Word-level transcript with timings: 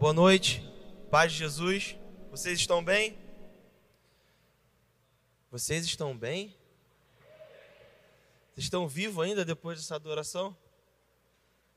Boa 0.00 0.14
noite, 0.14 0.62
paz 1.10 1.30
de 1.30 1.36
Jesus. 1.36 1.94
Vocês 2.30 2.58
estão 2.58 2.82
bem? 2.82 3.18
Vocês 5.50 5.84
estão 5.84 6.16
bem? 6.16 6.56
Vocês 8.54 8.64
estão 8.64 8.88
vivos 8.88 9.22
ainda 9.22 9.44
depois 9.44 9.78
dessa 9.78 9.96
adoração? 9.96 10.56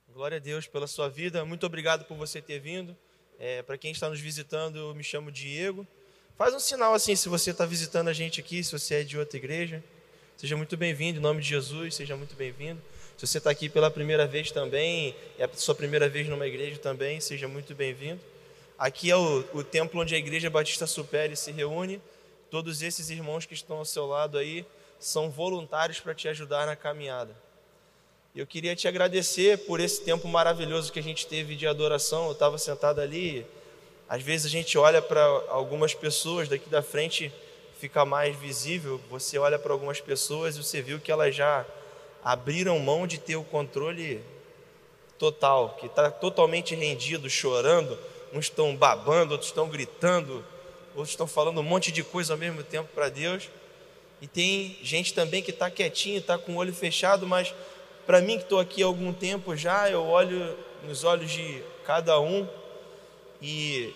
Glória 0.07 0.37
a 0.37 0.39
Deus 0.39 0.65
pela 0.67 0.87
sua 0.87 1.09
vida. 1.09 1.43
Muito 1.43 1.65
obrigado 1.65 2.05
por 2.05 2.15
você 2.15 2.41
ter 2.41 2.59
vindo. 2.59 2.95
É, 3.37 3.61
Para 3.61 3.77
quem 3.77 3.91
está 3.91 4.09
nos 4.09 4.21
visitando, 4.21 4.77
eu 4.77 4.95
me 4.95 5.03
chamo 5.03 5.29
Diego. 5.29 5.85
Faz 6.37 6.53
um 6.53 6.61
sinal 6.61 6.93
assim 6.93 7.17
se 7.17 7.27
você 7.27 7.51
está 7.51 7.65
visitando 7.65 8.07
a 8.07 8.13
gente 8.13 8.39
aqui, 8.39 8.63
se 8.63 8.71
você 8.71 9.01
é 9.01 9.03
de 9.03 9.19
outra 9.19 9.35
igreja. 9.35 9.83
Seja 10.37 10.55
muito 10.55 10.77
bem-vindo, 10.77 11.19
em 11.19 11.21
nome 11.21 11.41
de 11.41 11.49
Jesus, 11.49 11.95
seja 11.95 12.15
muito 12.15 12.37
bem-vindo. 12.37 12.81
Se 13.17 13.27
você 13.27 13.37
está 13.37 13.51
aqui 13.51 13.69
pela 13.69 13.91
primeira 13.91 14.25
vez 14.25 14.51
também, 14.51 15.15
é 15.37 15.45
a 15.45 15.49
sua 15.53 15.75
primeira 15.75 16.09
vez 16.09 16.27
numa 16.27 16.47
igreja 16.47 16.77
também, 16.79 17.19
seja 17.19 17.47
muito 17.47 17.73
bem-vindo. 17.75 18.19
Aqui 18.77 19.09
é 19.11 19.15
o, 19.15 19.45
o 19.53 19.63
templo 19.63 20.01
onde 20.01 20.15
a 20.15 20.17
Igreja 20.17 20.49
Batista 20.49 20.87
Supere 20.87 21.35
se 21.35 21.51
reúne. 21.51 22.01
Todos 22.49 22.81
esses 22.81 23.09
irmãos 23.09 23.45
que 23.45 23.53
estão 23.53 23.77
ao 23.77 23.85
seu 23.85 24.05
lado 24.05 24.37
aí 24.37 24.65
são 24.99 25.29
voluntários 25.29 25.99
para 25.99 26.13
te 26.13 26.27
ajudar 26.27 26.65
na 26.65 26.75
caminhada. 26.75 27.35
Eu 28.35 28.47
queria 28.47 28.75
te 28.75 28.87
agradecer 28.87 29.59
por 29.59 29.79
esse 29.79 30.01
tempo 30.01 30.27
maravilhoso 30.27 30.91
que 30.91 30.99
a 30.99 31.03
gente 31.03 31.27
teve 31.27 31.55
de 31.55 31.67
adoração. 31.67 32.25
Eu 32.25 32.31
estava 32.31 32.57
sentado 32.57 32.99
ali. 32.99 33.45
Às 34.09 34.23
vezes 34.23 34.47
a 34.47 34.49
gente 34.49 34.75
olha 34.75 35.01
para 35.01 35.21
algumas 35.49 35.93
pessoas 35.93 36.49
daqui 36.49 36.67
da 36.67 36.81
frente, 36.81 37.31
fica 37.79 38.03
mais 38.03 38.35
visível. 38.35 38.99
Você 39.09 39.37
olha 39.37 39.59
para 39.59 39.71
algumas 39.71 40.01
pessoas 40.01 40.55
e 40.55 40.63
você 40.63 40.81
viu 40.81 40.99
que 40.99 41.11
elas 41.11 41.35
já 41.35 41.63
abriram 42.23 42.79
mão 42.79 43.05
de 43.05 43.17
ter 43.17 43.35
o 43.35 43.43
controle 43.43 44.23
total, 45.17 45.77
que 45.79 45.85
está 45.85 46.09
totalmente 46.09 46.75
rendido, 46.75 47.29
chorando. 47.29 47.97
Uns 48.33 48.45
estão 48.45 48.75
babando, 48.75 49.33
outros 49.33 49.49
estão 49.49 49.69
gritando, 49.69 50.43
outros 50.95 51.09
estão 51.09 51.27
falando 51.27 51.59
um 51.59 51.63
monte 51.63 51.91
de 51.91 52.03
coisa 52.03 52.33
ao 52.33 52.39
mesmo 52.39 52.63
tempo 52.63 52.89
para 52.93 53.09
Deus. 53.09 53.49
E 54.21 54.27
tem 54.27 54.77
gente 54.81 55.13
também 55.13 55.43
que 55.43 55.51
está 55.51 55.69
quietinho, 55.69 56.17
está 56.17 56.37
com 56.37 56.53
o 56.53 56.55
olho 56.55 56.73
fechado, 56.73 57.27
mas 57.27 57.53
para 58.05 58.21
mim 58.21 58.37
que 58.37 58.43
estou 58.43 58.59
aqui 58.59 58.81
há 58.81 58.85
algum 58.85 59.13
tempo 59.13 59.55
já, 59.55 59.89
eu 59.89 60.03
olho 60.03 60.57
nos 60.83 61.03
olhos 61.03 61.31
de 61.31 61.61
cada 61.85 62.19
um 62.19 62.47
e 63.41 63.93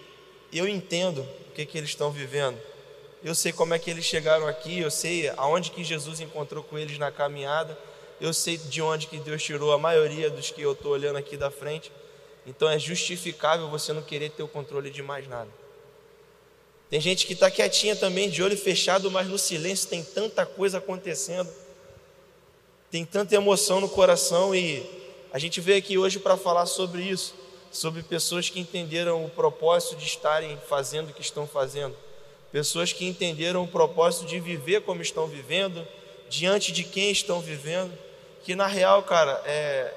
eu 0.51 0.67
entendo 0.67 1.21
o 1.21 1.53
que, 1.53 1.65
que 1.65 1.77
eles 1.77 1.89
estão 1.89 2.11
vivendo. 2.11 2.59
Eu 3.23 3.33
sei 3.33 3.51
como 3.51 3.73
é 3.73 3.79
que 3.79 3.89
eles 3.89 4.05
chegaram 4.05 4.47
aqui, 4.47 4.79
eu 4.79 4.91
sei 4.91 5.29
aonde 5.35 5.71
que 5.71 5.83
Jesus 5.83 6.19
encontrou 6.19 6.63
com 6.63 6.77
eles 6.77 6.97
na 6.97 7.11
caminhada, 7.11 7.77
eu 8.19 8.33
sei 8.33 8.57
de 8.57 8.81
onde 8.81 9.07
que 9.07 9.17
Deus 9.17 9.43
tirou 9.43 9.71
a 9.71 9.77
maioria 9.77 10.29
dos 10.29 10.51
que 10.51 10.61
eu 10.61 10.71
estou 10.73 10.91
olhando 10.91 11.17
aqui 11.17 11.37
da 11.37 11.51
frente. 11.51 11.91
Então 12.45 12.69
é 12.69 12.79
justificável 12.79 13.69
você 13.69 13.93
não 13.93 14.01
querer 14.01 14.31
ter 14.31 14.43
o 14.43 14.47
controle 14.47 14.89
de 14.89 15.03
mais 15.03 15.27
nada. 15.27 15.49
Tem 16.89 17.01
gente 17.01 17.27
que 17.27 17.33
está 17.33 17.51
quietinha 17.51 17.95
também, 17.95 18.29
de 18.29 18.41
olho 18.41 18.57
fechado, 18.57 19.11
mas 19.11 19.27
no 19.27 19.37
silêncio 19.37 19.89
tem 19.89 20.01
tanta 20.01 20.45
coisa 20.45 20.77
acontecendo, 20.77 21.49
tem 22.89 23.03
tanta 23.03 23.35
emoção 23.35 23.81
no 23.81 23.89
coração 23.89 24.55
e 24.55 24.85
a 25.33 25.37
gente 25.37 25.59
veio 25.59 25.77
aqui 25.77 25.97
hoje 25.97 26.17
para 26.17 26.37
falar 26.37 26.65
sobre 26.65 27.01
isso, 27.01 27.35
sobre 27.69 28.01
pessoas 28.01 28.49
que 28.49 28.61
entenderam 28.61 29.25
o 29.25 29.29
propósito 29.29 29.97
de 29.97 30.05
estarem 30.05 30.57
fazendo 30.69 31.09
o 31.09 31.13
que 31.13 31.21
estão 31.21 31.45
fazendo, 31.45 31.93
pessoas 32.53 32.93
que 32.93 33.05
entenderam 33.05 33.63
o 33.63 33.67
propósito 33.67 34.25
de 34.25 34.39
viver 34.39 34.83
como 34.83 35.01
estão 35.01 35.27
vivendo, 35.27 35.85
diante 36.29 36.71
de 36.71 36.85
quem 36.85 37.11
estão 37.11 37.41
vivendo, 37.41 37.91
que 38.43 38.55
na 38.55 38.67
real, 38.67 39.03
cara, 39.03 39.41
é, 39.45 39.93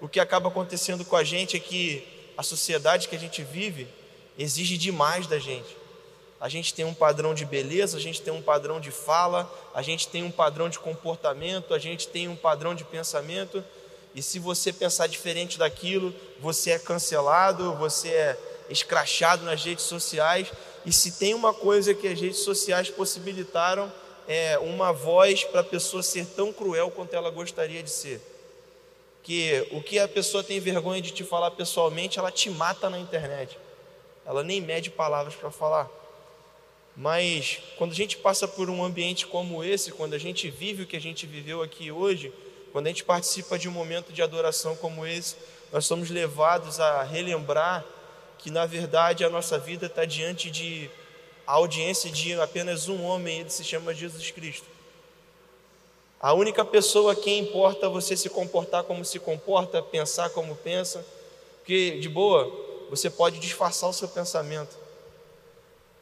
o 0.00 0.08
que 0.08 0.18
acaba 0.18 0.48
acontecendo 0.48 1.04
com 1.04 1.16
a 1.16 1.24
gente 1.24 1.56
é 1.56 1.60
que 1.60 2.06
a 2.36 2.42
sociedade 2.42 3.08
que 3.08 3.16
a 3.16 3.18
gente 3.18 3.42
vive 3.42 3.86
exige 4.38 4.78
demais 4.78 5.26
da 5.26 5.38
gente. 5.38 5.76
A 6.40 6.48
gente 6.48 6.72
tem 6.72 6.86
um 6.86 6.94
padrão 6.94 7.34
de 7.34 7.44
beleza, 7.44 7.98
a 7.98 8.00
gente 8.00 8.22
tem 8.22 8.32
um 8.32 8.40
padrão 8.40 8.80
de 8.80 8.90
fala, 8.90 9.52
a 9.74 9.82
gente 9.82 10.08
tem 10.08 10.24
um 10.24 10.30
padrão 10.30 10.70
de 10.70 10.78
comportamento, 10.78 11.74
a 11.74 11.78
gente 11.78 12.08
tem 12.08 12.28
um 12.28 12.36
padrão 12.36 12.74
de 12.74 12.82
pensamento. 12.82 13.62
E 14.14 14.22
se 14.22 14.38
você 14.38 14.72
pensar 14.72 15.06
diferente 15.06 15.58
daquilo, 15.58 16.14
você 16.40 16.70
é 16.70 16.78
cancelado, 16.78 17.74
você 17.74 18.08
é 18.08 18.38
escrachado 18.70 19.44
nas 19.44 19.62
redes 19.62 19.84
sociais. 19.84 20.50
E 20.86 20.92
se 20.92 21.12
tem 21.12 21.34
uma 21.34 21.52
coisa 21.52 21.92
que 21.92 22.08
as 22.08 22.18
redes 22.18 22.38
sociais 22.38 22.88
possibilitaram, 22.88 23.92
é 24.32 24.56
uma 24.60 24.92
voz 24.92 25.42
para 25.42 25.60
a 25.60 25.64
pessoa 25.64 26.04
ser 26.04 26.24
tão 26.24 26.52
cruel 26.52 26.88
quanto 26.92 27.14
ela 27.14 27.30
gostaria 27.30 27.82
de 27.82 27.90
ser. 27.90 28.20
Que 29.24 29.66
o 29.72 29.82
que 29.82 29.98
a 29.98 30.06
pessoa 30.06 30.44
tem 30.44 30.60
vergonha 30.60 31.02
de 31.02 31.10
te 31.10 31.24
falar 31.24 31.50
pessoalmente, 31.50 32.16
ela 32.16 32.30
te 32.30 32.48
mata 32.48 32.88
na 32.88 32.96
internet. 32.96 33.58
Ela 34.24 34.44
nem 34.44 34.60
mede 34.60 34.88
palavras 34.88 35.34
para 35.34 35.50
falar. 35.50 35.90
Mas 36.94 37.58
quando 37.76 37.90
a 37.90 37.94
gente 37.94 38.18
passa 38.18 38.46
por 38.46 38.70
um 38.70 38.84
ambiente 38.84 39.26
como 39.26 39.64
esse, 39.64 39.90
quando 39.90 40.14
a 40.14 40.18
gente 40.18 40.48
vive 40.48 40.84
o 40.84 40.86
que 40.86 40.96
a 40.96 41.00
gente 41.00 41.26
viveu 41.26 41.60
aqui 41.60 41.90
hoje, 41.90 42.32
quando 42.70 42.86
a 42.86 42.90
gente 42.90 43.02
participa 43.02 43.58
de 43.58 43.68
um 43.68 43.72
momento 43.72 44.12
de 44.12 44.22
adoração 44.22 44.76
como 44.76 45.04
esse, 45.04 45.34
nós 45.72 45.86
somos 45.86 46.08
levados 46.08 46.78
a 46.78 47.02
relembrar 47.02 47.84
que 48.38 48.48
na 48.48 48.64
verdade 48.64 49.24
a 49.24 49.28
nossa 49.28 49.58
vida 49.58 49.86
está 49.86 50.04
diante 50.04 50.52
de 50.52 50.88
a 51.50 51.54
audiência 51.54 52.08
de 52.08 52.32
apenas 52.34 52.86
um 52.86 53.02
homem, 53.02 53.40
ele 53.40 53.50
se 53.50 53.64
chama 53.64 53.92
Jesus 53.92 54.30
Cristo. 54.30 54.66
A 56.20 56.32
única 56.32 56.64
pessoa 56.64 57.10
a 57.10 57.16
quem 57.16 57.40
importa 57.40 57.88
você 57.88 58.16
se 58.16 58.30
comportar 58.30 58.84
como 58.84 59.04
se 59.04 59.18
comporta, 59.18 59.82
pensar 59.82 60.30
como 60.30 60.54
pensa, 60.54 61.04
porque 61.56 61.98
de 61.98 62.08
boa, 62.08 62.48
você 62.88 63.10
pode 63.10 63.40
disfarçar 63.40 63.90
o 63.90 63.92
seu 63.92 64.06
pensamento. 64.06 64.78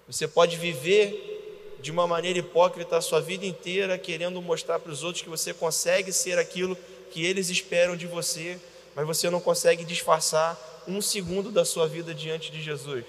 Você 0.07 0.29
pode 0.29 0.59
viver 0.59 1.79
de 1.81 1.91
uma 1.91 2.07
maneira 2.07 2.41
hipócrita 2.41 2.99
a 2.99 3.01
sua 3.01 3.23
vida 3.23 3.47
inteira, 3.47 3.97
querendo 3.97 4.43
mostrar 4.43 4.79
para 4.79 4.93
os 4.93 5.03
outros 5.03 5.23
que 5.23 5.31
você 5.31 5.55
consegue 5.55 6.13
ser 6.13 6.39
aquilo 6.39 6.77
que 7.11 7.25
eles 7.25 7.49
esperam 7.49 7.97
de 7.97 8.07
você, 8.07 8.61
mas 8.95 9.07
você 9.07 9.31
não 9.31 9.41
consegue 9.41 9.83
disfarçar 9.83 10.85
um 10.87 11.01
segundo 11.01 11.51
da 11.51 11.65
sua 11.65 11.89
vida 11.89 12.15
diante 12.15 12.53
de 12.53 12.63
Jesus. 12.63 13.03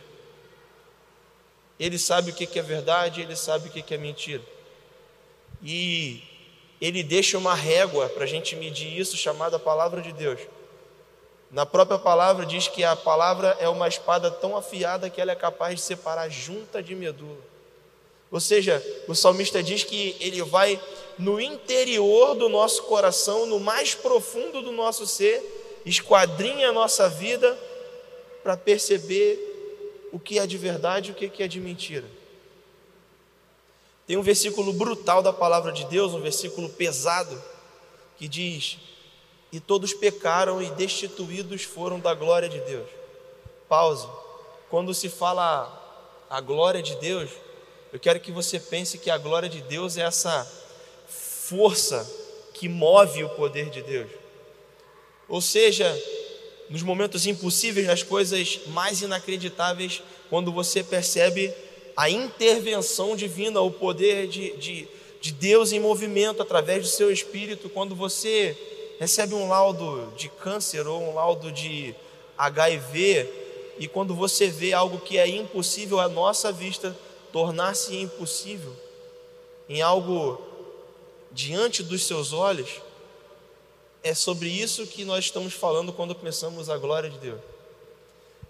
Ele 1.79 1.97
sabe 1.97 2.31
o 2.31 2.33
que 2.33 2.59
é 2.59 2.61
verdade, 2.61 3.21
ele 3.21 3.35
sabe 3.35 3.69
o 3.69 3.71
que 3.71 3.93
é 3.93 3.97
mentira. 3.97 4.43
E 5.63 6.21
ele 6.81 7.03
deixa 7.03 7.37
uma 7.37 7.53
régua 7.53 8.09
para 8.09 8.23
a 8.23 8.27
gente 8.27 8.55
medir 8.55 8.97
isso, 8.97 9.15
chamada 9.15 9.57
palavra 9.57 10.01
de 10.01 10.11
Deus. 10.11 10.39
Na 11.51 11.65
própria 11.65 11.97
palavra 11.97 12.45
diz 12.45 12.67
que 12.67 12.83
a 12.83 12.95
palavra 12.95 13.57
é 13.59 13.67
uma 13.67 13.87
espada 13.87 14.29
tão 14.29 14.55
afiada 14.55 15.09
que 15.09 15.19
ela 15.19 15.31
é 15.31 15.35
capaz 15.35 15.75
de 15.75 15.81
separar 15.81 16.29
junta 16.29 16.81
de 16.81 16.93
medula. 16.93 17.49
Ou 18.31 18.39
seja, 18.39 18.83
o 19.07 19.15
salmista 19.15 19.63
diz 19.63 19.83
que 19.83 20.15
ele 20.19 20.41
vai 20.43 20.79
no 21.17 21.41
interior 21.41 22.35
do 22.35 22.47
nosso 22.47 22.83
coração, 22.83 23.47
no 23.47 23.59
mais 23.59 23.95
profundo 23.95 24.61
do 24.61 24.71
nosso 24.71 25.07
ser, 25.07 25.81
esquadrinha 25.85 26.69
a 26.69 26.73
nossa 26.73 27.09
vida 27.09 27.57
para 28.43 28.55
perceber 28.55 29.48
o 30.11 30.19
que 30.19 30.39
é 30.39 30.47
de 30.47 30.57
verdade 30.57 31.09
e 31.09 31.11
o 31.11 31.15
que 31.15 31.43
é 31.43 31.47
de 31.47 31.59
mentira. 31.59 32.05
Tem 34.07 34.17
um 34.17 34.23
versículo 34.23 34.73
brutal 34.73 35.21
da 35.21 35.31
palavra 35.31 35.71
de 35.71 35.85
Deus, 35.85 36.13
um 36.13 36.21
versículo 36.21 36.67
pesado, 36.69 37.41
que 38.17 38.27
diz: 38.27 38.79
e 39.51 39.59
todos 39.59 39.93
pecaram 39.93 40.61
e 40.61 40.69
destituídos 40.71 41.63
foram 41.63 41.99
da 41.99 42.13
glória 42.13 42.49
de 42.49 42.59
Deus. 42.61 42.87
Pause. 43.67 44.07
Quando 44.69 44.93
se 44.93 45.09
fala 45.09 45.75
a 46.29 46.39
glória 46.41 46.81
de 46.81 46.95
Deus, 46.95 47.29
eu 47.91 47.99
quero 47.99 48.19
que 48.19 48.31
você 48.31 48.59
pense 48.59 48.97
que 48.97 49.09
a 49.09 49.17
glória 49.17 49.49
de 49.49 49.61
Deus 49.61 49.97
é 49.97 50.01
essa 50.01 50.45
força 51.07 52.07
que 52.53 52.69
move 52.69 53.23
o 53.23 53.29
poder 53.29 53.69
de 53.69 53.81
Deus. 53.81 54.11
Ou 55.27 55.41
seja, 55.41 55.87
nos 56.69 56.83
momentos 56.83 57.25
impossíveis, 57.25 57.87
nas 57.87 58.03
coisas 58.03 58.59
mais 58.67 59.01
inacreditáveis, 59.01 60.03
quando 60.29 60.51
você 60.51 60.83
percebe 60.83 61.51
a 61.97 62.09
intervenção 62.09 63.15
divina, 63.15 63.59
o 63.59 63.71
poder 63.71 64.27
de, 64.27 64.55
de, 64.57 64.87
de 65.19 65.31
Deus 65.31 65.71
em 65.71 65.79
movimento 65.79 66.41
através 66.41 66.83
do 66.83 66.89
seu 66.89 67.11
espírito, 67.11 67.69
quando 67.69 67.95
você 67.95 68.55
recebe 68.99 69.33
um 69.33 69.47
laudo 69.47 70.13
de 70.15 70.29
câncer 70.29 70.85
ou 70.87 71.01
um 71.01 71.13
laudo 71.13 71.51
de 71.51 71.95
HIV, 72.37 73.27
e 73.79 73.87
quando 73.87 74.13
você 74.13 74.47
vê 74.47 74.73
algo 74.73 74.99
que 74.99 75.17
é 75.17 75.27
impossível 75.27 75.99
à 75.99 76.07
nossa 76.07 76.51
vista 76.51 76.95
tornar-se 77.31 77.95
impossível, 77.95 78.73
em 79.67 79.81
algo 79.81 80.41
diante 81.31 81.81
dos 81.81 82.05
seus 82.05 82.33
olhos, 82.33 82.69
é 84.03 84.13
sobre 84.13 84.47
isso 84.47 84.87
que 84.87 85.03
nós 85.03 85.25
estamos 85.25 85.53
falando 85.53 85.91
quando 85.91 86.15
começamos 86.15 86.69
a 86.69 86.77
glória 86.77 87.09
de 87.09 87.17
Deus. 87.17 87.39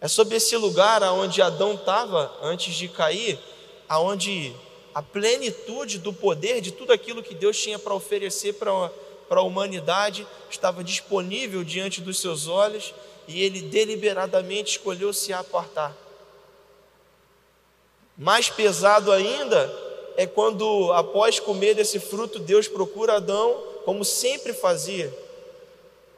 É 0.01 0.07
sobre 0.07 0.37
esse 0.37 0.55
lugar 0.55 1.03
aonde 1.03 1.41
Adão 1.41 1.73
estava 1.73 2.31
antes 2.41 2.75
de 2.75 2.87
cair, 2.87 3.39
aonde 3.87 4.55
a 4.93 5.01
plenitude 5.01 5.97
do 5.99 6.13
poder 6.13 6.61
de 6.61 6.71
tudo 6.71 6.93
aquilo 6.93 7.23
que 7.23 7.35
Deus 7.35 7.59
tinha 7.61 7.77
para 7.77 7.93
oferecer 7.93 8.53
para 8.53 8.91
a 9.29 9.41
humanidade 9.41 10.25
estava 10.49 10.83
disponível 10.83 11.63
diante 11.63 12.01
dos 12.01 12.19
seus 12.19 12.47
olhos 12.47 12.93
e 13.27 13.43
ele 13.43 13.61
deliberadamente 13.61 14.77
escolheu 14.77 15.11
se 15.13 15.33
apartar. 15.33 15.95
Mais 18.17 18.49
pesado 18.49 19.11
ainda 19.11 19.71
é 20.17 20.25
quando, 20.25 20.91
após 20.93 21.39
comer 21.39 21.73
desse 21.73 21.99
fruto, 21.99 22.39
Deus 22.39 22.67
procura 22.67 23.15
Adão, 23.15 23.63
como 23.85 24.03
sempre 24.03 24.53
fazia. 24.53 25.13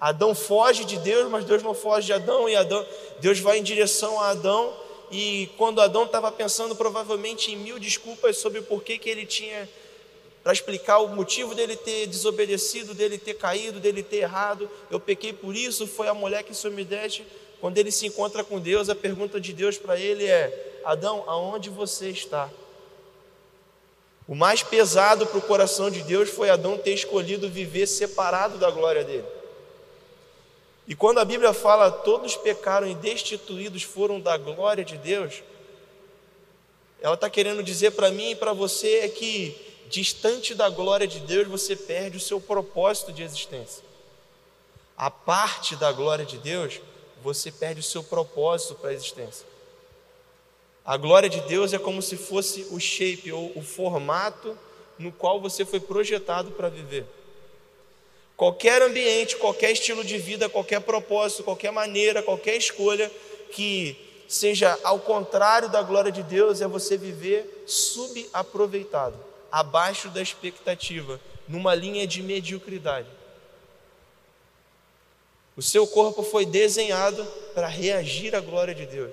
Adão 0.01 0.33
foge 0.33 0.83
de 0.83 0.97
Deus, 0.97 1.29
mas 1.29 1.45
Deus 1.45 1.61
não 1.61 1.75
foge 1.75 2.07
de 2.07 2.13
Adão, 2.13 2.49
e 2.49 2.55
Adão, 2.55 2.83
Deus 3.19 3.39
vai 3.39 3.59
em 3.59 3.63
direção 3.63 4.19
a 4.19 4.29
Adão, 4.29 4.73
e 5.11 5.47
quando 5.59 5.79
Adão 5.79 6.05
estava 6.05 6.31
pensando 6.31 6.75
provavelmente 6.75 7.51
em 7.51 7.55
mil 7.55 7.77
desculpas 7.77 8.37
sobre 8.37 8.57
o 8.57 8.63
porquê 8.63 8.97
que 8.97 9.07
ele 9.07 9.27
tinha 9.27 9.69
para 10.43 10.53
explicar 10.53 10.97
o 10.97 11.09
motivo 11.09 11.53
dele 11.53 11.75
ter 11.75 12.07
desobedecido, 12.07 12.95
dele 12.95 13.19
ter 13.19 13.35
caído, 13.35 13.79
dele 13.79 14.01
ter 14.01 14.17
errado. 14.17 14.67
Eu 14.89 14.99
pequei 14.99 15.31
por 15.31 15.55
isso, 15.55 15.85
foi 15.85 16.07
a 16.07 16.15
mulher 16.15 16.41
que 16.41 16.51
isso 16.51 16.71
me 16.71 16.83
deste. 16.83 17.23
Quando 17.59 17.77
ele 17.77 17.91
se 17.91 18.07
encontra 18.07 18.43
com 18.43 18.59
Deus, 18.59 18.89
a 18.89 18.95
pergunta 18.95 19.39
de 19.39 19.53
Deus 19.53 19.77
para 19.77 19.99
ele 19.99 20.25
é: 20.25 20.79
Adão, 20.83 21.23
aonde 21.27 21.69
você 21.69 22.09
está? 22.09 22.49
O 24.27 24.33
mais 24.33 24.63
pesado 24.63 25.27
para 25.27 25.37
o 25.37 25.41
coração 25.43 25.91
de 25.91 26.01
Deus 26.01 26.29
foi 26.29 26.49
Adão 26.49 26.75
ter 26.75 26.93
escolhido 26.93 27.47
viver 27.47 27.85
separado 27.85 28.57
da 28.57 28.71
glória 28.71 29.03
dele. 29.03 29.40
E 30.91 30.93
quando 30.93 31.19
a 31.19 31.23
Bíblia 31.23 31.53
fala 31.53 31.89
todos 31.89 32.35
pecaram 32.35 32.85
e 32.85 32.93
destituídos 32.93 33.81
foram 33.81 34.19
da 34.19 34.35
glória 34.35 34.83
de 34.83 34.97
Deus, 34.97 35.41
ela 36.99 37.13
está 37.13 37.29
querendo 37.29 37.63
dizer 37.63 37.91
para 37.91 38.11
mim 38.11 38.31
e 38.31 38.35
para 38.35 38.51
você 38.51 38.95
é 38.97 39.07
que 39.07 39.55
distante 39.89 40.53
da 40.53 40.67
glória 40.69 41.07
de 41.07 41.21
Deus 41.21 41.47
você 41.47 41.77
perde 41.77 42.17
o 42.17 42.19
seu 42.19 42.41
propósito 42.41 43.13
de 43.13 43.23
existência. 43.23 43.85
A 44.97 45.09
parte 45.09 45.77
da 45.77 45.93
glória 45.93 46.25
de 46.25 46.37
Deus, 46.37 46.81
você 47.23 47.53
perde 47.53 47.79
o 47.79 47.83
seu 47.83 48.03
propósito 48.03 48.75
para 48.75 48.89
a 48.89 48.93
existência. 48.93 49.47
A 50.83 50.97
glória 50.97 51.29
de 51.29 51.39
Deus 51.47 51.71
é 51.71 51.79
como 51.79 52.01
se 52.01 52.17
fosse 52.17 52.67
o 52.69 52.81
shape 52.81 53.31
ou 53.31 53.53
o 53.55 53.61
formato 53.61 54.57
no 54.99 55.09
qual 55.09 55.39
você 55.39 55.63
foi 55.63 55.79
projetado 55.79 56.51
para 56.51 56.67
viver. 56.67 57.05
Qualquer 58.41 58.81
ambiente, 58.81 59.37
qualquer 59.37 59.69
estilo 59.69 60.03
de 60.03 60.17
vida, 60.17 60.49
qualquer 60.49 60.81
propósito, 60.81 61.43
qualquer 61.43 61.71
maneira, 61.71 62.23
qualquer 62.23 62.57
escolha 62.57 63.07
que 63.51 63.95
seja 64.27 64.79
ao 64.83 64.97
contrário 64.97 65.69
da 65.69 65.83
glória 65.83 66.11
de 66.11 66.23
Deus 66.23 66.59
é 66.59 66.67
você 66.67 66.97
viver 66.97 67.65
subaproveitado, 67.67 69.15
abaixo 69.51 70.09
da 70.09 70.23
expectativa, 70.23 71.21
numa 71.47 71.75
linha 71.75 72.07
de 72.07 72.23
mediocridade. 72.23 73.07
O 75.55 75.61
seu 75.61 75.85
corpo 75.85 76.23
foi 76.23 76.43
desenhado 76.43 77.23
para 77.53 77.67
reagir 77.67 78.35
à 78.35 78.39
glória 78.39 78.73
de 78.73 78.87
Deus. 78.87 79.11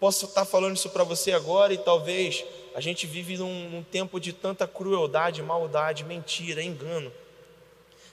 Posso 0.00 0.24
estar 0.24 0.46
falando 0.46 0.76
isso 0.76 0.88
para 0.88 1.04
você 1.04 1.30
agora 1.30 1.74
e 1.74 1.78
talvez 1.78 2.42
a 2.78 2.80
gente 2.80 3.08
vive 3.08 3.36
num, 3.36 3.68
num, 3.70 3.82
tempo 3.82 4.20
de 4.20 4.32
tanta 4.32 4.64
crueldade, 4.64 5.42
maldade, 5.42 6.04
mentira, 6.04 6.62
engano, 6.62 7.10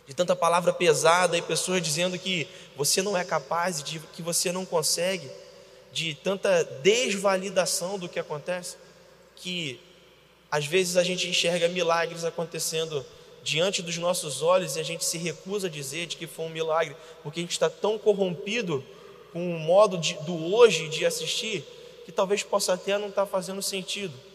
de 0.07 0.13
tanta 0.15 0.35
palavra 0.35 0.73
pesada 0.73 1.37
e 1.37 1.41
pessoas 1.43 1.83
dizendo 1.83 2.17
que 2.17 2.47
você 2.75 3.03
não 3.03 3.15
é 3.15 3.23
capaz, 3.23 3.83
de 3.83 3.99
que 3.99 4.23
você 4.23 4.51
não 4.51 4.65
consegue, 4.65 5.29
de 5.93 6.15
tanta 6.15 6.63
desvalidação 6.81 7.99
do 7.99 8.09
que 8.09 8.17
acontece, 8.17 8.75
que 9.35 9.79
às 10.49 10.65
vezes 10.65 10.97
a 10.97 11.03
gente 11.03 11.29
enxerga 11.29 11.67
milagres 11.67 12.25
acontecendo 12.25 13.05
diante 13.43 13.83
dos 13.83 13.99
nossos 13.99 14.41
olhos 14.41 14.77
e 14.77 14.79
a 14.79 14.83
gente 14.83 15.05
se 15.05 15.19
recusa 15.19 15.67
a 15.67 15.69
dizer 15.69 16.07
de 16.07 16.17
que 16.17 16.25
foi 16.25 16.45
um 16.45 16.49
milagre, 16.49 16.95
porque 17.21 17.39
a 17.39 17.43
gente 17.43 17.51
está 17.51 17.69
tão 17.69 17.99
corrompido 17.99 18.83
com 19.31 19.55
o 19.55 19.59
modo 19.59 19.95
de, 19.95 20.15
do 20.23 20.55
hoje 20.55 20.89
de 20.89 21.05
assistir 21.05 21.63
que 22.03 22.11
talvez 22.11 22.41
possa 22.41 22.73
até 22.73 22.97
não 22.97 23.09
estar 23.09 23.27
fazendo 23.27 23.61
sentido. 23.61 24.33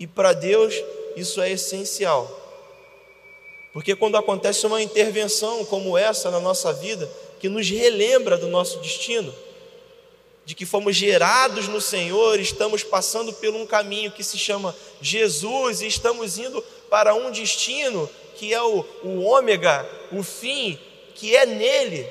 E 0.00 0.06
para 0.06 0.32
Deus 0.32 0.74
isso 1.14 1.42
é 1.42 1.50
essencial. 1.50 2.38
Porque 3.72 3.94
quando 3.94 4.16
acontece 4.16 4.66
uma 4.66 4.82
intervenção 4.82 5.64
como 5.66 5.96
essa 5.96 6.30
na 6.30 6.40
nossa 6.40 6.72
vida, 6.72 7.08
que 7.38 7.48
nos 7.48 7.68
relembra 7.68 8.36
do 8.36 8.48
nosso 8.48 8.78
destino, 8.78 9.32
de 10.44 10.54
que 10.54 10.66
fomos 10.66 10.96
gerados 10.96 11.68
no 11.68 11.80
Senhor, 11.80 12.40
estamos 12.40 12.82
passando 12.82 13.32
por 13.32 13.54
um 13.54 13.66
caminho 13.66 14.10
que 14.10 14.24
se 14.24 14.38
chama 14.38 14.74
Jesus 15.00 15.82
e 15.82 15.86
estamos 15.86 16.38
indo 16.38 16.60
para 16.88 17.14
um 17.14 17.30
destino 17.30 18.10
que 18.34 18.54
é 18.54 18.62
o, 18.62 18.84
o 19.04 19.20
ômega, 19.20 19.88
o 20.10 20.22
fim, 20.22 20.78
que 21.14 21.36
é 21.36 21.44
nele, 21.44 22.08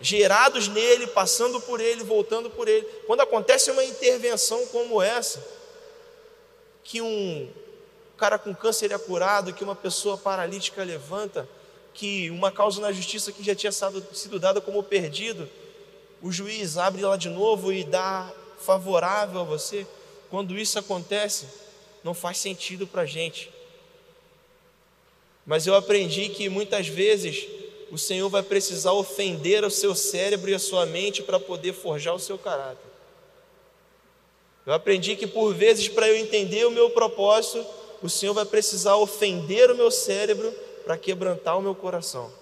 gerados 0.00 0.68
nele, 0.68 1.08
passando 1.08 1.60
por 1.60 1.80
ele, 1.80 2.04
voltando 2.04 2.48
por 2.48 2.68
ele. 2.68 2.86
Quando 3.06 3.22
acontece 3.22 3.72
uma 3.72 3.84
intervenção 3.84 4.64
como 4.68 5.02
essa, 5.02 5.44
que 6.84 7.00
um 7.00 7.48
cara 8.16 8.38
com 8.38 8.54
câncer 8.54 8.92
é 8.92 8.98
curado, 8.98 9.52
que 9.52 9.64
uma 9.64 9.74
pessoa 9.74 10.16
paralítica 10.16 10.84
levanta, 10.84 11.48
que 11.92 12.30
uma 12.30 12.52
causa 12.52 12.80
na 12.80 12.92
justiça 12.92 13.32
que 13.32 13.42
já 13.42 13.54
tinha 13.54 13.72
sido 13.72 14.38
dada 14.38 14.60
como 14.60 14.82
perdido, 14.82 15.48
o 16.22 16.30
juiz 16.30 16.76
abre 16.76 17.02
lá 17.02 17.16
de 17.16 17.28
novo 17.28 17.72
e 17.72 17.84
dá 17.84 18.32
favorável 18.58 19.40
a 19.40 19.44
você. 19.44 19.86
Quando 20.30 20.56
isso 20.56 20.78
acontece, 20.78 21.46
não 22.02 22.14
faz 22.14 22.38
sentido 22.38 22.86
para 22.86 23.02
a 23.02 23.06
gente. 23.06 23.50
Mas 25.46 25.66
eu 25.66 25.74
aprendi 25.74 26.28
que 26.28 26.48
muitas 26.48 26.88
vezes 26.88 27.46
o 27.90 27.98
Senhor 27.98 28.28
vai 28.28 28.42
precisar 28.42 28.92
ofender 28.92 29.64
o 29.64 29.70
seu 29.70 29.94
cérebro 29.94 30.50
e 30.50 30.54
a 30.54 30.58
sua 30.58 30.86
mente 30.86 31.22
para 31.22 31.38
poder 31.38 31.72
forjar 31.72 32.14
o 32.14 32.18
seu 32.18 32.38
caráter. 32.38 32.93
Eu 34.66 34.72
aprendi 34.72 35.14
que 35.16 35.26
por 35.26 35.54
vezes, 35.54 35.88
para 35.88 36.08
eu 36.08 36.16
entender 36.16 36.64
o 36.66 36.70
meu 36.70 36.90
propósito, 36.90 37.64
o 38.02 38.08
Senhor 38.08 38.32
vai 38.32 38.44
precisar 38.44 38.96
ofender 38.96 39.70
o 39.70 39.76
meu 39.76 39.90
cérebro 39.90 40.52
para 40.84 40.96
quebrantar 40.96 41.58
o 41.58 41.62
meu 41.62 41.74
coração. 41.74 42.32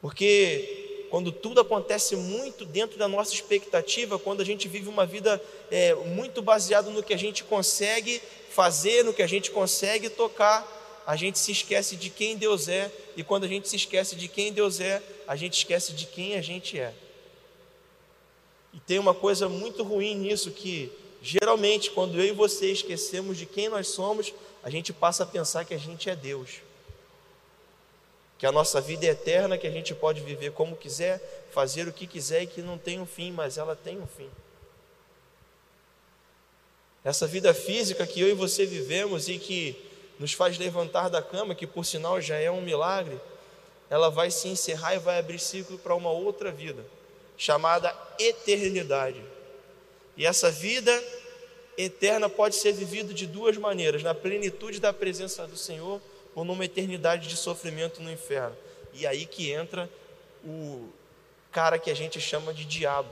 Porque 0.00 1.06
quando 1.10 1.32
tudo 1.32 1.60
acontece 1.60 2.14
muito 2.16 2.64
dentro 2.64 2.98
da 2.98 3.08
nossa 3.08 3.32
expectativa, 3.32 4.18
quando 4.18 4.40
a 4.40 4.44
gente 4.44 4.68
vive 4.68 4.88
uma 4.88 5.06
vida 5.06 5.42
é, 5.70 5.94
muito 5.94 6.40
baseada 6.42 6.90
no 6.90 7.02
que 7.02 7.14
a 7.14 7.18
gente 7.18 7.44
consegue 7.44 8.20
fazer, 8.50 9.04
no 9.04 9.12
que 9.12 9.22
a 9.22 9.26
gente 9.26 9.50
consegue 9.50 10.08
tocar, 10.08 10.66
a 11.06 11.16
gente 11.16 11.38
se 11.38 11.52
esquece 11.52 11.96
de 11.96 12.10
quem 12.10 12.36
Deus 12.36 12.68
é, 12.68 12.90
e 13.16 13.24
quando 13.24 13.44
a 13.44 13.48
gente 13.48 13.68
se 13.68 13.76
esquece 13.76 14.14
de 14.14 14.28
quem 14.28 14.52
Deus 14.52 14.80
é, 14.80 15.02
a 15.26 15.34
gente 15.36 15.56
esquece 15.56 15.92
de 15.92 16.06
quem 16.06 16.36
a 16.36 16.42
gente 16.42 16.78
é. 16.78 16.92
E 18.72 18.80
tem 18.80 18.98
uma 18.98 19.14
coisa 19.14 19.48
muito 19.48 19.82
ruim 19.82 20.14
nisso 20.14 20.50
que 20.50 20.92
geralmente 21.22 21.90
quando 21.90 22.18
eu 22.18 22.24
e 22.24 22.32
você 22.32 22.70
esquecemos 22.70 23.36
de 23.36 23.46
quem 23.46 23.68
nós 23.68 23.88
somos, 23.88 24.32
a 24.62 24.70
gente 24.70 24.92
passa 24.92 25.22
a 25.22 25.26
pensar 25.26 25.64
que 25.64 25.74
a 25.74 25.78
gente 25.78 26.10
é 26.10 26.16
Deus. 26.16 26.60
Que 28.38 28.46
a 28.46 28.52
nossa 28.52 28.80
vida 28.80 29.06
é 29.06 29.10
eterna, 29.10 29.58
que 29.58 29.66
a 29.66 29.70
gente 29.70 29.94
pode 29.94 30.20
viver 30.20 30.52
como 30.52 30.76
quiser, 30.76 31.46
fazer 31.50 31.88
o 31.88 31.92
que 31.92 32.06
quiser 32.06 32.42
e 32.42 32.46
que 32.46 32.62
não 32.62 32.78
tem 32.78 33.00
um 33.00 33.06
fim, 33.06 33.32
mas 33.32 33.58
ela 33.58 33.74
tem 33.74 33.98
um 33.98 34.06
fim. 34.06 34.30
Essa 37.04 37.26
vida 37.26 37.54
física 37.54 38.06
que 38.06 38.20
eu 38.20 38.28
e 38.28 38.34
você 38.34 38.66
vivemos 38.66 39.28
e 39.28 39.38
que 39.38 39.76
nos 40.18 40.32
faz 40.32 40.58
levantar 40.58 41.08
da 41.08 41.22
cama, 41.22 41.54
que 41.54 41.66
por 41.66 41.84
sinal 41.84 42.20
já 42.20 42.36
é 42.36 42.50
um 42.50 42.60
milagre, 42.60 43.18
ela 43.88 44.10
vai 44.10 44.30
se 44.30 44.48
encerrar 44.48 44.94
e 44.94 44.98
vai 44.98 45.18
abrir 45.18 45.38
ciclo 45.38 45.78
para 45.78 45.94
uma 45.94 46.10
outra 46.10 46.50
vida, 46.50 46.84
chamada 47.38 47.96
eternidade. 48.18 49.22
E 50.16 50.26
essa 50.26 50.50
vida 50.50 50.92
eterna 51.78 52.28
pode 52.28 52.56
ser 52.56 52.72
vivida 52.72 53.14
de 53.14 53.26
duas 53.26 53.56
maneiras: 53.56 54.02
na 54.02 54.12
plenitude 54.12 54.80
da 54.80 54.92
presença 54.92 55.46
do 55.46 55.56
Senhor 55.56 56.02
ou 56.34 56.44
numa 56.44 56.64
eternidade 56.64 57.28
de 57.28 57.36
sofrimento 57.36 58.02
no 58.02 58.10
inferno. 58.10 58.56
E 58.92 59.06
aí 59.06 59.24
que 59.24 59.50
entra 59.50 59.88
o 60.44 60.88
cara 61.52 61.78
que 61.78 61.90
a 61.90 61.94
gente 61.94 62.20
chama 62.20 62.52
de 62.52 62.64
diabo, 62.64 63.08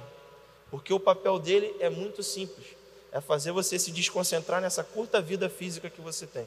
porque 0.71 0.92
o 0.92 1.00
papel 1.00 1.38
dele 1.38 1.73
é 1.78 1.88
muito 1.88 2.23
simples: 2.25 2.66
é 3.12 3.21
fazer 3.21 3.52
você 3.52 3.78
se 3.78 3.92
desconcentrar 3.92 4.61
nessa 4.61 4.83
curta 4.83 5.21
vida 5.21 5.49
física 5.49 5.88
que 5.88 6.00
você 6.00 6.26
tem. 6.26 6.47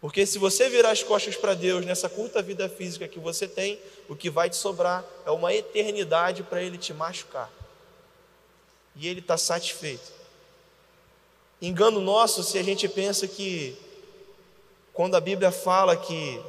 Porque 0.00 0.24
se 0.24 0.38
você 0.38 0.68
virar 0.68 0.92
as 0.92 1.02
costas 1.02 1.36
para 1.36 1.54
Deus 1.54 1.84
nessa 1.84 2.08
curta 2.08 2.40
vida 2.40 2.68
física 2.68 3.06
que 3.06 3.18
você 3.18 3.46
tem, 3.46 3.78
o 4.08 4.16
que 4.16 4.30
vai 4.30 4.48
te 4.48 4.56
sobrar 4.56 5.04
é 5.26 5.30
uma 5.30 5.52
eternidade 5.52 6.42
para 6.42 6.62
Ele 6.62 6.78
te 6.78 6.94
machucar. 6.94 7.50
E 8.96 9.06
Ele 9.06 9.20
está 9.20 9.36
satisfeito. 9.36 10.10
Engano 11.60 12.00
nosso 12.00 12.42
se 12.42 12.58
a 12.58 12.62
gente 12.62 12.88
pensa 12.88 13.28
que, 13.28 13.76
quando 14.94 15.16
a 15.16 15.20
Bíblia 15.20 15.52
fala 15.52 15.94
que 15.94 16.42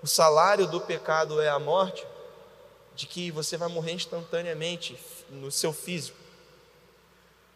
o 0.00 0.06
salário 0.06 0.68
do 0.68 0.80
pecado 0.80 1.40
é 1.40 1.48
a 1.48 1.58
morte, 1.58 2.06
de 2.94 3.06
que 3.06 3.32
você 3.32 3.56
vai 3.56 3.68
morrer 3.68 3.92
instantaneamente 3.92 4.96
no 5.28 5.50
seu 5.50 5.72
físico. 5.72 6.16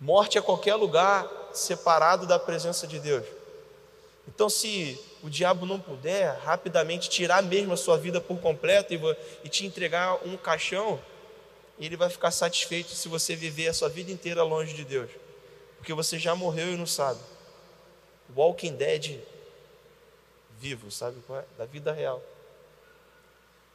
Morte 0.00 0.36
é 0.36 0.40
qualquer 0.40 0.74
lugar 0.74 1.28
separado 1.52 2.26
da 2.26 2.38
presença 2.38 2.88
de 2.88 2.98
Deus. 2.98 3.24
Então, 4.28 4.50
se 4.50 5.00
o 5.22 5.30
diabo 5.30 5.64
não 5.64 5.80
puder 5.80 6.38
rapidamente 6.40 7.08
tirar 7.08 7.42
mesmo 7.42 7.72
a 7.72 7.76
sua 7.78 7.96
vida 7.96 8.20
por 8.20 8.38
completo 8.38 8.92
e, 9.42 9.48
te 9.48 9.64
entregar 9.64 10.20
um 10.26 10.36
caixão, 10.36 11.00
ele 11.80 11.96
vai 11.96 12.10
ficar 12.10 12.30
satisfeito 12.30 12.90
se 12.90 13.08
você 13.08 13.34
viver 13.34 13.68
a 13.68 13.72
sua 13.72 13.88
vida 13.88 14.12
inteira 14.12 14.42
longe 14.42 14.74
de 14.74 14.84
Deus, 14.84 15.10
porque 15.78 15.94
você 15.94 16.18
já 16.18 16.34
morreu 16.34 16.74
e 16.74 16.76
não 16.76 16.86
sabe. 16.86 17.20
Walking 18.36 18.76
Dead 18.76 19.18
vivo, 20.60 20.90
sabe 20.90 21.16
qual 21.26 21.38
é? 21.38 21.44
Da 21.56 21.64
vida 21.64 21.90
real. 21.90 22.22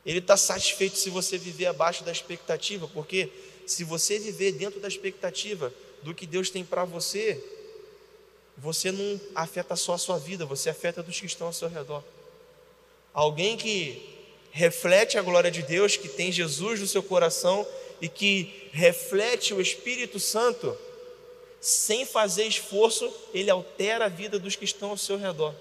Ele 0.05 0.19
está 0.19 0.37
satisfeito 0.37 0.97
se 0.97 1.09
você 1.09 1.37
viver 1.37 1.65
abaixo 1.65 2.03
da 2.03 2.11
expectativa, 2.11 2.87
porque 2.93 3.31
se 3.65 3.83
você 3.83 4.19
viver 4.19 4.51
dentro 4.51 4.79
da 4.79 4.87
expectativa 4.87 5.73
do 6.03 6.13
que 6.13 6.27
Deus 6.27 6.49
tem 6.49 6.63
para 6.63 6.83
você, 6.83 7.41
você 8.63 8.93
não 8.93 9.19
afeta 9.35 9.75
só 9.75 9.93
a 9.93 9.97
sua 9.97 10.17
vida, 10.17 10.45
você 10.45 10.69
afeta 10.69 11.03
dos 11.03 11.19
que 11.19 11.25
estão 11.25 11.47
ao 11.47 11.53
seu 11.53 11.67
redor. 11.67 12.01
Alguém 13.13 13.57
que 13.57 14.01
reflete 14.51 15.17
a 15.17 15.21
glória 15.21 15.51
de 15.51 15.61
Deus, 15.61 15.97
que 15.97 16.07
tem 16.07 16.31
Jesus 16.31 16.79
no 16.79 16.87
seu 16.87 17.03
coração 17.03 17.67
e 17.99 18.07
que 18.07 18.69
reflete 18.71 19.53
o 19.53 19.59
Espírito 19.59 20.17
Santo, 20.17 20.77
sem 21.59 22.05
fazer 22.05 22.45
esforço, 22.45 23.11
ele 23.33 23.49
altera 23.49 24.05
a 24.05 24.09
vida 24.09 24.39
dos 24.39 24.55
que 24.55 24.63
estão 24.63 24.91
ao 24.91 24.97
seu 24.97 25.17
redor. 25.17 25.53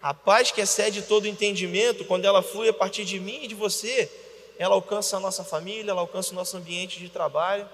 A 0.00 0.14
paz 0.14 0.50
que 0.50 0.62
excede 0.62 1.02
todo 1.02 1.28
entendimento, 1.28 2.06
quando 2.06 2.24
ela 2.24 2.42
flui 2.42 2.70
a 2.70 2.74
partir 2.74 3.04
de 3.04 3.20
mim 3.20 3.44
e 3.44 3.48
de 3.48 3.54
você, 3.54 4.10
ela 4.58 4.74
alcança 4.74 5.18
a 5.18 5.20
nossa 5.20 5.44
família, 5.44 5.90
ela 5.90 6.00
alcança 6.00 6.32
o 6.32 6.34
nosso 6.34 6.56
ambiente 6.56 6.98
de 6.98 7.10
trabalho. 7.10 7.68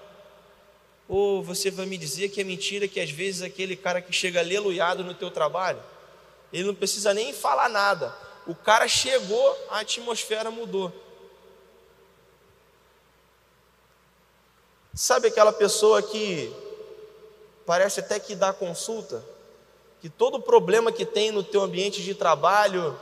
Ou 1.12 1.42
você 1.42 1.72
vai 1.72 1.86
me 1.86 1.98
dizer 1.98 2.28
que 2.28 2.40
é 2.40 2.44
mentira 2.44 2.86
que 2.86 3.00
às 3.00 3.10
vezes 3.10 3.42
aquele 3.42 3.74
cara 3.74 4.00
que 4.00 4.12
chega 4.12 4.38
aleluiado 4.38 5.02
no 5.02 5.12
teu 5.12 5.28
trabalho, 5.28 5.82
ele 6.52 6.62
não 6.62 6.74
precisa 6.74 7.12
nem 7.12 7.32
falar 7.32 7.68
nada. 7.68 8.16
O 8.46 8.54
cara 8.54 8.86
chegou, 8.86 9.58
a 9.70 9.80
atmosfera 9.80 10.52
mudou. 10.52 10.92
Sabe 14.94 15.26
aquela 15.26 15.52
pessoa 15.52 16.00
que 16.00 16.54
parece 17.66 17.98
até 17.98 18.20
que 18.20 18.36
dá 18.36 18.52
consulta, 18.52 19.24
que 20.00 20.08
todo 20.08 20.40
problema 20.40 20.92
que 20.92 21.04
tem 21.04 21.32
no 21.32 21.42
teu 21.42 21.62
ambiente 21.62 22.04
de 22.04 22.14
trabalho 22.14 22.96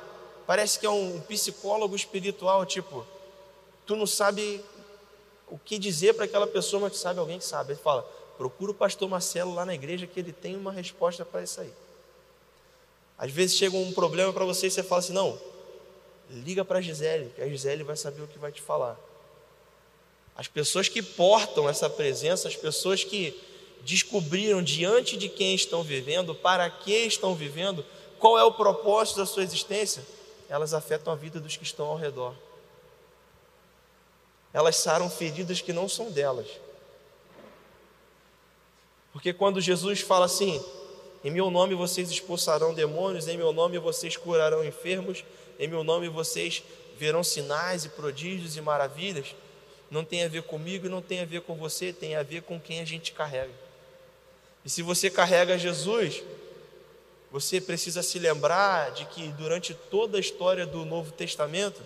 parece 0.47 0.79
que 0.79 0.87
é 0.87 0.91
um 0.91 1.21
psicólogo 1.21 1.95
espiritual, 1.95 2.65
tipo, 2.65 3.07
tu 3.85 3.95
não 3.95 4.07
sabe 4.07 4.65
o 5.51 5.59
que 5.59 5.79
dizer 5.79 6.15
para 6.15 6.25
aquela 6.25 6.47
pessoa, 6.47 6.83
mas 6.83 6.93
tu 6.93 6.99
sabe 6.99 7.21
alguém 7.21 7.39
que 7.39 7.45
sabe. 7.45 7.73
Ele 7.73 7.81
fala: 7.81 8.03
procura 8.37 8.71
o 8.71 8.75
pastor 8.75 9.09
Marcelo 9.09 9.55
lá 9.55 9.65
na 9.65 9.75
igreja 9.75 10.07
que 10.07 10.19
ele 10.19 10.33
tem 10.33 10.57
uma 10.57 10.73
resposta 10.73 11.25
para 11.25 11.43
isso 11.43 11.61
aí. 11.61 11.73
Às 13.19 13.33
vezes 13.33 13.57
chega 13.57 13.77
um 13.77 13.93
problema 13.93 14.33
para 14.33 14.45
você 14.45 14.69
e 14.69 14.71
você 14.71 14.83
fala 14.83 15.01
assim: 15.01 15.13
não, 15.13 15.39
liga 16.31 16.65
para 16.65 16.79
a 16.79 16.83
Gisele, 16.83 17.33
que 17.35 17.43
a 17.43 17.49
Gisele 17.49 17.83
vai 17.83 17.97
saber 17.97 18.23
o 18.23 18.29
que 18.29 18.39
vai 18.39 18.53
te 18.53 18.63
falar. 18.63 18.99
As 20.37 20.47
pessoas 20.47 20.89
que 20.89 21.03
portam 21.03 21.69
essa 21.69 21.91
presença, 21.91 22.47
as 22.47 22.55
pessoas 22.55 23.03
que 23.03 23.37
descobriram 23.83 24.63
diante 24.63 25.17
de 25.17 25.29
quem 25.29 25.55
estão 25.55 25.83
vivendo, 25.83 26.35
para 26.35 26.71
que 26.71 26.93
estão 26.93 27.35
vivendo, 27.35 27.85
qual 28.19 28.39
é 28.39 28.45
o 28.45 28.53
propósito 28.53 29.17
da 29.17 29.27
sua 29.27 29.43
existência, 29.43 30.05
elas 30.49 30.73
afetam 30.73 31.13
a 31.13 31.17
vida 31.17 31.41
dos 31.41 31.57
que 31.57 31.65
estão 31.65 31.87
ao 31.87 31.97
redor. 31.97 32.35
Elas 34.59 34.75
saram 34.75 35.09
feridas 35.09 35.61
que 35.61 35.73
não 35.73 35.89
são 35.89 36.11
delas. 36.11 36.49
Porque 39.13 39.33
quando 39.33 39.61
Jesus 39.61 40.01
fala 40.01 40.27
assim: 40.27 40.61
em 41.23 41.31
meu 41.31 41.49
nome 41.49 41.77
vocês 41.77 42.11
expulsarão 42.11 42.75
demônios, 42.75 43.29
em 43.29 43.37
meu 43.37 43.53
nome 43.53 43.79
vocês 43.79 44.17
curarão 44.17 44.65
enfermos, 44.65 45.25
em 45.61 45.69
meu 45.69 45.85
nome 45.85 46.09
vocês 46.09 46.65
verão 46.97 47.23
sinais 47.23 47.85
e 47.85 47.91
prodígios 47.91 48.57
e 48.57 48.61
maravilhas, 48.61 49.33
não 49.89 50.05
tem 50.05 50.25
a 50.25 50.29
ver 50.29 50.43
comigo 50.43 50.87
e 50.87 50.89
não 50.89 51.01
tem 51.01 51.21
a 51.21 51.25
ver 51.25 51.43
com 51.43 51.55
você, 51.55 51.93
tem 51.93 52.17
a 52.17 52.25
ver 52.25 52.43
com 52.43 52.59
quem 52.59 52.81
a 52.81 52.85
gente 52.85 53.13
carrega. 53.13 53.55
E 54.65 54.69
se 54.69 54.83
você 54.83 55.09
carrega 55.09 55.57
Jesus, 55.57 56.21
você 57.31 57.61
precisa 57.61 58.03
se 58.03 58.19
lembrar 58.19 58.91
de 58.91 59.05
que 59.05 59.29
durante 59.29 59.73
toda 59.73 60.17
a 60.17 60.21
história 60.21 60.67
do 60.67 60.85
Novo 60.85 61.13
Testamento, 61.13 61.81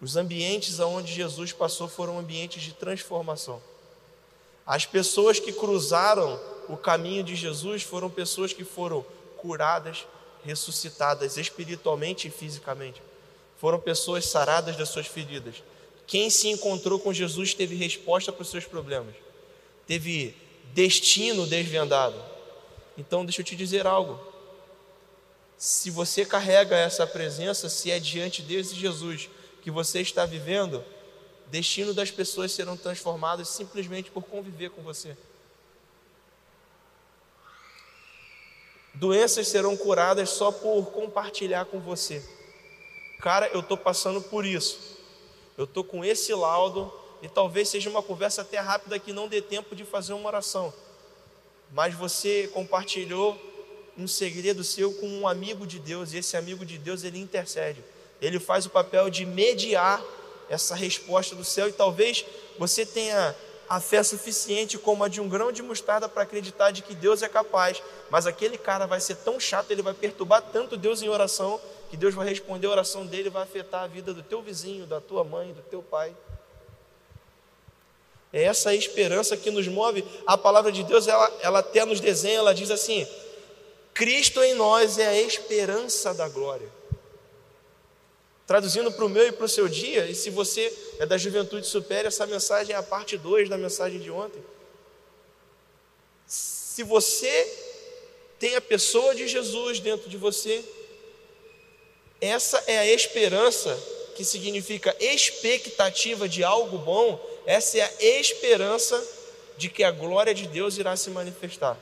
os 0.00 0.16
ambientes 0.16 0.80
aonde 0.80 1.12
Jesus 1.12 1.52
passou 1.52 1.86
foram 1.88 2.18
ambientes 2.18 2.62
de 2.62 2.72
transformação. 2.72 3.60
As 4.66 4.86
pessoas 4.86 5.38
que 5.38 5.52
cruzaram 5.52 6.40
o 6.68 6.76
caminho 6.76 7.22
de 7.22 7.34
Jesus 7.34 7.82
foram 7.82 8.08
pessoas 8.08 8.52
que 8.52 8.64
foram 8.64 9.04
curadas, 9.36 10.06
ressuscitadas 10.44 11.36
espiritualmente 11.36 12.28
e 12.28 12.30
fisicamente. 12.30 13.02
Foram 13.58 13.78
pessoas 13.78 14.26
saradas 14.26 14.76
das 14.76 14.88
suas 14.88 15.06
feridas. 15.06 15.56
Quem 16.06 16.30
se 16.30 16.48
encontrou 16.48 16.98
com 16.98 17.12
Jesus 17.12 17.52
teve 17.52 17.74
resposta 17.74 18.32
para 18.32 18.42
os 18.42 18.50
seus 18.50 18.64
problemas. 18.64 19.14
Teve 19.86 20.34
destino 20.72 21.46
desvendado. 21.46 22.16
Então, 22.96 23.24
deixa 23.24 23.40
eu 23.40 23.44
te 23.44 23.56
dizer 23.56 23.86
algo. 23.86 24.18
Se 25.58 25.90
você 25.90 26.24
carrega 26.24 26.76
essa 26.76 27.06
presença, 27.06 27.68
se 27.68 27.90
é 27.90 27.98
diante 27.98 28.40
desse 28.40 28.74
Jesus 28.74 29.28
que 29.62 29.70
você 29.70 30.00
está 30.00 30.24
vivendo, 30.24 30.84
destino 31.48 31.92
das 31.92 32.10
pessoas 32.10 32.52
serão 32.52 32.76
transformadas 32.76 33.48
simplesmente 33.48 34.10
por 34.10 34.22
conviver 34.22 34.70
com 34.70 34.82
você. 34.82 35.16
Doenças 38.94 39.48
serão 39.48 39.76
curadas 39.76 40.30
só 40.30 40.50
por 40.52 40.90
compartilhar 40.90 41.64
com 41.64 41.80
você. 41.80 42.22
Cara, 43.20 43.48
eu 43.48 43.60
estou 43.60 43.76
passando 43.76 44.20
por 44.20 44.44
isso. 44.44 44.98
Eu 45.56 45.64
estou 45.64 45.84
com 45.84 46.04
esse 46.04 46.32
laudo, 46.34 46.92
e 47.22 47.28
talvez 47.28 47.68
seja 47.68 47.90
uma 47.90 48.02
conversa 48.02 48.42
até 48.42 48.58
rápida 48.58 48.98
que 48.98 49.12
não 49.12 49.28
dê 49.28 49.42
tempo 49.42 49.76
de 49.76 49.84
fazer 49.84 50.12
uma 50.12 50.26
oração. 50.26 50.72
Mas 51.70 51.94
você 51.94 52.48
compartilhou 52.52 53.38
um 53.96 54.08
segredo 54.08 54.64
seu 54.64 54.92
com 54.94 55.06
um 55.06 55.28
amigo 55.28 55.66
de 55.66 55.78
Deus, 55.78 56.12
e 56.12 56.18
esse 56.18 56.36
amigo 56.36 56.64
de 56.64 56.78
Deus 56.78 57.04
ele 57.04 57.18
intercede. 57.18 57.84
Ele 58.20 58.38
faz 58.38 58.66
o 58.66 58.70
papel 58.70 59.08
de 59.08 59.24
mediar 59.24 60.02
essa 60.48 60.74
resposta 60.74 61.34
do 61.34 61.44
céu 61.44 61.68
e 61.68 61.72
talvez 61.72 62.24
você 62.58 62.84
tenha 62.84 63.34
a 63.68 63.78
fé 63.78 64.02
suficiente 64.02 64.76
como 64.76 65.04
a 65.04 65.08
de 65.08 65.20
um 65.20 65.28
grão 65.28 65.52
de 65.52 65.62
mostarda 65.62 66.08
para 66.08 66.24
acreditar 66.24 66.72
de 66.72 66.82
que 66.82 66.92
Deus 66.92 67.22
é 67.22 67.28
capaz, 67.28 67.80
mas 68.10 68.26
aquele 68.26 68.58
cara 68.58 68.84
vai 68.84 68.98
ser 68.98 69.14
tão 69.18 69.38
chato, 69.38 69.70
ele 69.70 69.80
vai 69.80 69.94
perturbar 69.94 70.42
tanto 70.42 70.76
Deus 70.76 71.02
em 71.02 71.08
oração, 71.08 71.60
que 71.88 71.96
Deus 71.96 72.12
vai 72.12 72.28
responder 72.28 72.66
a 72.66 72.70
oração 72.70 73.06
dele 73.06 73.30
vai 73.30 73.44
afetar 73.44 73.84
a 73.84 73.86
vida 73.86 74.12
do 74.12 74.24
teu 74.24 74.42
vizinho, 74.42 74.86
da 74.86 75.00
tua 75.00 75.22
mãe, 75.22 75.52
do 75.52 75.62
teu 75.62 75.82
pai. 75.82 76.12
É 78.32 78.42
essa 78.42 78.74
esperança 78.74 79.36
que 79.36 79.52
nos 79.52 79.68
move. 79.68 80.04
A 80.26 80.36
palavra 80.36 80.70
de 80.70 80.82
Deus, 80.82 81.06
ela, 81.06 81.32
ela 81.40 81.58
até 81.60 81.84
nos 81.84 82.00
desenha, 82.00 82.38
ela 82.38 82.54
diz 82.54 82.70
assim: 82.70 83.06
Cristo 83.94 84.42
em 84.42 84.54
nós 84.54 84.98
é 84.98 85.06
a 85.06 85.20
esperança 85.20 86.14
da 86.14 86.28
glória. 86.28 86.68
Traduzindo 88.50 88.90
para 88.90 89.04
o 89.04 89.08
meu 89.08 89.28
e 89.28 89.30
para 89.30 89.44
o 89.44 89.48
seu 89.48 89.68
dia, 89.68 90.06
e 90.06 90.14
se 90.16 90.28
você 90.28 90.76
é 90.98 91.06
da 91.06 91.16
juventude 91.16 91.64
supera, 91.64 92.08
essa 92.08 92.26
mensagem 92.26 92.74
é 92.74 92.76
a 92.76 92.82
parte 92.82 93.16
2 93.16 93.48
da 93.48 93.56
mensagem 93.56 94.00
de 94.00 94.10
ontem. 94.10 94.42
Se 96.26 96.82
você 96.82 97.48
tem 98.40 98.56
a 98.56 98.60
pessoa 98.60 99.14
de 99.14 99.28
Jesus 99.28 99.78
dentro 99.78 100.10
de 100.10 100.16
você, 100.16 100.64
essa 102.20 102.60
é 102.66 102.76
a 102.78 102.86
esperança 102.92 103.78
que 104.16 104.24
significa 104.24 104.96
expectativa 104.98 106.28
de 106.28 106.42
algo 106.42 106.76
bom, 106.76 107.24
essa 107.46 107.78
é 107.78 107.82
a 107.82 108.02
esperança 108.18 109.00
de 109.56 109.68
que 109.68 109.84
a 109.84 109.92
glória 109.92 110.34
de 110.34 110.48
Deus 110.48 110.76
irá 110.76 110.96
se 110.96 111.08
manifestar. 111.10 111.78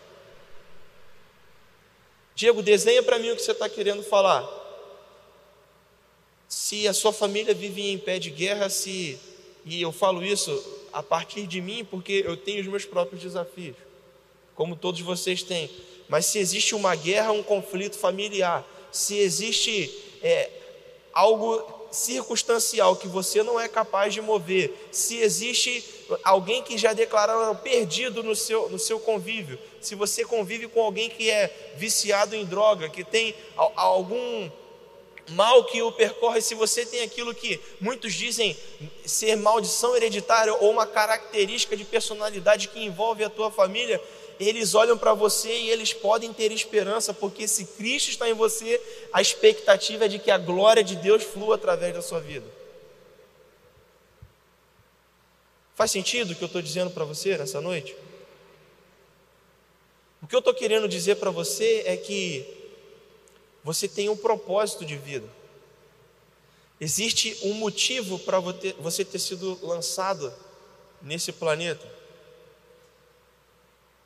Diego, 2.35 2.61
desenha 2.61 3.03
para 3.03 3.19
mim 3.19 3.31
o 3.31 3.37
que 3.37 3.43
você 3.43 3.53
está 3.53 3.71
querendo 3.71 4.03
falar. 4.03 4.58
Se 6.49 6.89
a 6.89 6.95
sua 6.95 7.13
família 7.13 7.55
vive 7.55 7.91
em 7.91 7.99
pé 7.99 8.19
de 8.19 8.31
guerra, 8.31 8.71
se 8.71 9.19
e 9.65 9.83
eu 9.83 9.93
falo 9.93 10.25
isso 10.25 10.65
a 10.93 11.03
partir 11.03 11.47
de 11.47 11.61
mim, 11.61 11.85
porque 11.85 12.25
eu 12.27 12.37
tenho 12.37 12.63
os 12.63 12.67
meus 12.67 12.87
próprios 12.87 13.21
desafios, 13.21 13.77
como 14.55 14.75
todos 14.75 15.01
vocês 15.03 15.43
têm. 15.43 15.71
Mas 16.09 16.25
se 16.25 16.39
existe 16.39 16.75
uma 16.75 16.95
guerra, 16.97 17.33
um 17.33 17.43
conflito 17.43 17.99
familiar, 17.99 18.67
se 18.91 19.19
existe 19.19 19.95
é, 20.23 20.49
algo 21.13 21.79
circunstancial 21.91 22.97
que 22.97 23.07
você 23.07 23.43
não 23.43 23.61
é 23.61 23.69
capaz 23.69 24.15
de 24.15 24.23
mover, 24.23 24.89
se 24.91 25.19
existe 25.19 25.85
alguém 26.25 26.63
que 26.63 26.79
já 26.79 26.95
declararam 26.95 27.55
perdido 27.57 28.23
no 28.23 28.35
seu, 28.35 28.71
no 28.71 28.79
seu 28.79 28.99
convívio, 28.99 29.59
se 29.81 29.95
você 29.95 30.25
convive 30.25 30.67
com 30.67 30.83
alguém 30.83 31.11
que 31.11 31.31
é 31.31 31.75
viciado 31.77 32.35
em 32.35 32.45
droga, 32.45 32.89
que 32.89 33.05
tem 33.05 33.35
algum 33.55 34.51
mal 35.31 35.65
que 35.65 35.83
o 35.83 35.93
percorre, 35.93 36.41
se 36.41 36.55
você 36.55 36.85
tem 36.85 37.03
aquilo 37.03 37.35
que 37.35 37.61
muitos 37.81 38.15
dizem 38.15 38.57
ser 39.05 39.37
maldição 39.37 39.97
hereditária 39.97 40.55
ou 40.55 40.71
uma 40.71 40.87
característica 40.87 41.77
de 41.77 41.85
personalidade 41.85 42.69
que 42.69 42.83
envolve 42.83 43.25
a 43.25 43.31
tua 43.31 43.51
família, 43.51 44.03
eles 44.41 44.75
olham 44.75 44.97
para 44.97 45.15
você 45.15 45.51
e 45.51 45.71
eles 45.71 45.93
podem 45.93 46.33
ter 46.33 46.53
esperança, 46.53 47.13
porque 47.13 47.49
se 47.49 47.65
Cristo 47.65 48.11
está 48.11 48.29
em 48.29 48.35
você, 48.35 48.81
a 49.13 49.21
expectativa 49.21 50.05
é 50.05 50.09
de 50.09 50.19
que 50.19 50.31
a 50.31 50.39
glória 50.39 50.85
de 50.85 50.97
Deus 50.97 51.25
flua 51.25 51.57
através 51.57 51.93
da 51.93 52.03
sua 52.03 52.21
vida. 52.21 52.47
Faz 55.75 55.91
sentido 55.91 56.33
o 56.33 56.35
que 56.35 56.43
eu 56.43 56.47
estou 56.47 56.63
dizendo 56.63 56.91
para 56.91 57.05
você 57.05 57.37
nessa 57.37 57.61
noite? 57.61 57.97
O 60.21 60.27
que 60.27 60.35
eu 60.35 60.41
estou 60.41 60.53
querendo 60.53 60.89
dizer 60.89 61.17
para 61.17 61.31
você 61.31 61.85
é 61.87 61.97
que 61.97 62.58
você 63.69 63.87
tem 63.87 64.09
um 64.09 64.17
propósito 64.17 64.83
de 64.83 64.97
vida. 64.97 65.29
Existe 66.81 67.37
um 67.43 67.53
motivo 67.53 68.19
para 68.19 68.41
você 68.41 69.05
ter 69.05 69.19
sido 69.19 69.59
lançado 69.61 70.33
nesse 71.03 71.33
planeta. 71.33 71.87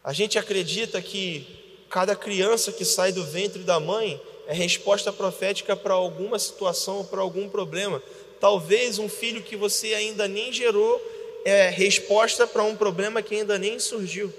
A 0.02 0.12
gente 0.12 0.36
acredita 0.36 1.00
que 1.00 1.86
cada 1.88 2.16
criança 2.16 2.72
que 2.72 2.84
sai 2.84 3.12
do 3.12 3.22
ventre 3.22 3.62
da 3.62 3.78
mãe 3.78 4.20
é 4.48 4.52
resposta 4.52 5.12
profética 5.12 5.76
para 5.76 5.94
alguma 5.94 6.40
situação, 6.40 7.04
para 7.04 7.20
algum 7.20 7.48
problema. 7.48 8.02
Talvez 8.40 8.98
um 8.98 9.08
filho 9.08 9.44
que 9.44 9.54
você 9.54 9.94
ainda 9.94 10.26
nem 10.26 10.52
gerou 10.52 11.00
é 11.44 11.68
resposta 11.68 12.48
para 12.48 12.64
um 12.64 12.74
problema 12.74 13.22
que 13.22 13.36
ainda 13.36 13.56
nem 13.60 13.78
surgiu. 13.78 14.34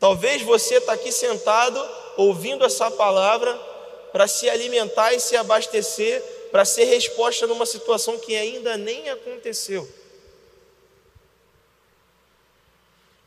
Talvez 0.00 0.42
você 0.42 0.78
está 0.78 0.94
aqui 0.94 1.12
sentado 1.12 1.78
ouvindo 2.16 2.64
essa 2.64 2.90
palavra 2.90 3.54
para 4.12 4.26
se 4.26 4.48
alimentar 4.48 5.12
e 5.12 5.20
se 5.20 5.36
abastecer, 5.36 6.22
para 6.50 6.64
ser 6.64 6.84
resposta 6.84 7.46
numa 7.46 7.66
situação 7.66 8.18
que 8.18 8.34
ainda 8.34 8.76
nem 8.76 9.08
aconteceu. 9.08 9.88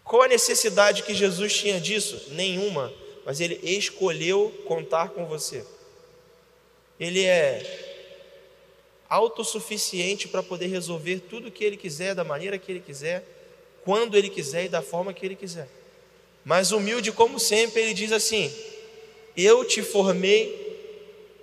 Qual 0.04 0.22
a 0.22 0.28
necessidade 0.28 1.04
que 1.04 1.13
Jesus 1.13 1.54
tinha 1.58 1.80
disso? 1.80 2.22
Nenhuma, 2.32 2.94
mas 3.25 3.40
ele 3.40 3.60
escolheu 3.63 4.54
contar 4.68 5.10
com 5.10 5.25
você. 5.25 5.66
Ele 7.00 7.24
é 7.24 7.92
autossuficiente 9.10 10.28
para 10.28 10.44
poder 10.44 10.68
resolver 10.68 11.20
tudo 11.20 11.48
o 11.48 11.52
que 11.52 11.63
ele 11.63 11.78
quiser, 11.78 12.13
da 12.13 12.24
maneira 12.24 12.58
que 12.58 12.72
ele 12.72 12.80
quiser, 12.80 13.24
quando 13.84 14.18
ele 14.18 14.30
quiser 14.30 14.66
e 14.66 14.70
da 14.70 14.82
forma 14.82 15.13
que 15.13 15.25
ele 15.25 15.36
quiser. 15.36 15.68
Mas 16.44 16.72
humilde 16.72 17.12
como 17.12 17.40
sempre, 17.40 17.82
ele 17.82 17.94
diz 17.94 18.12
assim: 18.12 18.54
Eu 19.36 19.66
te 19.66 19.82
formei 19.82 20.62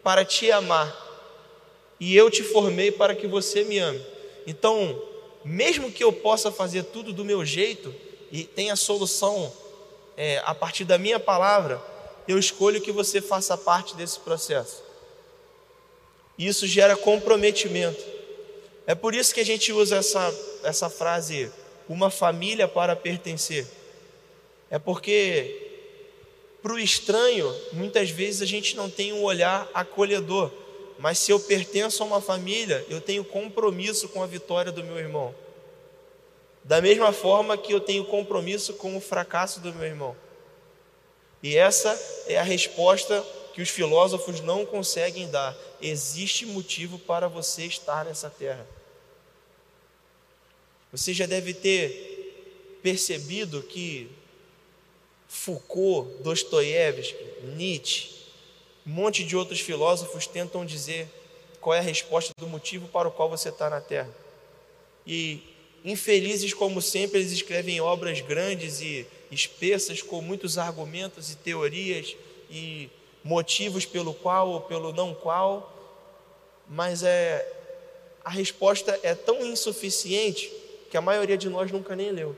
para 0.02 0.25
te 0.25 0.50
amar, 0.50 1.09
e 1.99 2.16
eu 2.16 2.30
te 2.30 2.42
formei 2.42 2.90
para 2.90 3.14
que 3.14 3.26
você 3.26 3.62
me 3.62 3.78
ame. 3.78 4.00
Então, 4.47 5.00
mesmo 5.44 5.92
que 5.92 6.02
eu 6.02 6.12
possa 6.12 6.50
fazer 6.50 6.85
tudo 6.85 7.12
do 7.12 7.25
meu 7.25 7.44
jeito, 7.44 7.94
e 8.32 8.44
tem 8.44 8.70
a 8.70 8.76
solução 8.76 9.52
é, 10.16 10.40
a 10.44 10.54
partir 10.54 10.85
da 10.85 10.97
minha 10.97 11.20
palavra, 11.20 11.82
eu 12.26 12.38
escolho 12.38 12.80
que 12.80 12.92
você 12.92 13.20
faça 13.20 13.56
parte 13.56 13.94
desse 13.94 14.18
processo. 14.20 14.82
Isso 16.38 16.66
gera 16.66 16.97
comprometimento. 16.97 18.02
É 18.87 18.94
por 18.94 19.14
isso 19.14 19.35
que 19.35 19.40
a 19.40 19.44
gente 19.44 19.73
usa 19.73 19.97
essa, 19.97 20.35
essa 20.62 20.88
frase, 20.88 21.50
uma 21.88 22.11
família 22.11 22.66
para 22.66 22.97
pertencer. 22.97 23.66
É 24.70 24.78
porque 24.78 25.69
para 26.62 26.74
o 26.74 26.78
estranho, 26.78 27.54
muitas 27.72 28.10
vezes 28.10 28.42
a 28.42 28.46
gente 28.46 28.76
não 28.76 28.90
tem 28.90 29.12
um 29.12 29.22
olhar 29.22 29.68
acolhedor, 29.72 30.50
mas 30.98 31.18
se 31.18 31.32
eu 31.32 31.40
pertenço 31.40 32.02
a 32.02 32.06
uma 32.06 32.20
família, 32.20 32.84
eu 32.88 33.00
tenho 33.00 33.24
compromisso 33.24 34.08
com 34.08 34.22
a 34.22 34.26
vitória 34.26 34.70
do 34.70 34.84
meu 34.84 34.98
irmão. 34.98 35.34
Da 36.62 36.80
mesma 36.80 37.12
forma 37.12 37.56
que 37.56 37.72
eu 37.72 37.80
tenho 37.80 38.04
compromisso 38.04 38.74
com 38.74 38.96
o 38.96 39.00
fracasso 39.00 39.60
do 39.60 39.72
meu 39.72 39.86
irmão. 39.86 40.14
E 41.42 41.56
essa 41.56 41.98
é 42.26 42.38
a 42.38 42.42
resposta 42.42 43.24
que 43.54 43.62
os 43.62 43.70
filósofos 43.70 44.40
não 44.40 44.66
conseguem 44.66 45.30
dar. 45.30 45.56
Existe 45.80 46.44
motivo 46.44 46.98
para 46.98 47.28
você 47.28 47.64
estar 47.64 48.04
nessa 48.04 48.28
terra. 48.28 48.66
Você 50.92 51.14
já 51.14 51.24
deve 51.24 51.54
ter 51.54 52.78
percebido 52.82 53.62
que 53.62 54.10
Foucault, 55.30 56.23
Dostoiévski, 56.23 57.25
Nietzsche, 57.56 58.10
um 58.86 58.90
monte 58.90 59.25
de 59.25 59.34
outros 59.34 59.60
filósofos 59.60 60.26
tentam 60.26 60.66
dizer 60.66 61.08
qual 61.60 61.75
é 61.75 61.78
a 61.78 61.82
resposta 61.82 62.32
do 62.38 62.47
motivo 62.47 62.88
para 62.88 63.08
o 63.08 63.10
qual 63.10 63.30
você 63.30 63.49
está 63.49 63.71
na 63.71 63.80
Terra. 63.80 64.10
E 65.06 65.43
Infelizes, 65.84 66.52
como 66.52 66.82
sempre, 66.82 67.21
eles 67.21 67.32
escrevem 67.32 67.80
obras 67.80 68.21
grandes 68.21 68.80
e 68.82 69.06
espessas 69.30 70.02
com 70.02 70.21
muitos 70.21 70.58
argumentos 70.58 71.32
e 71.32 71.36
teorias 71.36 72.14
e 72.50 72.90
motivos 73.25 73.86
pelo 73.86 74.12
qual 74.12 74.50
ou 74.50 74.60
pelo 74.60 74.93
não 74.93 75.14
qual, 75.14 75.75
mas 76.69 77.02
é 77.02 77.56
a 78.23 78.28
resposta 78.28 78.99
é 79.02 79.14
tão 79.14 79.47
insuficiente 79.47 80.52
que 80.90 80.97
a 80.97 81.00
maioria 81.00 81.38
de 81.38 81.49
nós 81.49 81.73
nunca 81.73 81.97
nem 81.97 82.10
leu. 82.10 82.36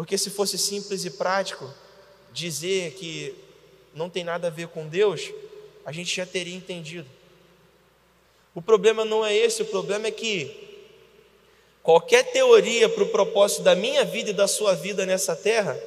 Porque 0.00 0.16
se 0.16 0.30
fosse 0.30 0.56
simples 0.56 1.04
e 1.04 1.10
prático 1.10 1.70
dizer 2.32 2.94
que 2.94 3.34
não 3.94 4.08
tem 4.08 4.24
nada 4.24 4.46
a 4.46 4.50
ver 4.50 4.68
com 4.68 4.88
Deus, 4.88 5.30
a 5.84 5.92
gente 5.92 6.16
já 6.16 6.24
teria 6.24 6.56
entendido. 6.56 7.06
O 8.54 8.62
problema 8.62 9.04
não 9.04 9.22
é 9.22 9.36
esse, 9.36 9.60
o 9.60 9.66
problema 9.66 10.06
é 10.06 10.10
que 10.10 10.70
Qualquer 11.82 12.32
teoria 12.32 12.88
para 12.88 13.02
o 13.02 13.08
propósito 13.08 13.60
da 13.60 13.74
minha 13.74 14.02
vida 14.02 14.30
e 14.30 14.32
da 14.32 14.48
sua 14.48 14.74
vida 14.74 15.04
nessa 15.04 15.36
terra 15.36 15.78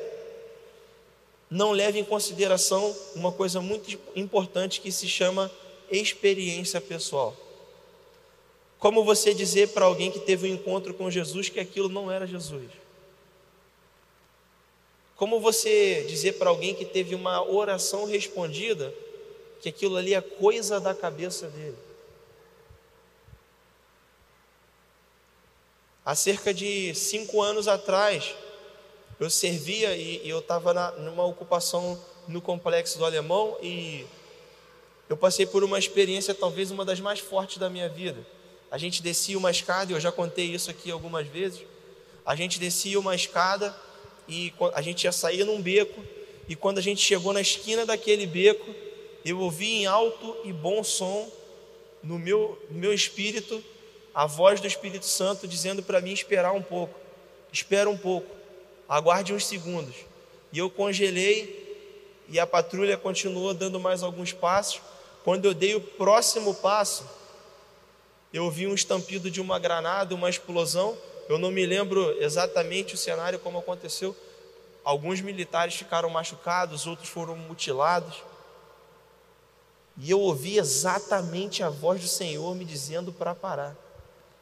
não 1.49 1.71
leva 1.71 1.97
em 1.97 2.03
consideração 2.03 2.95
uma 3.15 3.31
coisa 3.31 3.59
muito 3.61 3.99
importante 4.15 4.79
que 4.79 4.91
se 4.91 5.07
chama 5.07 5.51
experiência 5.89 6.79
pessoal. 6.79 7.35
Como 8.77 9.03
você 9.03 9.33
dizer 9.33 9.69
para 9.69 9.85
alguém 9.85 10.11
que 10.11 10.19
teve 10.19 10.47
um 10.47 10.53
encontro 10.53 10.93
com 10.93 11.09
Jesus 11.09 11.49
que 11.49 11.59
aquilo 11.59 11.89
não 11.89 12.11
era 12.11 12.27
Jesus? 12.27 12.82
Como 15.15 15.39
você 15.39 16.05
dizer 16.07 16.33
para 16.33 16.49
alguém 16.49 16.73
que 16.73 16.85
teve 16.85 17.15
uma 17.15 17.43
oração 17.47 18.05
respondida 18.05 18.93
que 19.61 19.69
aquilo 19.69 19.95
ali 19.95 20.13
é 20.13 20.21
coisa 20.21 20.79
da 20.79 20.93
cabeça 20.93 21.47
dele? 21.47 21.77
Há 26.05 26.15
cerca 26.15 26.53
de 26.53 26.93
cinco 26.95 27.41
anos 27.41 27.67
atrás, 27.67 28.35
eu 29.19 29.29
servia 29.29 29.95
e, 29.95 30.25
e 30.25 30.29
eu 30.29 30.39
estava 30.39 30.91
numa 30.97 31.25
ocupação 31.25 31.97
no 32.27 32.41
complexo 32.41 32.97
do 32.97 33.05
Alemão 33.05 33.57
e 33.61 34.05
eu 35.07 35.15
passei 35.15 35.45
por 35.45 35.63
uma 35.63 35.79
experiência 35.79 36.33
talvez 36.33 36.71
uma 36.71 36.83
das 36.83 36.99
mais 36.99 37.19
fortes 37.19 37.57
da 37.57 37.69
minha 37.69 37.87
vida. 37.87 38.25
A 38.71 38.77
gente 38.77 39.01
descia 39.01 39.37
uma 39.37 39.51
escada, 39.51 39.93
eu 39.93 39.99
já 39.99 40.11
contei 40.11 40.47
isso 40.47 40.71
aqui 40.71 40.89
algumas 40.89 41.27
vezes. 41.27 41.61
A 42.25 42.35
gente 42.35 42.59
descia 42.59 42.99
uma 42.99 43.13
escada 43.13 43.75
e 44.27 44.53
a 44.73 44.81
gente 44.81 45.03
ia 45.03 45.11
sair 45.11 45.43
num 45.43 45.61
beco 45.61 46.01
e 46.47 46.55
quando 46.55 46.77
a 46.77 46.81
gente 46.81 47.01
chegou 47.01 47.33
na 47.33 47.41
esquina 47.41 47.85
daquele 47.85 48.25
beco, 48.25 48.73
eu 49.23 49.39
ouvi 49.39 49.81
em 49.81 49.85
alto 49.85 50.35
e 50.43 50.51
bom 50.51 50.83
som 50.83 51.29
no 52.01 52.19
meu, 52.19 52.61
no 52.69 52.79
meu 52.79 52.93
espírito 52.93 53.63
a 54.13 54.27
voz 54.27 54.61
do 54.61 54.67
Espírito 54.67 55.05
Santo 55.05 55.47
dizendo 55.47 55.81
para 55.81 55.99
mim 55.99 56.11
esperar 56.11 56.51
um 56.53 56.61
pouco. 56.61 56.93
Espera 57.51 57.89
um 57.89 57.97
pouco. 57.97 58.29
Aguarde 58.87 59.33
uns 59.33 59.45
segundos. 59.45 59.95
E 60.51 60.59
eu 60.59 60.69
congelei 60.69 61.61
e 62.29 62.39
a 62.39 62.45
patrulha 62.45 62.95
continuou 62.95 63.53
dando 63.53 63.79
mais 63.79 64.03
alguns 64.03 64.31
passos. 64.31 64.81
Quando 65.23 65.45
eu 65.45 65.53
dei 65.53 65.73
o 65.73 65.81
próximo 65.81 66.53
passo, 66.53 67.09
eu 68.31 68.45
ouvi 68.45 68.67
um 68.67 68.75
estampido 68.75 69.31
de 69.31 69.41
uma 69.41 69.57
granada, 69.57 70.13
uma 70.13 70.29
explosão. 70.29 70.95
Eu 71.29 71.37
não 71.37 71.51
me 71.51 71.65
lembro 71.65 72.21
exatamente 72.21 72.95
o 72.95 72.97
cenário 72.97 73.39
como 73.39 73.57
aconteceu. 73.57 74.15
Alguns 74.83 75.21
militares 75.21 75.75
ficaram 75.75 76.09
machucados, 76.09 76.85
outros 76.85 77.09
foram 77.09 77.35
mutilados. 77.35 78.21
E 79.97 80.09
eu 80.09 80.19
ouvi 80.19 80.57
exatamente 80.57 81.63
a 81.63 81.69
voz 81.69 82.01
do 82.01 82.07
Senhor 82.07 82.55
me 82.55 82.65
dizendo 82.65 83.13
para 83.13 83.33
parar. 83.35 83.75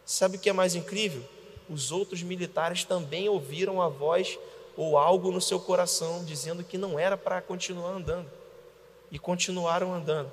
Sabe 0.05 0.37
o 0.37 0.39
que 0.39 0.49
é 0.49 0.53
mais 0.53 0.75
incrível? 0.75 1.23
Os 1.69 1.91
outros 1.91 2.23
militares 2.23 2.83
também 2.83 3.29
ouviram 3.29 3.81
a 3.81 3.87
voz 3.87 4.39
ou 4.75 4.97
algo 4.97 5.31
no 5.31 5.41
seu 5.41 5.59
coração 5.59 6.23
dizendo 6.23 6.63
que 6.63 6.77
não 6.77 6.97
era 6.97 7.17
para 7.17 7.41
continuar 7.41 7.91
andando 7.91 8.29
e 9.11 9.19
continuaram 9.19 9.93
andando. 9.93 10.31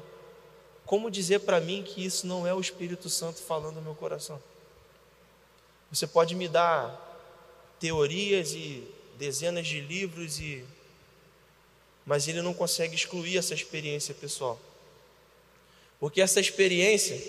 Como 0.86 1.10
dizer 1.10 1.40
para 1.40 1.60
mim 1.60 1.82
que 1.82 2.04
isso 2.04 2.26
não 2.26 2.46
é 2.46 2.54
o 2.54 2.60
Espírito 2.60 3.10
Santo 3.10 3.40
falando 3.40 3.74
no 3.74 3.82
meu 3.82 3.94
coração? 3.94 4.40
Você 5.90 6.06
pode 6.06 6.34
me 6.34 6.48
dar 6.48 7.06
teorias 7.80 8.52
e 8.52 8.86
dezenas 9.18 9.66
de 9.66 9.80
livros 9.80 10.38
e 10.38 10.64
mas 12.04 12.26
ele 12.26 12.40
não 12.40 12.54
consegue 12.54 12.94
excluir 12.94 13.36
essa 13.36 13.52
experiência 13.52 14.14
pessoal. 14.14 14.58
Porque 16.00 16.22
essa 16.22 16.40
experiência 16.40 17.22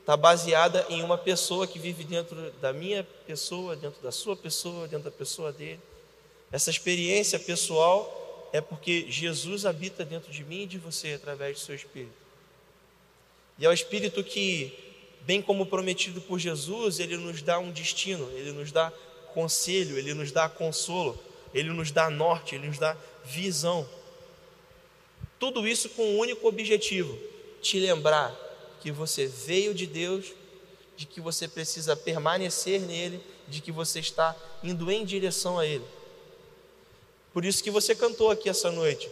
está 0.00 0.14
baseada 0.18 0.84
em 0.90 1.02
uma 1.02 1.16
pessoa 1.16 1.66
que 1.66 1.78
vive 1.78 2.04
dentro 2.04 2.52
da 2.60 2.74
minha 2.74 3.02
pessoa, 3.26 3.74
dentro 3.74 4.02
da 4.02 4.12
sua 4.12 4.36
pessoa, 4.36 4.86
dentro 4.86 5.10
da 5.10 5.10
pessoa 5.10 5.50
dele. 5.50 5.80
Essa 6.52 6.68
experiência 6.68 7.38
pessoal 7.38 8.50
é 8.52 8.60
porque 8.60 9.10
Jesus 9.10 9.64
habita 9.64 10.04
dentro 10.04 10.30
de 10.30 10.44
mim 10.44 10.64
e 10.64 10.66
de 10.66 10.78
você 10.78 11.14
através 11.14 11.58
do 11.58 11.64
seu 11.64 11.74
Espírito. 11.74 12.12
E 13.58 13.64
é 13.64 13.68
o 13.68 13.72
Espírito 13.72 14.22
que 14.22 14.85
bem 15.26 15.42
como 15.42 15.66
prometido 15.66 16.20
por 16.20 16.38
Jesus, 16.38 17.00
ele 17.00 17.16
nos 17.16 17.42
dá 17.42 17.58
um 17.58 17.72
destino, 17.72 18.30
ele 18.32 18.52
nos 18.52 18.70
dá 18.70 18.92
conselho, 19.34 19.98
ele 19.98 20.14
nos 20.14 20.30
dá 20.30 20.48
consolo, 20.48 21.18
ele 21.52 21.70
nos 21.70 21.90
dá 21.90 22.08
norte, 22.08 22.54
ele 22.54 22.68
nos 22.68 22.78
dá 22.78 22.96
visão. 23.24 23.86
Tudo 25.38 25.66
isso 25.66 25.90
com 25.90 26.02
um 26.02 26.18
único 26.18 26.46
objetivo: 26.46 27.18
te 27.60 27.78
lembrar 27.78 28.34
que 28.80 28.92
você 28.92 29.26
veio 29.26 29.74
de 29.74 29.86
Deus, 29.86 30.32
de 30.96 31.04
que 31.04 31.20
você 31.20 31.48
precisa 31.48 31.96
permanecer 31.96 32.80
nele, 32.80 33.20
de 33.48 33.60
que 33.60 33.72
você 33.72 33.98
está 33.98 34.34
indo 34.62 34.90
em 34.90 35.04
direção 35.04 35.58
a 35.58 35.66
ele. 35.66 35.84
Por 37.32 37.44
isso 37.44 37.62
que 37.62 37.70
você 37.70 37.94
cantou 37.94 38.30
aqui 38.30 38.48
essa 38.48 38.70
noite. 38.70 39.10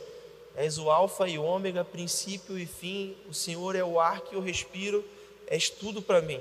És 0.57 0.79
o 0.79 0.89
Alfa 0.89 1.29
e 1.29 1.37
o 1.37 1.43
Ômega, 1.43 1.85
princípio 1.85 2.57
e 2.57 2.65
fim. 2.65 3.17
O 3.29 3.35
Senhor 3.35 3.75
é 3.75 3.83
o 3.83 3.99
ar 3.99 4.21
que 4.21 4.37
eu 4.37 4.41
respiro, 4.41 5.05
és 5.47 5.69
tudo 5.69 6.03
para 6.03 6.21
mim. 6.21 6.41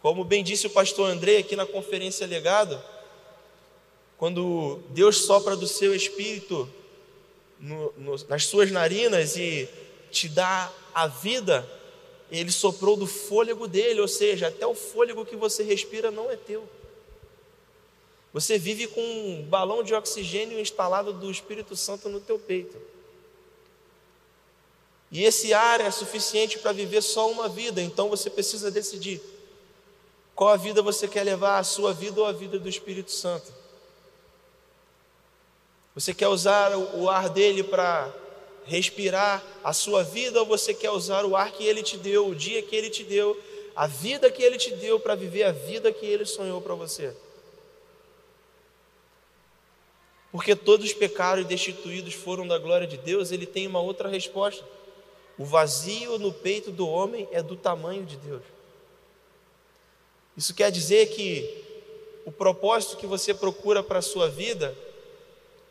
Como 0.00 0.24
bem 0.24 0.44
disse 0.44 0.66
o 0.66 0.70
pastor 0.70 1.10
André 1.10 1.38
aqui 1.38 1.56
na 1.56 1.66
conferência 1.66 2.26
legado, 2.26 2.82
quando 4.16 4.80
Deus 4.90 5.18
sopra 5.18 5.56
do 5.56 5.66
seu 5.66 5.94
espírito 5.94 6.68
no, 7.58 7.92
no, 7.96 8.16
nas 8.28 8.46
suas 8.46 8.70
narinas 8.70 9.36
e 9.36 9.68
te 10.10 10.28
dá 10.28 10.72
a 10.94 11.06
vida, 11.06 11.68
ele 12.30 12.50
soprou 12.50 12.96
do 12.96 13.06
fôlego 13.06 13.66
dele, 13.66 14.00
ou 14.00 14.08
seja, 14.08 14.48
até 14.48 14.66
o 14.66 14.74
fôlego 14.74 15.24
que 15.24 15.36
você 15.36 15.62
respira 15.62 16.10
não 16.10 16.30
é 16.30 16.36
teu. 16.36 16.68
Você 18.32 18.58
vive 18.58 18.86
com 18.86 19.00
um 19.00 19.42
balão 19.42 19.82
de 19.82 19.94
oxigênio 19.94 20.60
instalado 20.60 21.12
do 21.12 21.30
Espírito 21.30 21.74
Santo 21.74 22.08
no 22.08 22.20
teu 22.20 22.38
peito. 22.38 22.76
E 25.10 25.24
esse 25.24 25.54
ar 25.54 25.80
é 25.80 25.90
suficiente 25.90 26.58
para 26.58 26.72
viver 26.72 27.02
só 27.02 27.30
uma 27.30 27.48
vida, 27.48 27.80
então 27.80 28.08
você 28.08 28.28
precisa 28.28 28.70
decidir 28.70 29.20
qual 30.34 30.50
a 30.50 30.56
vida 30.56 30.82
você 30.82 31.08
quer 31.08 31.24
levar, 31.24 31.58
a 31.58 31.64
sua 31.64 31.92
vida 31.92 32.20
ou 32.20 32.26
a 32.26 32.32
vida 32.32 32.58
do 32.58 32.68
Espírito 32.68 33.10
Santo. 33.10 33.52
Você 35.94 36.14
quer 36.14 36.28
usar 36.28 36.76
o 36.76 37.08
ar 37.08 37.28
dele 37.28 37.64
para 37.64 38.14
respirar 38.64 39.42
a 39.64 39.72
sua 39.72 40.04
vida 40.04 40.38
ou 40.38 40.46
você 40.46 40.72
quer 40.72 40.90
usar 40.90 41.24
o 41.24 41.34
ar 41.34 41.50
que 41.50 41.64
ele 41.64 41.82
te 41.82 41.96
deu, 41.96 42.28
o 42.28 42.34
dia 42.34 42.62
que 42.62 42.76
ele 42.76 42.90
te 42.90 43.02
deu, 43.02 43.36
a 43.74 43.86
vida 43.86 44.30
que 44.30 44.42
ele 44.42 44.58
te 44.58 44.70
deu 44.72 45.00
para 45.00 45.14
viver 45.14 45.44
a 45.44 45.52
vida 45.52 45.90
que 45.90 46.04
ele 46.04 46.24
sonhou 46.24 46.60
para 46.60 46.74
você? 46.74 47.16
Porque 50.30 50.54
todos 50.54 50.92
pecaram 50.92 51.40
e 51.42 51.44
destituídos 51.44 52.14
foram 52.14 52.46
da 52.46 52.58
glória 52.58 52.86
de 52.86 52.98
Deus, 52.98 53.32
ele 53.32 53.46
tem 53.46 53.66
uma 53.66 53.80
outra 53.80 54.08
resposta. 54.08 54.64
O 55.38 55.44
vazio 55.44 56.18
no 56.18 56.32
peito 56.32 56.72
do 56.72 56.88
homem 56.88 57.28
é 57.30 57.40
do 57.40 57.54
tamanho 57.54 58.04
de 58.04 58.16
Deus. 58.16 58.42
Isso 60.36 60.52
quer 60.52 60.70
dizer 60.70 61.06
que 61.10 61.64
o 62.26 62.32
propósito 62.32 62.96
que 62.96 63.06
você 63.06 63.32
procura 63.32 63.82
para 63.82 64.00
a 64.00 64.02
sua 64.02 64.28
vida 64.28 64.76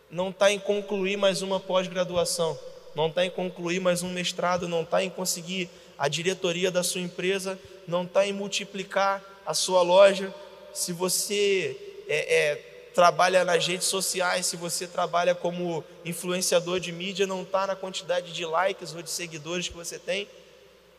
não 0.10 0.30
está 0.30 0.51
em 0.51 0.60
concluir 0.60 1.17
mais 1.17 1.41
uma 1.41 1.60
pós-graduação, 1.60 2.58
não 2.95 3.08
está 3.08 3.25
em 3.25 3.30
concluir 3.30 3.80
mais 3.80 4.03
um 4.03 4.10
mestrado, 4.10 4.67
não 4.67 4.82
está 4.84 5.03
em 5.03 5.10
conseguir 5.10 5.69
a 5.97 6.08
diretoria 6.08 6.71
da 6.71 6.84
sua 6.84 7.01
empresa, 7.01 7.60
não 7.88 8.03
está 8.03 8.25
em 8.25 8.34
multiplicar 8.34 9.23
a 9.45 9.53
sua 9.53 9.82
loja. 9.82 10.34
Se 10.73 10.93
você 10.93 12.03
é, 12.08 12.36
é, 12.36 12.66
trabalha 12.97 13.45
nas 13.45 13.67
redes 13.67 13.86
sociais, 13.86 14.47
se 14.47 14.55
você 14.55 14.88
trabalha 14.88 15.36
como 15.36 15.83
influenciador 16.03 16.79
de 16.79 16.91
mídia, 16.91 17.27
não 17.27 17.43
está 17.43 17.67
na 17.67 17.75
quantidade 17.75 18.33
de 18.33 18.43
likes 18.43 18.95
ou 18.95 19.03
de 19.03 19.12
seguidores 19.12 19.67
que 19.69 19.75
você 19.75 19.99
tem. 19.99 20.27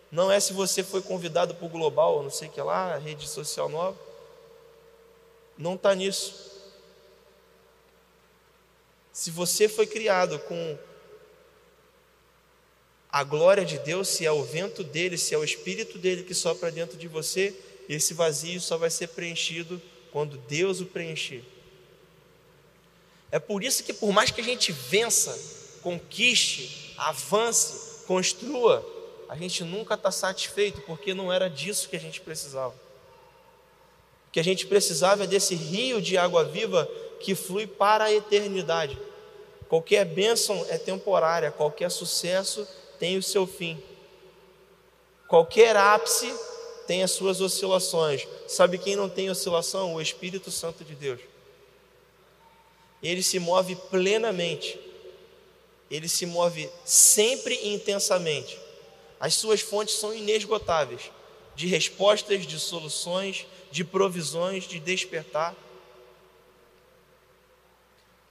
Não 0.08 0.30
é 0.30 0.38
se 0.38 0.52
você 0.52 0.84
foi 0.84 1.02
convidado 1.02 1.56
para 1.56 1.66
o 1.66 1.68
Global, 1.68 2.22
não 2.22 2.30
sei 2.30 2.46
o 2.46 2.52
que 2.52 2.60
lá, 2.60 2.96
rede 2.98 3.28
social 3.28 3.68
nova. 3.68 3.98
Não 5.58 5.74
está 5.74 5.92
nisso. 5.92 6.70
Se 9.12 9.32
você 9.32 9.68
foi 9.68 9.84
criado 9.88 10.38
com 10.38 10.78
a 13.10 13.24
glória 13.24 13.64
de 13.64 13.76
Deus, 13.76 14.06
se 14.06 14.24
é 14.24 14.30
o 14.30 14.44
vento 14.44 14.84
dele, 14.84 15.18
se 15.18 15.34
é 15.34 15.38
o 15.38 15.42
espírito 15.42 15.98
dele 15.98 16.22
que 16.22 16.32
sopra 16.32 16.70
dentro 16.70 16.96
de 16.96 17.08
você, 17.08 17.58
esse 17.88 18.14
vazio 18.14 18.60
só 18.60 18.76
vai 18.76 18.88
ser 18.88 19.08
preenchido 19.08 19.82
quando 20.12 20.36
Deus 20.36 20.80
o 20.80 20.86
preencher. 20.86 21.57
É 23.30 23.38
por 23.38 23.62
isso 23.62 23.84
que, 23.84 23.92
por 23.92 24.12
mais 24.12 24.30
que 24.30 24.40
a 24.40 24.44
gente 24.44 24.72
vença, 24.72 25.38
conquiste, 25.82 26.94
avance, 26.96 28.04
construa, 28.06 28.84
a 29.28 29.36
gente 29.36 29.62
nunca 29.62 29.94
está 29.94 30.10
satisfeito, 30.10 30.80
porque 30.82 31.12
não 31.12 31.32
era 31.32 31.48
disso 31.48 31.88
que 31.88 31.96
a 31.96 32.00
gente 32.00 32.20
precisava. 32.20 32.74
O 34.28 34.30
que 34.32 34.40
a 34.40 34.44
gente 34.44 34.66
precisava 34.66 35.24
é 35.24 35.26
desse 35.26 35.54
rio 35.54 36.00
de 36.00 36.16
água 36.16 36.44
viva 36.44 36.88
que 37.20 37.34
flui 37.34 37.66
para 37.66 38.04
a 38.04 38.12
eternidade. 38.12 38.98
Qualquer 39.68 40.04
bênção 40.06 40.64
é 40.70 40.78
temporária, 40.78 41.50
qualquer 41.50 41.90
sucesso 41.90 42.66
tem 42.98 43.18
o 43.18 43.22
seu 43.22 43.46
fim. 43.46 43.82
Qualquer 45.26 45.76
ápice 45.76 46.34
tem 46.86 47.02
as 47.02 47.10
suas 47.10 47.42
oscilações. 47.42 48.26
Sabe 48.46 48.78
quem 48.78 48.96
não 48.96 49.10
tem 49.10 49.28
oscilação? 49.28 49.94
O 49.94 50.00
Espírito 50.00 50.50
Santo 50.50 50.82
de 50.82 50.94
Deus. 50.94 51.20
Ele 53.02 53.22
se 53.22 53.38
move 53.38 53.76
plenamente. 53.90 54.78
Ele 55.90 56.08
se 56.08 56.26
move 56.26 56.68
sempre 56.84 57.58
intensamente. 57.68 58.58
As 59.18 59.34
suas 59.34 59.60
fontes 59.60 59.94
são 59.94 60.14
inesgotáveis 60.14 61.10
de 61.54 61.66
respostas, 61.66 62.46
de 62.46 62.58
soluções, 62.58 63.46
de 63.70 63.82
provisões, 63.82 64.64
de 64.64 64.78
despertar. 64.78 65.56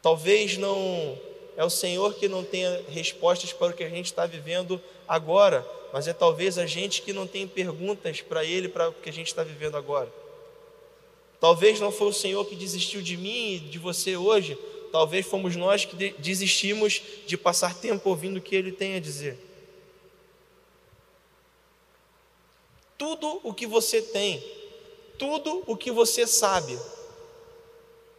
Talvez 0.01 0.57
não 0.57 1.17
é 1.57 1.63
o 1.65 1.69
Senhor 1.69 2.13
que 2.13 2.29
não 2.29 2.43
tenha 2.43 2.83
respostas 2.87 3.51
para 3.51 3.73
o 3.73 3.73
que 3.73 3.83
a 3.83 3.89
gente 3.89 4.05
está 4.05 4.25
vivendo 4.25 4.81
agora, 5.07 5.67
mas 5.91 6.07
é 6.07 6.13
talvez 6.13 6.57
a 6.57 6.65
gente 6.65 7.01
que 7.01 7.11
não 7.11 7.27
tem 7.27 7.47
perguntas 7.47 8.21
para 8.21 8.45
Ele 8.45 8.69
para 8.69 8.89
o 8.89 8.93
que 8.93 9.09
a 9.09 9.13
gente 9.13 9.27
está 9.27 9.43
vivendo 9.43 9.75
agora. 9.75 10.09
Talvez 11.39 11.79
não 11.79 11.91
foi 11.91 12.07
o 12.07 12.13
Senhor 12.13 12.45
que 12.45 12.55
desistiu 12.55 13.01
de 13.01 13.15
mim 13.15 13.53
e 13.53 13.59
de 13.59 13.77
você 13.77 14.17
hoje, 14.17 14.57
talvez 14.91 15.25
fomos 15.25 15.55
nós 15.55 15.85
que 15.85 15.95
desistimos 16.17 17.01
de 17.25 17.37
passar 17.37 17.75
tempo 17.75 18.09
ouvindo 18.09 18.37
o 18.37 18.41
que 18.41 18.55
Ele 18.55 18.71
tem 18.71 18.95
a 18.95 18.99
dizer. 18.99 19.37
Tudo 22.97 23.39
o 23.43 23.53
que 23.53 23.67
você 23.67 24.01
tem, 24.01 24.43
tudo 25.19 25.63
o 25.67 25.77
que 25.77 25.91
você 25.91 26.25
sabe, 26.25 26.77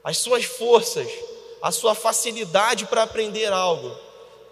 as 0.04 0.18
suas 0.18 0.44
forças, 0.44 1.08
a 1.60 1.72
sua 1.72 1.94
facilidade 1.96 2.86
para 2.86 3.02
aprender 3.02 3.52
algo, 3.52 3.94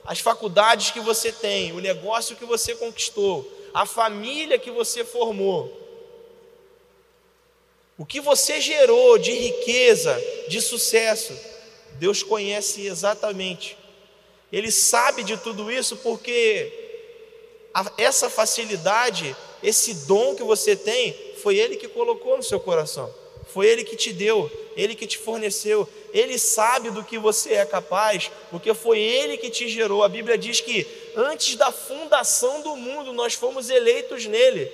as 0.05 0.19
faculdades 0.19 0.91
que 0.91 1.01
você 1.01 1.31
tem, 1.31 1.73
o 1.73 1.81
negócio 1.81 2.35
que 2.35 2.45
você 2.45 2.75
conquistou, 2.75 3.49
a 3.73 3.87
família 3.87 4.59
que 4.59 4.71
você 4.71 5.05
formou, 5.05 5.86
o 7.99 8.05
que 8.05 8.21
você 8.21 8.61
gerou 8.61 9.17
de 9.17 9.33
riqueza, 9.33 10.23
de 10.49 10.61
sucesso, 10.61 11.33
Deus 11.99 12.23
conhece 12.23 12.87
exatamente. 12.87 13.77
Ele 14.53 14.71
sabe 14.71 15.25
de 15.25 15.37
tudo 15.37 15.71
isso 15.71 15.97
porque 15.97 16.73
essa 17.97 18.29
facilidade, 18.29 19.35
esse 19.63 20.07
dom 20.07 20.35
que 20.35 20.43
você 20.43 20.77
tem, 20.77 21.17
foi 21.43 21.57
Ele 21.57 21.77
que 21.77 21.89
colocou 21.89 22.37
no 22.37 22.43
seu 22.43 22.61
coração. 22.61 23.13
Foi 23.47 23.67
Ele 23.67 23.85
que 23.85 23.97
te 23.97 24.13
deu, 24.13 24.51
Ele 24.77 24.95
que 24.95 25.07
te 25.07 25.17
forneceu. 25.17 25.89
Ele 26.13 26.39
sabe 26.39 26.91
do 26.91 27.05
que 27.05 27.19
você 27.19 27.55
é 27.55 27.65
capaz, 27.65 28.31
porque 28.51 28.75
foi 28.75 28.99
Ele 28.99 29.37
que 29.37 29.51
te 29.51 29.69
gerou. 29.69 30.03
A 30.03 30.09
Bíblia 30.09 30.37
diz 30.37 30.61
que 30.61 30.87
antes 31.17 31.57
da 31.57 31.73
fundação 31.73 32.61
do 32.61 32.77
mundo 32.77 33.13
nós 33.13 33.35
fomos 33.35 33.71
eleitos 33.71 34.27
nele. 34.27 34.71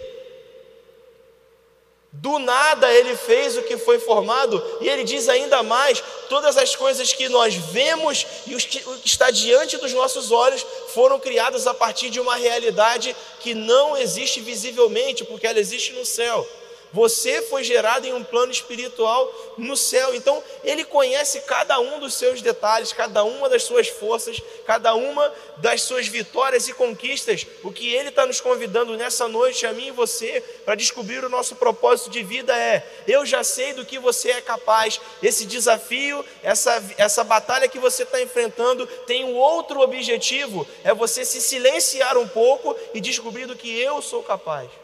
Do 2.15 2.39
nada 2.39 2.93
ele 2.93 3.17
fez 3.17 3.57
o 3.57 3.63
que 3.63 3.79
foi 3.79 3.99
formado, 3.99 4.63
e 4.83 4.89
ele 4.89 5.03
diz 5.03 5.31
ainda 5.31 5.63
mais: 5.63 6.03
todas 6.29 6.59
as 6.59 6.77
coisas 6.77 7.15
que 7.15 7.27
nós 7.31 7.55
vemos 7.55 8.27
e 8.47 8.55
o 8.55 8.59
que 8.59 8.85
está 9.03 9.31
diante 9.31 9.79
dos 9.79 9.95
nossos 9.95 10.31
olhos 10.31 10.65
foram 10.93 11.19
criadas 11.19 11.67
a 11.67 11.73
partir 11.73 12.11
de 12.11 12.21
uma 12.21 12.37
realidade 12.37 13.17
que 13.41 13.55
não 13.55 13.97
existe 13.97 14.41
visivelmente, 14.41 15.25
porque 15.25 15.47
ela 15.47 15.59
existe 15.59 15.93
no 15.93 16.05
céu. 16.05 16.47
Você 16.93 17.41
foi 17.43 17.65
gerado 17.65 18.07
em 18.07 18.13
um 18.13 18.23
plano 18.23 18.53
espiritual 18.53 19.33
no 19.57 19.77
céu. 19.77 20.15
Então, 20.15 20.43
Ele 20.63 20.85
conhece 20.85 21.41
cada 21.43 21.81
um 21.81 21.99
dos 21.99 22.15
seus 22.15 22.43
detalhes, 22.43 22.93
cada 22.93 23.25
uma 23.25 23.49
das 23.49 23.65
suas 23.65 23.89
forças, 23.89 24.43
cada 24.67 24.95
uma 24.95 25.33
das 25.57 25.83
suas 25.83 26.07
vitórias 26.07 26.69
e 26.69 26.75
conquistas. 26.75 27.47
O 27.63 27.73
que 27.73 27.95
Ele 27.95 28.11
está 28.11 28.27
nos 28.27 28.41
convidando 28.41 28.97
nessa 28.97 29.27
noite, 29.27 29.67
a 29.67 29.73
mim 29.73 29.87
e 29.87 29.91
você, 29.91 30.43
para 30.65 30.75
descobrir 30.75 31.25
o 31.25 31.31
nosso 31.31 31.57
propósito 31.57 32.11
de 32.11 32.23
vida 32.23 32.55
é: 32.55 32.87
eu 33.09 33.25
já 33.25 33.43
sei 33.43 33.73
do 33.73 33.87
que 33.87 33.99
você 33.99 34.31
é 34.33 34.41
capaz. 34.43 35.01
Esse 35.23 35.47
desafio, 35.47 36.23
essa, 36.43 36.83
essa 36.99 37.25
batalha 37.25 37.69
que 37.69 37.79
você 37.79 38.03
está 38.03 38.21
enfrentando, 38.21 38.87
tem 39.07 39.25
um 39.25 39.35
outro 39.35 39.81
objetivo: 39.81 40.67
é 40.85 40.93
você 40.93 41.25
se 41.25 41.41
silenciar 41.41 42.19
um 42.19 42.29
pouco 42.29 42.77
e 42.93 43.01
descobrir 43.01 43.47
do 43.47 43.57
que 43.57 43.81
eu 43.81 44.03
sou 44.03 44.23
capaz. 44.23 44.82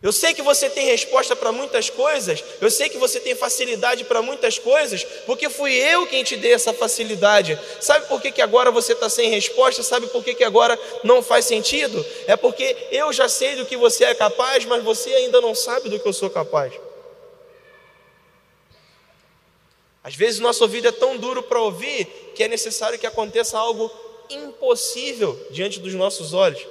Eu 0.00 0.12
sei 0.12 0.32
que 0.32 0.42
você 0.42 0.70
tem 0.70 0.86
resposta 0.86 1.34
para 1.34 1.50
muitas 1.50 1.90
coisas, 1.90 2.44
eu 2.60 2.70
sei 2.70 2.88
que 2.88 2.96
você 2.98 3.18
tem 3.18 3.34
facilidade 3.34 4.04
para 4.04 4.22
muitas 4.22 4.56
coisas, 4.56 5.02
porque 5.26 5.50
fui 5.50 5.74
eu 5.74 6.06
quem 6.06 6.22
te 6.22 6.36
dei 6.36 6.52
essa 6.52 6.72
facilidade. 6.72 7.58
Sabe 7.80 8.06
por 8.06 8.22
que, 8.22 8.30
que 8.30 8.40
agora 8.40 8.70
você 8.70 8.92
está 8.92 9.08
sem 9.08 9.28
resposta? 9.28 9.82
Sabe 9.82 10.06
por 10.06 10.22
que, 10.22 10.34
que 10.34 10.44
agora 10.44 10.78
não 11.02 11.20
faz 11.20 11.46
sentido? 11.46 12.04
É 12.28 12.36
porque 12.36 12.76
eu 12.92 13.12
já 13.12 13.28
sei 13.28 13.56
do 13.56 13.66
que 13.66 13.76
você 13.76 14.04
é 14.04 14.14
capaz, 14.14 14.64
mas 14.64 14.84
você 14.84 15.10
ainda 15.10 15.40
não 15.40 15.52
sabe 15.52 15.88
do 15.88 15.98
que 15.98 16.06
eu 16.06 16.12
sou 16.12 16.30
capaz. 16.30 16.72
Às 20.04 20.14
vezes 20.14 20.38
nosso 20.38 20.62
ouvido 20.62 20.86
é 20.86 20.92
tão 20.92 21.16
duro 21.16 21.42
para 21.42 21.60
ouvir 21.60 22.04
que 22.36 22.44
é 22.44 22.48
necessário 22.48 23.00
que 23.00 23.06
aconteça 23.06 23.58
algo 23.58 23.90
impossível 24.30 25.36
diante 25.50 25.80
dos 25.80 25.92
nossos 25.94 26.32
olhos, 26.32 26.64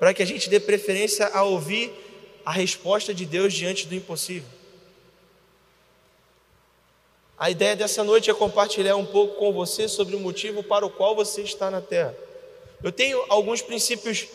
para 0.00 0.12
que 0.12 0.24
a 0.24 0.26
gente 0.26 0.50
dê 0.50 0.58
preferência 0.58 1.28
a 1.28 1.44
ouvir 1.44 2.07
a 2.48 2.50
resposta 2.50 3.12
de 3.12 3.26
Deus 3.26 3.52
diante 3.52 3.86
do 3.86 3.94
impossível. 3.94 4.48
A 7.38 7.50
ideia 7.50 7.76
dessa 7.76 8.02
noite 8.02 8.30
é 8.30 8.34
compartilhar 8.34 8.96
um 8.96 9.04
pouco 9.04 9.36
com 9.36 9.52
você 9.52 9.86
sobre 9.86 10.16
o 10.16 10.18
motivo 10.18 10.62
para 10.62 10.86
o 10.86 10.88
qual 10.88 11.14
você 11.14 11.42
está 11.42 11.70
na 11.70 11.82
terra. 11.82 12.16
Eu 12.82 12.90
tenho 12.90 13.22
alguns 13.28 13.60
princípios 13.60 14.26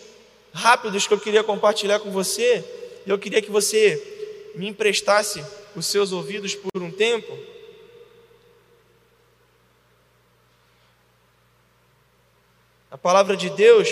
rápidos 0.54 1.08
que 1.08 1.14
eu 1.16 1.20
queria 1.20 1.44
compartilhar 1.44 2.02
com 2.02 2.12
você, 2.12 2.64
e 3.04 3.10
eu 3.10 3.18
queria 3.18 3.42
que 3.42 3.50
você 3.50 4.52
me 4.54 4.68
emprestasse 4.68 5.44
os 5.76 5.88
seus 5.88 6.12
ouvidos 6.12 6.54
por 6.54 6.84
um 6.84 6.92
tempo. 6.92 7.36
A 12.92 12.98
palavra 12.98 13.36
de 13.36 13.50
Deus 13.50 13.90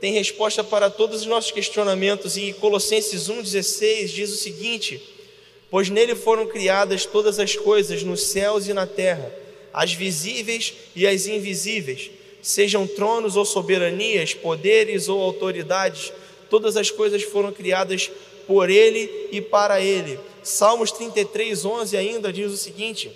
tem 0.00 0.12
resposta 0.12 0.62
para 0.62 0.88
todos 0.88 1.22
os 1.22 1.26
nossos 1.26 1.50
questionamentos. 1.50 2.36
E 2.36 2.52
Colossenses 2.52 3.28
1,16 3.28 4.06
diz 4.06 4.32
o 4.32 4.36
seguinte: 4.36 5.02
Pois 5.70 5.88
nele 5.88 6.14
foram 6.14 6.46
criadas 6.46 7.04
todas 7.04 7.38
as 7.38 7.56
coisas 7.56 8.02
nos 8.02 8.22
céus 8.22 8.68
e 8.68 8.72
na 8.72 8.86
terra, 8.86 9.32
as 9.72 9.92
visíveis 9.92 10.74
e 10.94 11.06
as 11.06 11.26
invisíveis, 11.26 12.10
sejam 12.40 12.86
tronos 12.86 13.36
ou 13.36 13.44
soberanias, 13.44 14.34
poderes 14.34 15.08
ou 15.08 15.20
autoridades, 15.20 16.12
todas 16.48 16.76
as 16.76 16.90
coisas 16.90 17.22
foram 17.22 17.52
criadas 17.52 18.10
por 18.46 18.70
ele 18.70 19.28
e 19.30 19.40
para 19.40 19.80
ele. 19.80 20.18
Salmos 20.42 20.90
33, 20.92 21.64
11 21.64 21.96
ainda 21.96 22.32
diz 22.32 22.50
o 22.50 22.56
seguinte: 22.56 23.10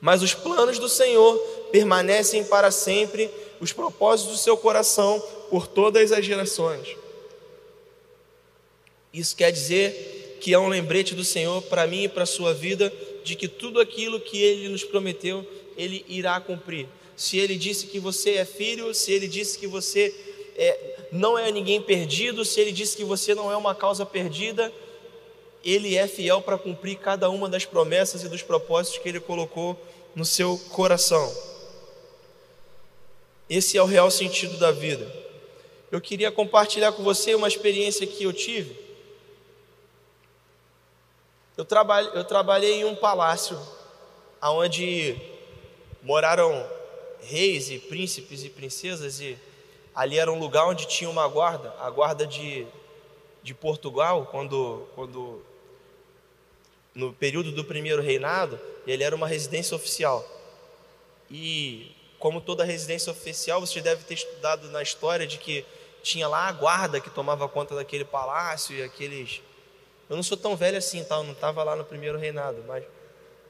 Mas 0.00 0.22
os 0.22 0.34
planos 0.34 0.78
do 0.78 0.88
Senhor 0.88 1.36
permanecem 1.70 2.42
para 2.44 2.70
sempre, 2.70 3.30
os 3.60 3.72
propósitos 3.72 4.32
do 4.32 4.38
seu 4.38 4.56
coração 4.56 5.22
por 5.54 5.68
todas 5.68 6.10
as 6.10 6.24
gerações. 6.26 6.96
Isso 9.12 9.36
quer 9.36 9.52
dizer 9.52 10.38
que 10.40 10.52
é 10.52 10.58
um 10.58 10.66
lembrete 10.66 11.14
do 11.14 11.22
Senhor 11.22 11.62
para 11.62 11.86
mim 11.86 12.02
e 12.02 12.08
para 12.08 12.24
a 12.24 12.26
sua 12.26 12.52
vida 12.52 12.92
de 13.22 13.36
que 13.36 13.46
tudo 13.46 13.78
aquilo 13.78 14.18
que 14.18 14.36
Ele 14.36 14.68
nos 14.68 14.82
prometeu, 14.82 15.46
Ele 15.76 16.04
irá 16.08 16.40
cumprir. 16.40 16.88
Se 17.16 17.38
Ele 17.38 17.54
disse 17.54 17.86
que 17.86 18.00
você 18.00 18.32
é 18.32 18.44
filho, 18.44 18.92
se 18.92 19.12
Ele 19.12 19.28
disse 19.28 19.56
que 19.56 19.68
você 19.68 20.12
é, 20.56 20.96
não 21.12 21.38
é 21.38 21.52
ninguém 21.52 21.80
perdido, 21.80 22.44
se 22.44 22.60
Ele 22.60 22.72
disse 22.72 22.96
que 22.96 23.04
você 23.04 23.32
não 23.32 23.48
é 23.48 23.56
uma 23.56 23.76
causa 23.76 24.04
perdida, 24.04 24.72
Ele 25.64 25.94
é 25.94 26.08
fiel 26.08 26.42
para 26.42 26.58
cumprir 26.58 26.96
cada 26.96 27.30
uma 27.30 27.48
das 27.48 27.64
promessas 27.64 28.24
e 28.24 28.28
dos 28.28 28.42
propósitos 28.42 29.00
que 29.00 29.08
Ele 29.08 29.20
colocou 29.20 29.80
no 30.16 30.24
seu 30.24 30.58
coração. 30.70 31.32
Esse 33.48 33.78
é 33.78 33.82
o 33.84 33.86
real 33.86 34.10
sentido 34.10 34.58
da 34.58 34.72
vida 34.72 35.22
eu 35.94 36.00
queria 36.00 36.32
compartilhar 36.32 36.90
com 36.90 37.04
você 37.04 37.36
uma 37.36 37.46
experiência 37.46 38.04
que 38.04 38.24
eu 38.24 38.32
tive. 38.32 38.76
Eu, 41.56 41.64
trabalhei, 41.64 42.10
eu 42.14 42.24
trabalhei 42.24 42.80
em 42.80 42.84
um 42.84 42.96
palácio 42.96 43.56
onde 44.42 45.16
moraram 46.02 46.68
reis 47.22 47.70
e 47.70 47.78
príncipes 47.78 48.42
e 48.42 48.50
princesas, 48.50 49.20
e 49.20 49.38
ali 49.94 50.18
era 50.18 50.32
um 50.32 50.38
lugar 50.40 50.66
onde 50.66 50.84
tinha 50.88 51.08
uma 51.08 51.28
guarda, 51.28 51.72
a 51.78 51.88
guarda 51.90 52.26
de, 52.26 52.66
de 53.40 53.54
Portugal, 53.54 54.26
quando, 54.32 54.88
quando 54.96 55.42
no 56.92 57.12
período 57.12 57.52
do 57.52 57.64
primeiro 57.64 58.02
reinado, 58.02 58.58
ele 58.84 59.04
era 59.04 59.14
uma 59.14 59.28
residência 59.28 59.76
oficial. 59.76 60.28
E 61.30 61.94
como 62.18 62.40
toda 62.40 62.64
residência 62.64 63.12
oficial, 63.12 63.60
você 63.60 63.80
deve 63.80 64.02
ter 64.02 64.14
estudado 64.14 64.68
na 64.70 64.82
história 64.82 65.24
de 65.24 65.38
que 65.38 65.64
tinha 66.04 66.28
lá 66.28 66.46
a 66.46 66.52
guarda 66.52 67.00
que 67.00 67.08
tomava 67.08 67.48
conta 67.48 67.74
daquele 67.74 68.04
palácio 68.04 68.76
e 68.76 68.82
aqueles. 68.82 69.40
Eu 70.08 70.14
não 70.14 70.22
sou 70.22 70.36
tão 70.36 70.54
velho 70.54 70.76
assim, 70.76 71.02
tá? 71.02 71.16
eu 71.16 71.24
não 71.24 71.32
estava 71.32 71.64
lá 71.64 71.74
no 71.74 71.84
primeiro 71.84 72.18
reinado, 72.18 72.62
mas 72.68 72.84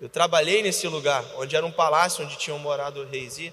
eu 0.00 0.08
trabalhei 0.08 0.62
nesse 0.62 0.86
lugar, 0.86 1.24
onde 1.36 1.56
era 1.56 1.66
um 1.66 1.72
palácio 1.72 2.24
onde 2.24 2.38
tinham 2.38 2.58
morado 2.58 3.04
reis. 3.04 3.38
E, 3.38 3.52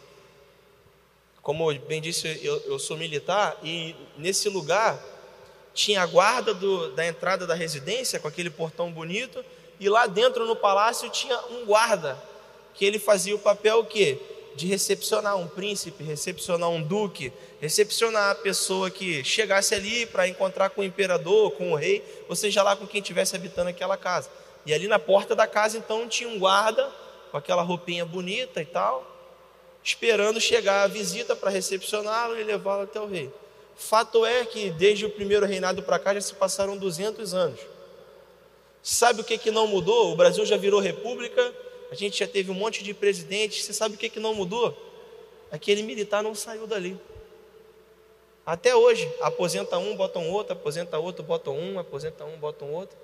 como 1.42 1.74
bem 1.80 2.00
disse, 2.00 2.40
eu, 2.44 2.58
eu 2.68 2.78
sou 2.78 2.96
militar 2.96 3.58
e 3.64 3.96
nesse 4.18 4.48
lugar 4.48 5.04
tinha 5.74 6.04
a 6.04 6.06
guarda 6.06 6.54
do, 6.54 6.92
da 6.92 7.06
entrada 7.06 7.48
da 7.48 7.56
residência, 7.56 8.20
com 8.20 8.28
aquele 8.28 8.52
portão 8.52 8.92
bonito, 8.92 9.44
e 9.80 9.90
lá 9.90 10.06
dentro 10.06 10.46
no 10.46 10.56
palácio 10.56 11.10
tinha 11.10 11.40
um 11.50 11.66
guarda, 11.66 12.22
que 12.76 12.86
ele 12.86 13.00
fazia 13.00 13.36
o 13.36 13.40
papel 13.40 13.80
o 13.80 13.86
quê? 13.86 14.20
De 14.56 14.68
recepcionar 14.68 15.38
um 15.38 15.48
príncipe, 15.48 16.04
recepcionar 16.04 16.70
um 16.70 16.82
duque, 16.82 17.32
recepcionar 17.60 18.32
a 18.32 18.36
pessoa 18.36 18.90
que 18.90 19.24
chegasse 19.24 19.74
ali 19.74 20.06
para 20.06 20.28
encontrar 20.28 20.70
com 20.70 20.82
o 20.82 20.84
imperador, 20.84 21.52
com 21.52 21.72
o 21.72 21.76
rei, 21.76 22.04
ou 22.28 22.36
seja 22.36 22.62
lá 22.62 22.76
com 22.76 22.86
quem 22.86 23.02
estivesse 23.02 23.36
habitando 23.36 23.70
aquela 23.70 23.98
casa. 23.98 24.30
E 24.66 24.74
ali 24.74 24.88
na 24.88 25.00
porta 25.00 25.36
da 25.36 25.48
casa 25.48 25.78
então 25.78 26.08
tinha 26.08 26.30
um 26.30 26.38
guarda 26.38 26.92
com 27.32 27.38
aquela 27.38 27.62
roupinha 27.62 28.06
bonita 28.06 28.62
e 28.62 28.66
tal, 28.66 29.08
esperando 29.84 30.40
chegar 30.40 30.84
a 30.84 30.88
visita 30.88 31.36
para 31.36 31.50
recepcioná-lo 31.50 32.38
e 32.38 32.44
levá-lo 32.44 32.84
até 32.84 33.00
o 33.00 33.08
rei. 33.08 33.32
Fato 33.76 34.26
é 34.26 34.46
que 34.46 34.70
desde 34.70 35.06
o 35.06 35.10
primeiro 35.10 35.46
reinado 35.46 35.82
para 35.82 35.98
cá 35.98 36.14
já 36.14 36.22
se 36.22 36.34
passaram 36.36 36.78
200 36.78 37.34
anos. 37.34 37.60
Sabe 38.84 39.22
o 39.22 39.24
que, 39.24 39.38
que 39.38 39.50
não 39.50 39.68
mudou? 39.68 40.12
O 40.12 40.16
Brasil 40.16 40.46
já 40.46 40.58
virou 40.58 40.80
república, 40.80 41.54
a 41.92 41.96
gente 41.96 42.18
já 42.18 42.28
teve 42.28 42.50
um 42.50 42.54
monte 42.54 42.82
de 42.86 42.94
presidentes. 42.94 43.66
Você 43.66 43.74
sabe 43.74 43.96
o 43.96 43.98
que, 43.98 44.08
que 44.08 44.20
não 44.20 44.34
mudou? 44.34 44.76
Aquele 45.52 45.84
militar 45.84 46.24
não 46.24 46.34
saiu 46.34 46.66
dali. 46.66 46.98
Até 48.46 48.74
hoje, 48.74 49.12
aposenta 49.20 49.78
um, 49.78 49.94
bota 49.98 50.18
um 50.18 50.32
outro, 50.32 50.54
aposenta 50.54 50.98
outro, 50.98 51.22
bota 51.22 51.52
um, 51.52 51.78
aposenta 51.78 52.24
um, 52.24 52.38
bota 52.38 52.64
um 52.64 52.74
outro. 52.74 52.98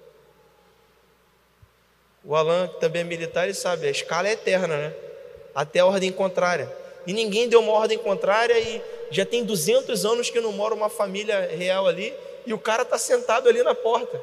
O 2.23 2.33
Alan, 2.33 2.69
que 2.69 2.79
também 2.79 3.01
é 3.01 3.05
militar, 3.05 3.43
ele 3.43 3.53
sabe, 3.53 3.87
a 3.87 3.91
escala 3.91 4.29
é 4.29 4.31
eterna, 4.31 4.77
né? 4.77 4.95
Até 5.53 5.79
a 5.79 5.85
ordem 5.85 6.11
contrária. 6.11 6.73
E 7.05 7.11
ninguém 7.11 7.49
deu 7.49 7.59
uma 7.59 7.73
ordem 7.73 7.97
contrária 7.97 8.57
e 8.57 8.81
já 9.11 9.25
tem 9.25 9.43
200 9.43 10.05
anos 10.05 10.29
que 10.29 10.39
não 10.39 10.53
mora 10.53 10.73
uma 10.73 10.89
família 10.89 11.41
real 11.55 11.87
ali 11.87 12.13
e 12.45 12.53
o 12.53 12.59
cara 12.59 12.83
está 12.83 12.97
sentado 12.97 13.49
ali 13.49 13.61
na 13.63 13.75
porta. 13.75 14.21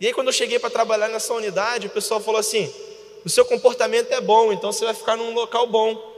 E 0.00 0.06
aí, 0.06 0.12
quando 0.12 0.28
eu 0.28 0.32
cheguei 0.32 0.58
para 0.58 0.70
trabalhar 0.70 1.08
nessa 1.08 1.32
unidade, 1.34 1.86
o 1.86 1.90
pessoal 1.90 2.20
falou 2.20 2.40
assim: 2.40 2.72
o 3.24 3.28
seu 3.28 3.44
comportamento 3.44 4.10
é 4.10 4.20
bom, 4.20 4.52
então 4.52 4.72
você 4.72 4.84
vai 4.84 4.94
ficar 4.94 5.16
num 5.16 5.34
local 5.34 5.66
bom. 5.66 6.10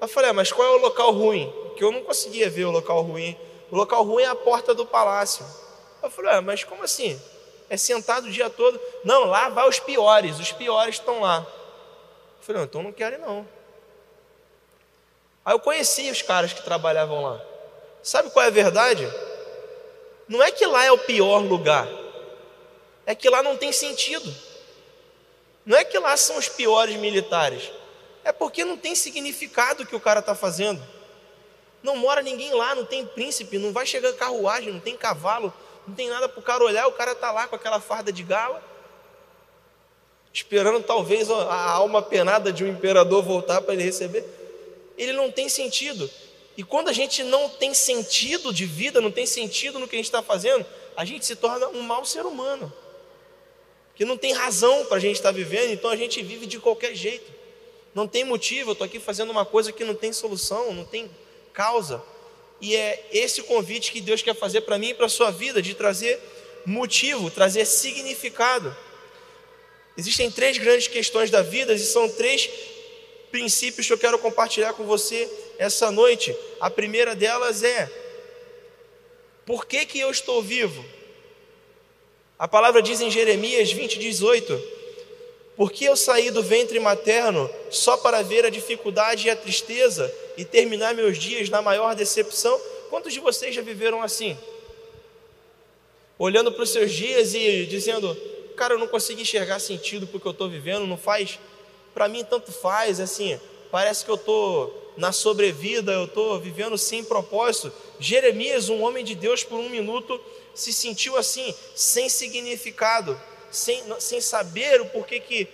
Eu 0.00 0.08
falei: 0.08 0.30
ah, 0.30 0.34
mas 0.34 0.52
qual 0.52 0.66
é 0.66 0.70
o 0.72 0.80
local 0.80 1.12
ruim? 1.12 1.62
que 1.82 1.84
eu 1.84 1.90
não 1.90 2.02
conseguia 2.02 2.48
ver 2.48 2.64
o 2.64 2.70
local 2.70 3.02
ruim. 3.02 3.36
O 3.70 3.76
local 3.76 4.04
ruim 4.04 4.22
é 4.22 4.26
a 4.26 4.34
porta 4.34 4.74
do 4.74 4.86
palácio. 4.86 5.44
Eu 6.02 6.10
falei, 6.10 6.32
ah, 6.32 6.42
mas 6.42 6.64
como 6.64 6.82
assim? 6.84 7.20
É 7.68 7.76
sentado 7.76 8.26
o 8.26 8.30
dia 8.30 8.50
todo? 8.50 8.80
Não, 9.04 9.24
lá 9.24 9.48
vai 9.48 9.68
os 9.68 9.80
piores, 9.80 10.38
os 10.38 10.52
piores 10.52 10.96
estão 10.96 11.20
lá. 11.20 11.38
Eu 11.38 12.44
falei, 12.44 12.60
não, 12.60 12.66
então 12.66 12.82
não 12.82 12.92
quero 12.92 13.18
não. 13.20 13.46
Aí 15.44 15.54
eu 15.54 15.58
conheci 15.58 16.10
os 16.10 16.22
caras 16.22 16.52
que 16.52 16.62
trabalhavam 16.62 17.22
lá. 17.22 17.40
Sabe 18.02 18.30
qual 18.30 18.44
é 18.44 18.48
a 18.48 18.52
verdade? 18.52 19.10
Não 20.28 20.42
é 20.42 20.50
que 20.50 20.66
lá 20.66 20.84
é 20.84 20.92
o 20.92 20.98
pior 20.98 21.38
lugar, 21.38 21.88
é 23.06 23.14
que 23.14 23.28
lá 23.28 23.42
não 23.42 23.56
tem 23.56 23.72
sentido. 23.72 24.32
Não 25.64 25.76
é 25.76 25.84
que 25.84 25.98
lá 25.98 26.16
são 26.16 26.38
os 26.38 26.48
piores 26.48 26.96
militares, 26.96 27.70
é 28.24 28.32
porque 28.32 28.64
não 28.64 28.76
tem 28.76 28.94
significado 28.94 29.82
o 29.82 29.86
que 29.86 29.94
o 29.94 30.00
cara 30.00 30.20
está 30.20 30.34
fazendo. 30.34 30.82
Não 31.82 31.96
mora 31.96 32.22
ninguém 32.22 32.52
lá, 32.52 32.74
não 32.74 32.84
tem 32.84 33.04
príncipe, 33.04 33.58
não 33.58 33.72
vai 33.72 33.86
chegar 33.86 34.12
carruagem, 34.12 34.72
não 34.72 34.80
tem 34.80 34.96
cavalo, 34.96 35.52
não 35.86 35.94
tem 35.94 36.08
nada 36.08 36.28
para 36.28 36.38
o 36.38 36.42
cara 36.42 36.62
olhar, 36.62 36.86
o 36.86 36.92
cara 36.92 37.12
está 37.12 37.32
lá 37.32 37.48
com 37.48 37.56
aquela 37.56 37.80
farda 37.80 38.12
de 38.12 38.22
gala, 38.22 38.62
esperando 40.32 40.82
talvez 40.82 41.30
a 41.30 41.70
alma 41.70 42.00
penada 42.00 42.52
de 42.52 42.64
um 42.64 42.68
imperador 42.68 43.22
voltar 43.22 43.60
para 43.60 43.74
ele 43.74 43.82
receber. 43.82 44.24
Ele 44.96 45.12
não 45.12 45.30
tem 45.30 45.48
sentido. 45.48 46.08
E 46.56 46.62
quando 46.62 46.88
a 46.88 46.92
gente 46.92 47.22
não 47.24 47.48
tem 47.48 47.74
sentido 47.74 48.52
de 48.52 48.66
vida, 48.66 49.00
não 49.00 49.10
tem 49.10 49.26
sentido 49.26 49.78
no 49.78 49.88
que 49.88 49.96
a 49.96 49.98
gente 49.98 50.06
está 50.06 50.22
fazendo, 50.22 50.64
a 50.96 51.04
gente 51.04 51.24
se 51.26 51.34
torna 51.34 51.68
um 51.68 51.82
mau 51.82 52.04
ser 52.04 52.26
humano. 52.26 52.72
Que 53.94 54.04
não 54.04 54.16
tem 54.16 54.32
razão 54.32 54.84
para 54.86 54.96
a 54.96 55.00
gente 55.00 55.16
estar 55.16 55.30
tá 55.30 55.36
vivendo, 55.36 55.70
então 55.72 55.90
a 55.90 55.96
gente 55.96 56.22
vive 56.22 56.46
de 56.46 56.58
qualquer 56.58 56.94
jeito. 56.94 57.30
Não 57.94 58.08
tem 58.08 58.24
motivo, 58.24 58.70
eu 58.70 58.72
estou 58.72 58.84
aqui 58.86 58.98
fazendo 58.98 59.30
uma 59.30 59.44
coisa 59.44 59.70
que 59.70 59.84
não 59.84 59.94
tem 59.94 60.12
solução, 60.12 60.72
não 60.72 60.84
tem 60.84 61.10
causa. 61.52 62.02
e 62.60 62.74
é 62.76 63.06
esse 63.12 63.42
convite 63.42 63.92
que 63.92 64.00
Deus 64.00 64.22
quer 64.22 64.34
fazer 64.34 64.62
para 64.62 64.78
mim 64.78 64.90
e 64.90 64.94
para 64.94 65.06
a 65.06 65.08
sua 65.08 65.30
vida, 65.30 65.60
de 65.60 65.74
trazer 65.74 66.18
motivo, 66.64 67.30
trazer 67.30 67.66
significado. 67.66 68.74
Existem 69.96 70.30
três 70.30 70.56
grandes 70.58 70.88
questões 70.88 71.30
da 71.30 71.42
vida 71.42 71.74
e 71.74 71.78
são 71.78 72.08
três 72.08 72.48
princípios 73.30 73.86
que 73.86 73.92
eu 73.92 73.98
quero 73.98 74.18
compartilhar 74.18 74.72
com 74.74 74.84
você 74.84 75.28
essa 75.58 75.90
noite. 75.90 76.34
A 76.60 76.70
primeira 76.70 77.14
delas 77.14 77.62
é: 77.62 77.90
por 79.44 79.66
que, 79.66 79.84
que 79.84 79.98
eu 79.98 80.10
estou 80.10 80.42
vivo? 80.42 80.84
A 82.42 82.48
palavra 82.48 82.82
diz 82.82 83.00
em 83.00 83.08
Jeremias 83.08 83.70
20, 83.70 84.00
18: 84.00 84.60
Porque 85.56 85.84
eu 85.84 85.94
saí 85.94 86.28
do 86.28 86.42
ventre 86.42 86.80
materno 86.80 87.48
só 87.70 87.96
para 87.96 88.20
ver 88.20 88.44
a 88.44 88.50
dificuldade 88.50 89.28
e 89.28 89.30
a 89.30 89.36
tristeza 89.36 90.12
e 90.36 90.44
terminar 90.44 90.92
meus 90.92 91.16
dias 91.18 91.48
na 91.48 91.62
maior 91.62 91.94
decepção? 91.94 92.60
Quantos 92.90 93.12
de 93.12 93.20
vocês 93.20 93.54
já 93.54 93.62
viveram 93.62 94.02
assim? 94.02 94.36
Olhando 96.18 96.50
para 96.50 96.64
os 96.64 96.70
seus 96.70 96.90
dias 96.90 97.32
e 97.32 97.64
dizendo: 97.66 98.12
Cara, 98.56 98.74
eu 98.74 98.78
não 98.78 98.88
consigo 98.88 99.20
enxergar 99.20 99.60
sentido 99.60 100.08
porque 100.08 100.26
eu 100.26 100.32
estou 100.32 100.48
vivendo, 100.48 100.84
não 100.84 100.98
faz. 100.98 101.38
Para 101.94 102.08
mim, 102.08 102.24
tanto 102.24 102.50
faz, 102.50 102.98
assim, 102.98 103.38
parece 103.70 104.04
que 104.04 104.10
eu 104.10 104.16
estou 104.16 104.92
na 104.96 105.12
sobrevida, 105.12 105.92
eu 105.92 106.06
estou 106.06 106.40
vivendo 106.40 106.76
sem 106.76 107.04
propósito. 107.04 107.72
Jeremias, 108.00 108.68
um 108.68 108.82
homem 108.82 109.04
de 109.04 109.14
Deus, 109.14 109.44
por 109.44 109.60
um 109.60 109.68
minuto 109.68 110.20
se 110.54 110.72
sentiu 110.72 111.16
assim, 111.16 111.54
sem 111.74 112.08
significado, 112.08 113.18
sem, 113.50 113.82
sem 113.98 114.20
saber 114.20 114.80
o 114.80 114.86
porquê 114.86 115.20
que 115.20 115.48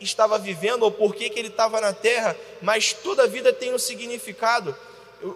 estava 0.00 0.38
vivendo 0.38 0.82
ou 0.82 0.90
porquê 0.90 1.28
que 1.28 1.38
ele 1.38 1.48
estava 1.48 1.80
na 1.80 1.92
terra, 1.92 2.36
mas 2.62 2.92
toda 2.92 3.24
a 3.24 3.26
vida 3.26 3.52
tem 3.52 3.74
um 3.74 3.78
significado. 3.78 4.74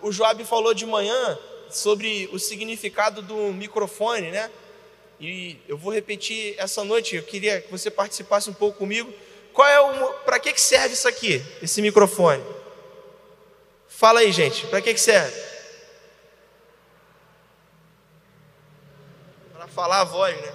O, 0.02 0.10
Joab 0.10 0.42
falou 0.44 0.72
de 0.72 0.86
manhã 0.86 1.38
sobre 1.68 2.28
o 2.32 2.38
significado 2.38 3.20
do 3.20 3.52
microfone, 3.52 4.30
né? 4.30 4.50
E 5.20 5.58
eu 5.68 5.76
vou 5.76 5.92
repetir 5.92 6.54
essa 6.58 6.82
noite, 6.82 7.16
eu 7.16 7.22
queria 7.22 7.60
que 7.60 7.70
você 7.70 7.90
participasse 7.90 8.48
um 8.48 8.54
pouco 8.54 8.78
comigo. 8.78 9.12
Qual 9.52 9.68
é 9.68 9.80
o 9.80 10.14
para 10.24 10.40
que 10.40 10.52
que 10.52 10.60
serve 10.60 10.94
isso 10.94 11.06
aqui, 11.06 11.42
esse 11.62 11.80
microfone? 11.80 12.42
Fala 13.88 14.20
aí, 14.20 14.32
gente, 14.32 14.66
para 14.66 14.80
que 14.80 14.92
que 14.92 15.00
serve? 15.00 15.53
Falar 19.74 20.00
a 20.00 20.04
voz, 20.04 20.34
né? 20.40 20.54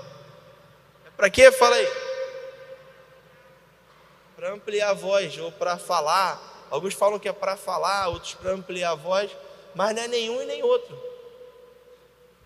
É 1.06 1.10
para 1.16 1.30
que? 1.30 1.52
Fala 1.52 1.76
aí. 1.76 1.88
Para 4.36 4.54
ampliar 4.54 4.90
a 4.90 4.94
voz 4.94 5.38
ou 5.38 5.52
para 5.52 5.78
falar. 5.78 6.68
Alguns 6.72 6.94
falam 6.94 7.20
que 7.20 7.28
é 7.28 7.34
para 7.34 7.58
falar, 7.58 8.08
outros 8.08 8.36
para 8.36 8.52
ampliar 8.52 8.92
a 8.92 8.96
voz, 8.96 9.32
mas 9.76 9.96
não 9.96 10.04
é 10.04 10.08
nenhum 10.08 10.42
e 10.42 10.46
nem 10.46 10.64
outro. 10.64 10.98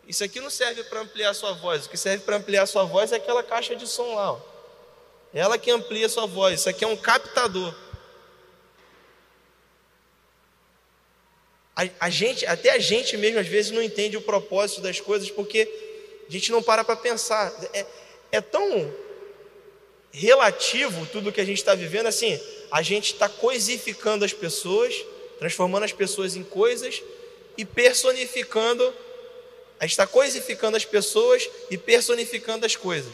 Isso 0.07 0.23
aqui 0.23 0.39
não 0.39 0.49
serve 0.49 0.83
para 0.85 1.01
ampliar 1.01 1.29
a 1.29 1.33
sua 1.33 1.53
voz. 1.53 1.85
O 1.85 1.89
que 1.89 1.97
serve 1.97 2.23
para 2.23 2.37
ampliar 2.37 2.63
a 2.63 2.65
sua 2.65 2.83
voz 2.83 3.11
é 3.11 3.17
aquela 3.17 3.43
caixa 3.43 3.75
de 3.75 3.87
som 3.87 4.15
lá. 4.15 4.33
Ó. 4.33 4.39
Ela 5.33 5.57
que 5.57 5.71
amplia 5.71 6.05
a 6.05 6.09
sua 6.09 6.25
voz. 6.25 6.59
Isso 6.59 6.69
aqui 6.69 6.83
é 6.83 6.87
um 6.87 6.97
captador. 6.97 7.73
A, 11.75 11.83
a, 12.01 12.09
gente, 12.09 12.45
até 12.45 12.71
a 12.71 12.79
gente 12.79 13.17
mesmo 13.17 13.39
às 13.39 13.47
vezes 13.47 13.71
não 13.71 13.81
entende 13.81 14.15
o 14.15 14.21
propósito 14.21 14.81
das 14.81 14.99
coisas 14.99 15.31
porque 15.31 15.92
a 16.35 16.39
gente 16.39 16.51
não 16.51 16.63
para 16.63 16.83
para 16.83 16.95
pensar. 16.95 17.53
É, 17.73 17.85
é 18.31 18.41
tão 18.41 18.93
relativo 20.11 21.05
tudo 21.05 21.31
que 21.31 21.41
a 21.41 21.45
gente 21.45 21.57
está 21.57 21.75
vivendo 21.75 22.07
assim. 22.07 22.39
A 22.71 22.81
gente 22.81 23.13
está 23.13 23.29
coisificando 23.29 24.25
as 24.25 24.33
pessoas, 24.33 24.95
transformando 25.37 25.83
as 25.83 25.91
pessoas 25.91 26.35
em 26.35 26.43
coisas 26.43 27.03
e 27.57 27.63
personificando 27.63 28.93
a 29.79 29.85
gente 29.85 29.91
está 29.91 30.07
coisificando 30.07 30.77
as 30.77 30.85
pessoas 30.85 31.49
e 31.69 31.77
personificando 31.77 32.65
as 32.65 32.73
coisas. 32.73 33.13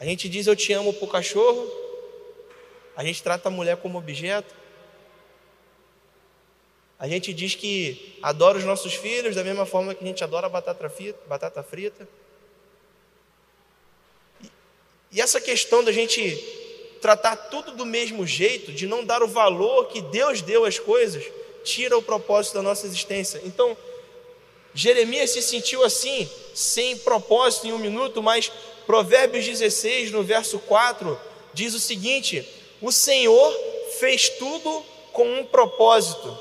A 0.00 0.06
gente 0.06 0.26
diz 0.26 0.46
eu 0.46 0.56
te 0.56 0.72
amo 0.72 0.94
para 0.94 1.04
o 1.04 1.08
cachorro, 1.08 1.70
a 2.96 3.04
gente 3.04 3.22
trata 3.22 3.48
a 3.48 3.52
mulher 3.52 3.76
como 3.76 3.98
objeto, 3.98 4.54
a 6.98 7.08
gente 7.08 7.32
diz 7.32 7.54
que 7.54 8.18
adora 8.22 8.58
os 8.58 8.64
nossos 8.64 8.94
filhos 8.94 9.34
da 9.34 9.42
mesma 9.44 9.66
forma 9.66 9.94
que 9.94 10.04
a 10.04 10.06
gente 10.06 10.22
adora 10.22 10.48
batata 10.48 10.88
frita. 10.88 11.18
Batata 11.26 11.62
frita. 11.62 12.08
E 15.10 15.20
essa 15.20 15.40
questão 15.40 15.82
da 15.84 15.92
gente 15.92 16.36
tratar 17.00 17.36
tudo 17.36 17.72
do 17.72 17.84
mesmo 17.84 18.26
jeito, 18.26 18.72
de 18.72 18.86
não 18.86 19.04
dar 19.04 19.22
o 19.22 19.28
valor 19.28 19.88
que 19.88 20.00
Deus 20.00 20.40
deu 20.40 20.64
às 20.64 20.78
coisas, 20.78 21.24
tira 21.62 21.96
o 21.96 22.02
propósito 22.02 22.54
da 22.54 22.62
nossa 22.62 22.86
existência. 22.86 23.40
Então, 23.44 23.76
Jeremias 24.74 25.30
se 25.30 25.42
sentiu 25.42 25.84
assim, 25.84 26.28
sem 26.54 26.96
propósito 26.98 27.66
em 27.66 27.72
um 27.72 27.78
minuto, 27.78 28.22
mas 28.22 28.50
Provérbios 28.86 29.46
16, 29.46 30.10
no 30.10 30.22
verso 30.22 30.58
4, 30.60 31.18
diz 31.52 31.74
o 31.74 31.80
seguinte: 31.80 32.46
O 32.80 32.90
Senhor 32.90 33.52
fez 34.00 34.28
tudo 34.28 34.84
com 35.12 35.40
um 35.40 35.44
propósito. 35.44 36.36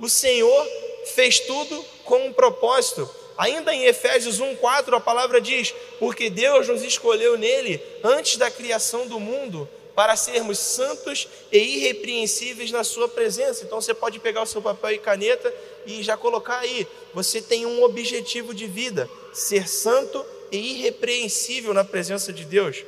O 0.00 0.08
Senhor 0.08 0.66
fez 1.14 1.40
tudo 1.40 1.84
com 2.04 2.26
um 2.26 2.32
propósito. 2.32 3.08
Ainda 3.36 3.72
em 3.72 3.84
Efésios 3.84 4.40
1:4 4.40 4.94
a 4.94 5.00
palavra 5.00 5.40
diz: 5.40 5.74
"Porque 5.98 6.28
Deus 6.28 6.68
nos 6.68 6.82
escolheu 6.82 7.38
nele 7.38 7.80
antes 8.02 8.36
da 8.36 8.50
criação 8.50 9.06
do 9.06 9.20
mundo 9.20 9.68
para 9.98 10.14
sermos 10.14 10.60
santos 10.60 11.26
e 11.50 11.58
irrepreensíveis 11.58 12.70
na 12.70 12.84
Sua 12.84 13.08
presença. 13.08 13.64
Então 13.64 13.80
você 13.80 13.92
pode 13.92 14.20
pegar 14.20 14.42
o 14.42 14.46
seu 14.46 14.62
papel 14.62 14.92
e 14.92 14.98
caneta 14.98 15.52
e 15.84 16.04
já 16.04 16.16
colocar 16.16 16.60
aí. 16.60 16.86
Você 17.12 17.42
tem 17.42 17.66
um 17.66 17.82
objetivo 17.82 18.54
de 18.54 18.66
vida: 18.66 19.10
ser 19.32 19.68
santo 19.68 20.24
e 20.52 20.74
irrepreensível 20.74 21.74
na 21.74 21.82
presença 21.82 22.32
de 22.32 22.44
Deus. 22.44 22.84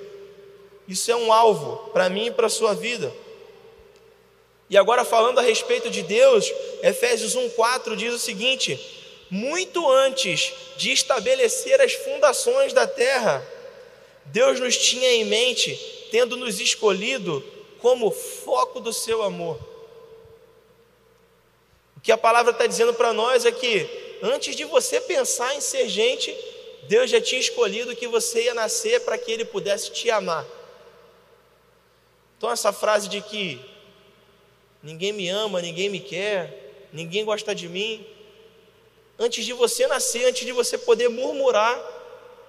Isso 0.87 1.11
é 1.11 1.17
um 1.17 1.33
alvo 1.33 1.91
para 1.93 2.09
mim 2.09 2.27
e 2.27 2.31
para 2.31 2.47
a 2.47 2.51
sua 2.51 2.75
vida. 2.75 3.13
E 4.71 4.79
agora, 4.79 5.05
falando 5.05 5.41
a 5.41 5.43
respeito 5.43 5.91
de 5.91 6.01
Deus, 6.03 6.49
Efésios 6.81 7.35
1,4 7.35 7.97
diz 7.97 8.15
o 8.15 8.19
seguinte: 8.21 8.79
Muito 9.29 9.91
antes 9.91 10.53
de 10.77 10.93
estabelecer 10.93 11.81
as 11.81 11.93
fundações 11.93 12.73
da 12.73 12.87
terra, 12.87 13.45
Deus 14.27 14.61
nos 14.61 14.79
tinha 14.79 15.11
em 15.11 15.25
mente 15.25 15.75
tendo 16.13 16.37
nos 16.37 16.61
escolhido 16.61 17.45
como 17.81 18.13
foco 18.13 18.79
do 18.79 18.93
seu 18.93 19.23
amor. 19.23 19.59
O 21.97 22.01
que 22.01 22.13
a 22.13 22.19
palavra 22.19 22.53
está 22.53 22.67
dizendo 22.67 22.95
para 22.95 23.13
nós 23.13 23.45
é 23.45 23.51
que, 23.51 24.19
antes 24.23 24.55
de 24.55 24.65
você 24.65 25.01
pensar 25.01 25.55
em 25.57 25.61
ser 25.61 25.89
gente, 25.89 26.33
Deus 26.85 27.11
já 27.11 27.21
tinha 27.21 27.41
escolhido 27.41 27.97
que 27.97 28.07
você 28.07 28.45
ia 28.45 28.55
nascer 28.55 29.01
para 29.01 29.19
que 29.19 29.33
Ele 29.33 29.45
pudesse 29.45 29.91
te 29.91 30.11
amar. 30.11 30.47
Então, 32.39 32.51
essa 32.51 32.73
frase 32.73 33.09
de 33.09 33.21
que 33.21 33.70
ninguém 34.83 35.13
me 35.13 35.29
ama, 35.29 35.61
ninguém 35.61 35.89
me 35.89 36.01
quer, 36.01 36.89
ninguém 36.93 37.25
gosta 37.25 37.55
de 37.55 37.69
mim, 37.69 38.07
antes 39.19 39.45
de 39.45 39.53
você 39.53 39.87
nascer, 39.87 40.27
antes 40.27 40.45
de 40.45 40.53
você 40.53 40.79
poder 40.79 41.09
murmurar, 41.09 41.79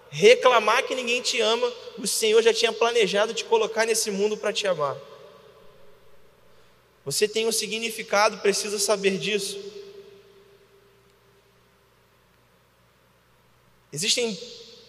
reclamar 0.10 0.84
que 0.84 0.96
ninguém 0.96 1.22
te 1.22 1.40
ama, 1.42 1.72
o 1.98 2.08
Senhor 2.08 2.42
já 2.42 2.54
tinha 2.54 2.72
planejado 2.72 3.34
te 3.34 3.46
colocar 3.46 3.86
nesse 3.86 4.12
mundo 4.12 4.38
para 4.38 4.54
te 4.54 4.68
amar. 4.68 4.98
Você 7.04 7.28
tem 7.28 7.48
um 7.48 7.52
significado, 7.52 8.38
precisa 8.38 8.78
saber 8.78 9.18
disso. 9.18 9.60
Existem 13.92 14.38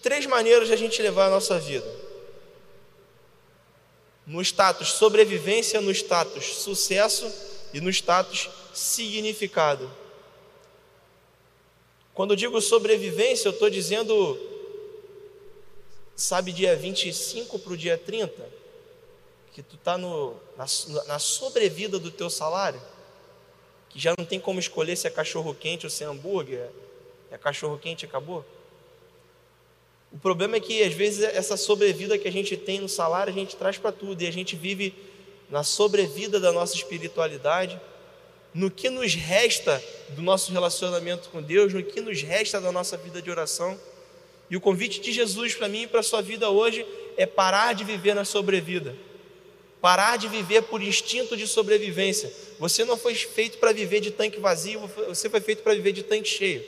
três 0.03 0.27
maneiras 0.27 0.69
de 0.69 0.75
a 0.75 0.77
gente 0.77 1.01
levar 1.03 1.27
a 1.27 1.31
nossa 1.31 1.59
vida: 1.59 1.87
no 4.33 4.41
status 4.41 4.93
sobrevivência, 4.93 5.79
no 5.83 5.91
status 5.91 6.57
sucesso 6.57 7.31
e 7.75 7.83
no 7.83 7.91
status 7.91 8.49
significado. 8.73 9.91
Quando 12.15 12.31
eu 12.31 12.37
digo 12.37 12.59
sobrevivência, 12.63 13.49
eu 13.49 13.53
estou 13.53 13.69
dizendo 13.69 14.41
sabe, 16.17 16.51
dia 16.51 16.75
25 16.75 17.59
para 17.59 17.73
o 17.75 17.77
dia 17.77 17.99
30, 17.99 18.49
que 19.53 19.63
tu 19.63 19.77
está 19.77 19.99
na, 19.99 20.07
na 21.07 21.19
sobrevida 21.19 21.99
do 21.99 22.11
teu 22.11 22.31
salário, 22.31 22.81
que 23.91 23.99
já 23.99 24.15
não 24.17 24.25
tem 24.25 24.41
como 24.41 24.59
escolher 24.59 24.97
se 24.97 25.07
é 25.07 25.11
cachorro 25.11 25.55
quente 25.55 25.85
ou 25.85 25.91
se 25.91 26.05
é 26.05 26.07
hambúrguer, 26.07 26.71
é 27.31 27.37
cachorro 27.37 27.79
quente 27.79 28.07
acabou. 28.07 28.47
O 30.13 30.19
problema 30.19 30.57
é 30.57 30.61
que 30.61 30.83
às 30.83 30.93
vezes 30.93 31.25
essa 31.25 31.57
sobrevida 31.57 32.19
que 32.19 32.29
a 32.29 32.33
gente 32.33 32.55
tem 32.57 32.79
no 32.81 32.89
salário 32.89 33.33
a 33.33 33.37
gente 33.37 33.57
traz 33.57 33.79
para 33.79 33.91
tudo 33.91 34.23
e 34.23 34.27
a 34.27 34.31
gente 34.31 34.55
vive 34.55 34.95
na 35.51 35.63
sobrevida 35.63 36.39
da 36.39 36.53
nossa 36.53 36.75
espiritualidade, 36.75 37.81
no 38.55 38.71
que 38.71 38.91
nos 38.91 39.15
resta 39.15 39.83
do 40.11 40.21
nosso 40.21 40.53
relacionamento 40.53 41.31
com 41.31 41.41
Deus, 41.41 41.73
no 41.73 41.83
que 41.83 42.01
nos 42.01 42.21
resta 42.23 42.61
da 42.61 42.71
nossa 42.71 42.97
vida 42.97 43.23
de 43.23 43.31
oração. 43.31 43.79
E 44.51 44.57
o 44.57 44.61
convite 44.61 45.01
de 45.01 45.13
Jesus 45.13 45.55
para 45.55 45.69
mim 45.69 45.83
e 45.83 45.87
para 45.87 46.01
a 46.01 46.03
sua 46.03 46.21
vida 46.21 46.51
hoje 46.51 46.87
é 47.17 47.25
parar 47.25 47.75
de 47.75 47.85
viver 47.85 48.15
na 48.15 48.25
sobrevida. 48.25 48.95
Parar 49.81 50.19
de 50.19 50.29
viver 50.29 50.63
por 50.63 50.83
instinto 50.83 51.37
de 51.37 51.47
sobrevivência. 51.47 52.31
Você 52.59 52.85
não 52.85 52.97
foi 52.97 53.15
feito 53.15 53.57
para 53.59 53.73
viver 53.73 54.01
de 54.01 54.11
tanque 54.11 54.39
vazio, 54.39 54.81
você 55.09 55.29
foi 55.31 55.41
feito 55.41 55.63
para 55.63 55.75
viver 55.75 55.93
de 55.93 56.03
tanque 56.03 56.29
cheio. 56.29 56.63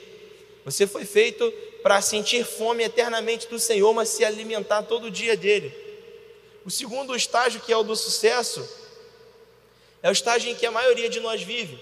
Você 0.65 0.87
foi 0.87 1.05
feito 1.05 1.53
para 1.85 2.01
sentir 2.01 2.43
fome 2.43 2.83
eternamente 2.83 3.47
do 3.47 3.59
Senhor, 3.59 3.93
mas 3.93 4.09
se 4.09 4.25
alimentar 4.25 4.81
todo 4.81 5.11
dia 5.11 5.37
dele. 5.37 5.71
O 6.65 6.71
segundo 6.71 7.15
estágio, 7.15 7.61
que 7.61 7.71
é 7.71 7.77
o 7.77 7.83
do 7.83 7.95
sucesso, 7.95 8.67
é 10.01 10.09
o 10.09 10.11
estágio 10.11 10.49
em 10.49 10.55
que 10.55 10.65
a 10.65 10.71
maioria 10.71 11.07
de 11.07 11.19
nós 11.19 11.43
vive. 11.43 11.79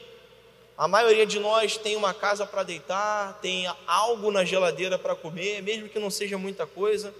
A 0.78 0.90
maioria 0.90 1.26
de 1.26 1.40
nós 1.40 1.78
tem 1.78 1.96
uma 1.96 2.14
casa 2.14 2.46
para 2.46 2.64
deitar, 2.64 3.40
tem 3.42 3.66
algo 3.88 4.30
na 4.30 4.44
geladeira 4.44 5.00
para 5.00 5.16
comer, 5.16 5.64
mesmo 5.64 5.88
que 5.88 6.00
não 6.00 6.10
seja 6.10 6.38
muita 6.38 6.68
coisa. 6.68 7.16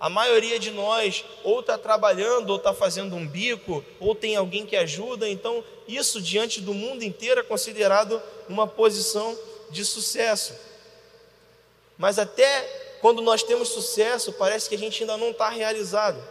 A 0.00 0.08
maioria 0.08 0.58
de 0.58 0.70
nós 0.70 1.26
ou 1.42 1.60
está 1.60 1.76
trabalhando, 1.76 2.48
ou 2.48 2.56
está 2.56 2.72
fazendo 2.72 3.14
um 3.14 3.28
bico, 3.28 3.84
ou 4.00 4.14
tem 4.14 4.34
alguém 4.34 4.64
que 4.64 4.76
ajuda. 4.76 5.28
Então, 5.28 5.62
isso 5.86 6.22
diante 6.22 6.62
do 6.62 6.72
mundo 6.72 7.02
inteiro 7.04 7.40
é 7.40 7.42
considerado 7.42 8.18
uma 8.48 8.66
posição 8.66 9.38
de 9.68 9.84
sucesso. 9.84 10.54
Mas 11.96 12.18
até 12.18 12.62
quando 13.00 13.20
nós 13.20 13.42
temos 13.42 13.68
sucesso, 13.68 14.32
parece 14.32 14.68
que 14.68 14.74
a 14.74 14.78
gente 14.78 15.02
ainda 15.02 15.16
não 15.16 15.30
está 15.30 15.48
realizado. 15.48 16.22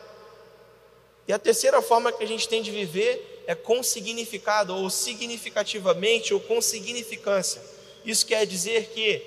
E 1.28 1.32
a 1.32 1.40
terceira 1.40 1.82
forma 1.82 2.12
que 2.12 2.24
a 2.24 2.28
gente 2.28 2.50
tem 2.50 2.62
de 2.62 2.72
viver 2.72 3.44
é 3.46 3.56
com 3.56 3.84
significado, 3.84 4.76
ou 4.76 4.90
significativamente, 4.90 6.34
ou 6.34 6.40
com 6.40 6.62
significância. 6.62 7.62
Isso 8.06 8.26
quer 8.26 8.46
dizer 8.46 8.88
que, 8.88 9.22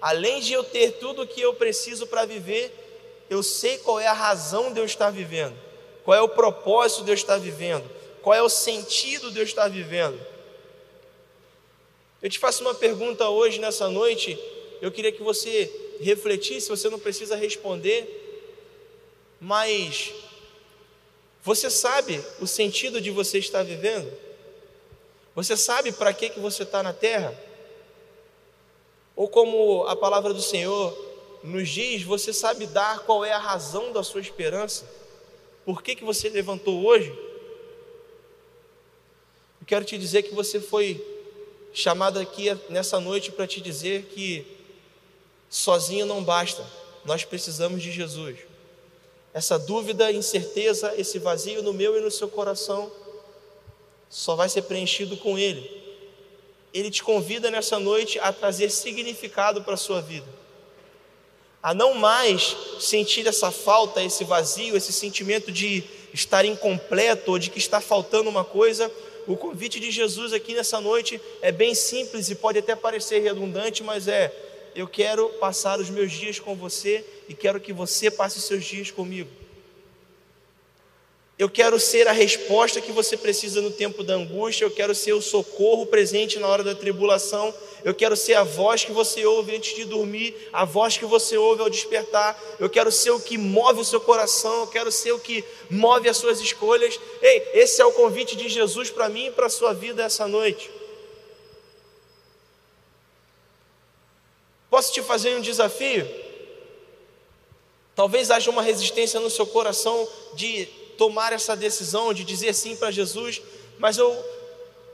além 0.00 0.40
de 0.40 0.52
eu 0.52 0.64
ter 0.64 0.92
tudo 0.92 1.22
o 1.22 1.26
que 1.26 1.40
eu 1.40 1.54
preciso 1.54 2.06
para 2.06 2.24
viver, 2.24 2.72
eu 3.30 3.42
sei 3.42 3.78
qual 3.78 4.00
é 4.00 4.06
a 4.06 4.12
razão 4.12 4.72
de 4.72 4.80
eu 4.80 4.84
estar 4.84 5.10
vivendo, 5.10 5.56
qual 6.04 6.16
é 6.16 6.20
o 6.20 6.28
propósito 6.28 7.04
de 7.04 7.10
eu 7.10 7.14
estar 7.14 7.38
vivendo, 7.38 7.88
qual 8.20 8.34
é 8.34 8.42
o 8.42 8.48
sentido 8.48 9.30
de 9.30 9.38
eu 9.38 9.44
estar 9.44 9.68
vivendo. 9.68 10.20
Eu 12.20 12.28
te 12.28 12.38
faço 12.38 12.62
uma 12.62 12.74
pergunta 12.74 13.28
hoje, 13.28 13.58
nessa 13.58 13.88
noite, 13.88 14.38
eu 14.80 14.90
queria 14.90 15.12
que 15.12 15.22
você 15.22 15.70
refletisse, 16.00 16.68
você 16.68 16.88
não 16.88 16.98
precisa 16.98 17.36
responder, 17.36 18.06
mas 19.40 20.12
você 21.42 21.70
sabe 21.70 22.22
o 22.40 22.46
sentido 22.46 23.00
de 23.00 23.10
você 23.10 23.38
estar 23.38 23.62
vivendo? 23.62 24.10
Você 25.34 25.56
sabe 25.56 25.92
para 25.92 26.12
que, 26.12 26.30
que 26.30 26.40
você 26.40 26.64
está 26.64 26.82
na 26.82 26.92
terra? 26.92 27.38
Ou 29.16 29.28
como 29.28 29.84
a 29.86 29.96
palavra 29.96 30.34
do 30.34 30.42
Senhor 30.42 30.96
nos 31.42 31.68
diz, 31.68 32.02
você 32.02 32.32
sabe 32.32 32.66
dar 32.66 33.00
qual 33.00 33.24
é 33.24 33.32
a 33.32 33.38
razão 33.38 33.92
da 33.92 34.02
sua 34.02 34.20
esperança? 34.20 34.84
Por 35.64 35.82
que, 35.82 35.94
que 35.94 36.04
você 36.04 36.28
levantou 36.28 36.84
hoje? 36.84 37.10
Eu 39.60 39.66
quero 39.66 39.84
te 39.84 39.96
dizer 39.96 40.22
que 40.22 40.34
você 40.34 40.60
foi 40.60 41.06
chamado 41.72 42.18
aqui 42.18 42.46
nessa 42.68 42.98
noite 42.98 43.30
para 43.30 43.46
te 43.46 43.60
dizer 43.60 44.06
que 44.06 44.59
sozinho 45.50 46.06
não 46.06 46.22
basta, 46.22 46.64
nós 47.04 47.24
precisamos 47.24 47.82
de 47.82 47.90
Jesus. 47.90 48.38
Essa 49.34 49.58
dúvida, 49.58 50.10
incerteza, 50.12 50.94
esse 50.96 51.18
vazio 51.18 51.62
no 51.62 51.72
meu 51.72 51.98
e 51.98 52.00
no 52.00 52.10
seu 52.10 52.28
coração, 52.28 52.90
só 54.08 54.36
vai 54.36 54.48
ser 54.48 54.62
preenchido 54.62 55.16
com 55.16 55.36
Ele. 55.36 55.78
Ele 56.72 56.90
te 56.90 57.02
convida 57.02 57.50
nessa 57.50 57.78
noite 57.80 58.18
a 58.20 58.32
trazer 58.32 58.70
significado 58.70 59.62
para 59.62 59.74
a 59.74 59.76
sua 59.76 60.00
vida, 60.00 60.26
a 61.60 61.74
não 61.74 61.94
mais 61.94 62.56
sentir 62.78 63.26
essa 63.26 63.50
falta, 63.50 64.02
esse 64.02 64.24
vazio, 64.24 64.76
esse 64.76 64.92
sentimento 64.92 65.50
de 65.50 65.84
estar 66.12 66.44
incompleto 66.44 67.32
ou 67.32 67.38
de 67.38 67.50
que 67.50 67.58
está 67.58 67.80
faltando 67.80 68.30
uma 68.30 68.44
coisa. 68.44 68.90
O 69.26 69.36
convite 69.36 69.78
de 69.78 69.90
Jesus 69.90 70.32
aqui 70.32 70.54
nessa 70.54 70.80
noite 70.80 71.20
é 71.42 71.52
bem 71.52 71.74
simples 71.74 72.30
e 72.30 72.34
pode 72.34 72.58
até 72.58 72.74
parecer 72.74 73.20
redundante, 73.20 73.82
mas 73.82 74.08
é 74.08 74.49
eu 74.74 74.86
quero 74.86 75.28
passar 75.40 75.78
os 75.80 75.90
meus 75.90 76.12
dias 76.12 76.38
com 76.38 76.54
você 76.54 77.04
e 77.28 77.34
quero 77.34 77.60
que 77.60 77.72
você 77.72 78.10
passe 78.10 78.38
os 78.38 78.44
seus 78.44 78.64
dias 78.64 78.90
comigo. 78.90 79.30
Eu 81.40 81.48
quero 81.48 81.80
ser 81.80 82.06
a 82.06 82.12
resposta 82.12 82.82
que 82.82 82.92
você 82.92 83.16
precisa 83.16 83.62
no 83.62 83.70
tempo 83.70 84.04
da 84.04 84.12
angústia, 84.12 84.66
eu 84.66 84.70
quero 84.70 84.94
ser 84.94 85.14
o 85.14 85.22
socorro 85.22 85.86
presente 85.86 86.38
na 86.38 86.46
hora 86.46 86.62
da 86.62 86.74
tribulação, 86.74 87.54
eu 87.82 87.94
quero 87.94 88.14
ser 88.14 88.34
a 88.34 88.44
voz 88.44 88.84
que 88.84 88.92
você 88.92 89.24
ouve 89.24 89.56
antes 89.56 89.74
de 89.74 89.86
dormir, 89.86 90.36
a 90.52 90.66
voz 90.66 90.98
que 90.98 91.06
você 91.06 91.38
ouve 91.38 91.62
ao 91.62 91.70
despertar, 91.70 92.38
eu 92.58 92.68
quero 92.68 92.92
ser 92.92 93.12
o 93.12 93.20
que 93.20 93.38
move 93.38 93.80
o 93.80 93.84
seu 93.86 94.02
coração, 94.02 94.60
eu 94.60 94.66
quero 94.66 94.92
ser 94.92 95.12
o 95.12 95.18
que 95.18 95.42
move 95.70 96.10
as 96.10 96.18
suas 96.18 96.40
escolhas. 96.40 97.00
Ei, 97.22 97.42
esse 97.54 97.80
é 97.80 97.86
o 97.86 97.92
convite 97.92 98.36
de 98.36 98.46
Jesus 98.46 98.90
para 98.90 99.08
mim 99.08 99.28
e 99.28 99.30
para 99.30 99.46
a 99.46 99.50
sua 99.50 99.72
vida 99.72 100.02
essa 100.02 100.28
noite. 100.28 100.70
Posso 104.70 104.92
te 104.92 105.02
fazer 105.02 105.34
um 105.34 105.40
desafio? 105.40 106.08
Talvez 107.96 108.30
haja 108.30 108.48
uma 108.50 108.62
resistência 108.62 109.18
no 109.18 109.28
seu 109.28 109.44
coração 109.46 110.08
de 110.34 110.66
tomar 110.96 111.32
essa 111.32 111.56
decisão, 111.56 112.14
de 112.14 112.22
dizer 112.24 112.54
sim 112.54 112.76
para 112.76 112.90
Jesus, 112.90 113.42
mas 113.78 113.98
eu, 113.98 114.24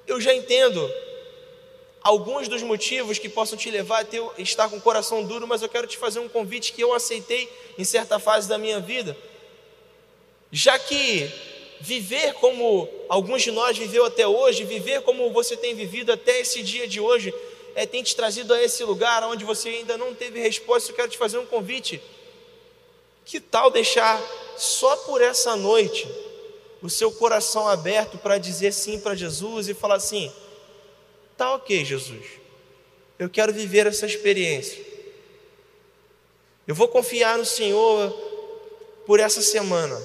eu 0.06 0.20
já 0.20 0.34
entendo 0.34 0.90
alguns 2.02 2.48
dos 2.48 2.62
motivos 2.62 3.18
que 3.18 3.28
possam 3.28 3.58
te 3.58 3.70
levar 3.70 4.00
a 4.00 4.04
ter, 4.04 4.22
estar 4.38 4.68
com 4.68 4.76
o 4.76 4.80
coração 4.80 5.24
duro, 5.24 5.46
mas 5.46 5.60
eu 5.60 5.68
quero 5.68 5.86
te 5.86 5.98
fazer 5.98 6.20
um 6.20 6.28
convite 6.28 6.72
que 6.72 6.80
eu 6.80 6.94
aceitei 6.94 7.48
em 7.76 7.84
certa 7.84 8.18
fase 8.18 8.48
da 8.48 8.56
minha 8.56 8.80
vida. 8.80 9.16
Já 10.50 10.78
que 10.78 11.30
viver 11.80 12.34
como 12.34 12.88
alguns 13.08 13.42
de 13.42 13.50
nós 13.50 13.76
viveu 13.76 14.04
até 14.04 14.26
hoje, 14.26 14.64
viver 14.64 15.02
como 15.02 15.30
você 15.32 15.56
tem 15.56 15.74
vivido 15.74 16.12
até 16.12 16.40
esse 16.40 16.62
dia 16.62 16.88
de 16.88 17.00
hoje, 17.00 17.34
é, 17.76 17.84
tem 17.84 18.02
te 18.02 18.16
trazido 18.16 18.54
a 18.54 18.62
esse 18.62 18.82
lugar 18.82 19.22
onde 19.24 19.44
você 19.44 19.68
ainda 19.68 19.98
não 19.98 20.14
teve 20.14 20.40
resposta, 20.40 20.90
eu 20.90 20.96
quero 20.96 21.10
te 21.10 21.18
fazer 21.18 21.36
um 21.36 21.44
convite. 21.44 22.02
Que 23.22 23.38
tal 23.38 23.70
deixar 23.70 24.18
só 24.56 24.96
por 24.96 25.20
essa 25.20 25.54
noite 25.54 26.08
o 26.80 26.88
seu 26.88 27.12
coração 27.12 27.68
aberto 27.68 28.16
para 28.16 28.38
dizer 28.38 28.72
sim 28.72 28.98
para 28.98 29.14
Jesus 29.14 29.68
e 29.68 29.74
falar 29.74 29.96
assim: 29.96 30.32
tá 31.36 31.54
ok, 31.54 31.84
Jesus, 31.84 32.24
eu 33.18 33.28
quero 33.28 33.52
viver 33.52 33.86
essa 33.86 34.06
experiência. 34.06 34.82
Eu 36.66 36.74
vou 36.74 36.88
confiar 36.88 37.36
no 37.36 37.44
Senhor 37.44 38.10
por 39.04 39.20
essa 39.20 39.42
semana. 39.42 40.00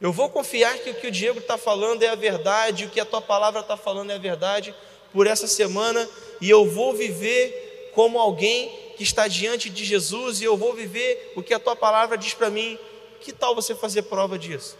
Eu 0.00 0.12
vou 0.12 0.28
confiar 0.28 0.76
que 0.78 0.90
o 0.90 0.94
que 0.94 1.06
o 1.06 1.10
Diego 1.10 1.38
está 1.38 1.56
falando 1.56 2.02
é 2.02 2.08
a 2.08 2.16
verdade, 2.16 2.86
o 2.86 2.90
que 2.90 2.98
a 2.98 3.04
tua 3.04 3.20
palavra 3.20 3.60
está 3.60 3.76
falando 3.76 4.10
é 4.10 4.16
a 4.16 4.18
verdade 4.18 4.74
por 5.12 5.26
essa 5.26 5.46
semana 5.46 6.08
e 6.40 6.48
eu 6.48 6.64
vou 6.64 6.94
viver 6.94 7.90
como 7.94 8.18
alguém 8.18 8.70
que 8.96 9.02
está 9.02 9.26
diante 9.28 9.68
de 9.70 9.84
Jesus 9.84 10.40
e 10.40 10.44
eu 10.44 10.56
vou 10.56 10.74
viver 10.74 11.32
o 11.34 11.42
que 11.42 11.54
a 11.54 11.58
tua 11.58 11.76
palavra 11.76 12.16
diz 12.16 12.34
para 12.34 12.50
mim. 12.50 12.78
Que 13.20 13.32
tal 13.32 13.54
você 13.54 13.74
fazer 13.74 14.02
prova 14.02 14.38
disso? 14.38 14.76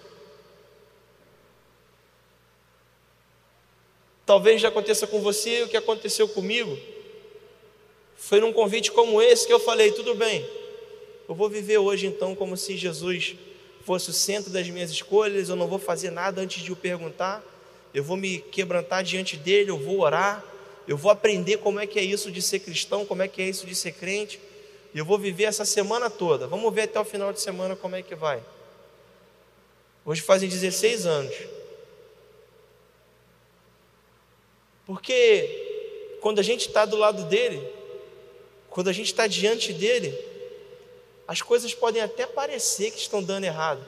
Talvez 4.24 4.60
já 4.60 4.68
aconteça 4.68 5.06
com 5.06 5.20
você 5.20 5.62
o 5.62 5.68
que 5.68 5.76
aconteceu 5.76 6.28
comigo. 6.28 6.78
Foi 8.16 8.38
num 8.40 8.52
convite 8.52 8.92
como 8.92 9.20
esse 9.20 9.46
que 9.46 9.52
eu 9.52 9.58
falei: 9.58 9.90
tudo 9.90 10.14
bem, 10.14 10.48
eu 11.28 11.34
vou 11.34 11.48
viver 11.48 11.78
hoje 11.78 12.06
então 12.06 12.34
como 12.34 12.56
se 12.56 12.76
Jesus 12.76 13.34
fosse 13.84 14.10
o 14.10 14.12
centro 14.12 14.50
das 14.50 14.68
minhas 14.68 14.90
escolhas, 14.90 15.48
eu 15.48 15.56
não 15.56 15.66
vou 15.66 15.78
fazer 15.78 16.10
nada 16.10 16.40
antes 16.40 16.62
de 16.62 16.70
o 16.70 16.76
perguntar 16.76 17.42
eu 17.92 18.04
vou 18.04 18.16
me 18.16 18.38
quebrantar 18.38 19.02
diante 19.02 19.36
dele, 19.36 19.70
eu 19.70 19.78
vou 19.78 20.00
orar, 20.00 20.44
eu 20.86 20.96
vou 20.96 21.10
aprender 21.10 21.58
como 21.58 21.80
é 21.80 21.86
que 21.86 21.98
é 21.98 22.02
isso 22.02 22.30
de 22.30 22.40
ser 22.40 22.60
cristão, 22.60 23.04
como 23.04 23.22
é 23.22 23.28
que 23.28 23.42
é 23.42 23.48
isso 23.48 23.66
de 23.66 23.74
ser 23.74 23.92
crente, 23.92 24.40
e 24.94 24.98
eu 24.98 25.04
vou 25.04 25.18
viver 25.18 25.44
essa 25.44 25.64
semana 25.64 26.10
toda. 26.10 26.46
Vamos 26.46 26.72
ver 26.74 26.82
até 26.82 26.98
o 26.98 27.04
final 27.04 27.32
de 27.32 27.40
semana 27.40 27.76
como 27.76 27.96
é 27.96 28.02
que 28.02 28.14
vai. 28.14 28.42
Hoje 30.04 30.20
fazem 30.20 30.48
16 30.48 31.06
anos. 31.06 31.34
Porque 34.86 36.18
quando 36.20 36.40
a 36.40 36.42
gente 36.42 36.66
está 36.66 36.84
do 36.84 36.96
lado 36.96 37.24
dele, 37.24 37.62
quando 38.68 38.88
a 38.88 38.92
gente 38.92 39.06
está 39.06 39.26
diante 39.26 39.72
dele, 39.72 40.16
as 41.28 41.42
coisas 41.42 41.72
podem 41.72 42.02
até 42.02 42.26
parecer 42.26 42.90
que 42.90 42.98
estão 42.98 43.22
dando 43.22 43.44
errado, 43.44 43.84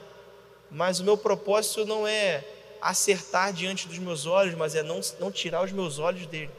mas 0.71 1.01
o 1.01 1.05
meu 1.05 1.17
propósito 1.17 1.85
não 1.85 2.07
é 2.07 2.45
acertar 2.83 3.53
diante 3.53 3.87
dos 3.87 3.99
meus 3.99 4.27
olhos, 4.27 4.55
mas 4.57 4.75
é 4.75 4.83
não, 4.83 5.01
não 5.21 5.31
tirar 5.31 5.65
os 5.65 5.71
meus 5.71 6.01
olhos 6.01 6.27
dele. 6.27 6.51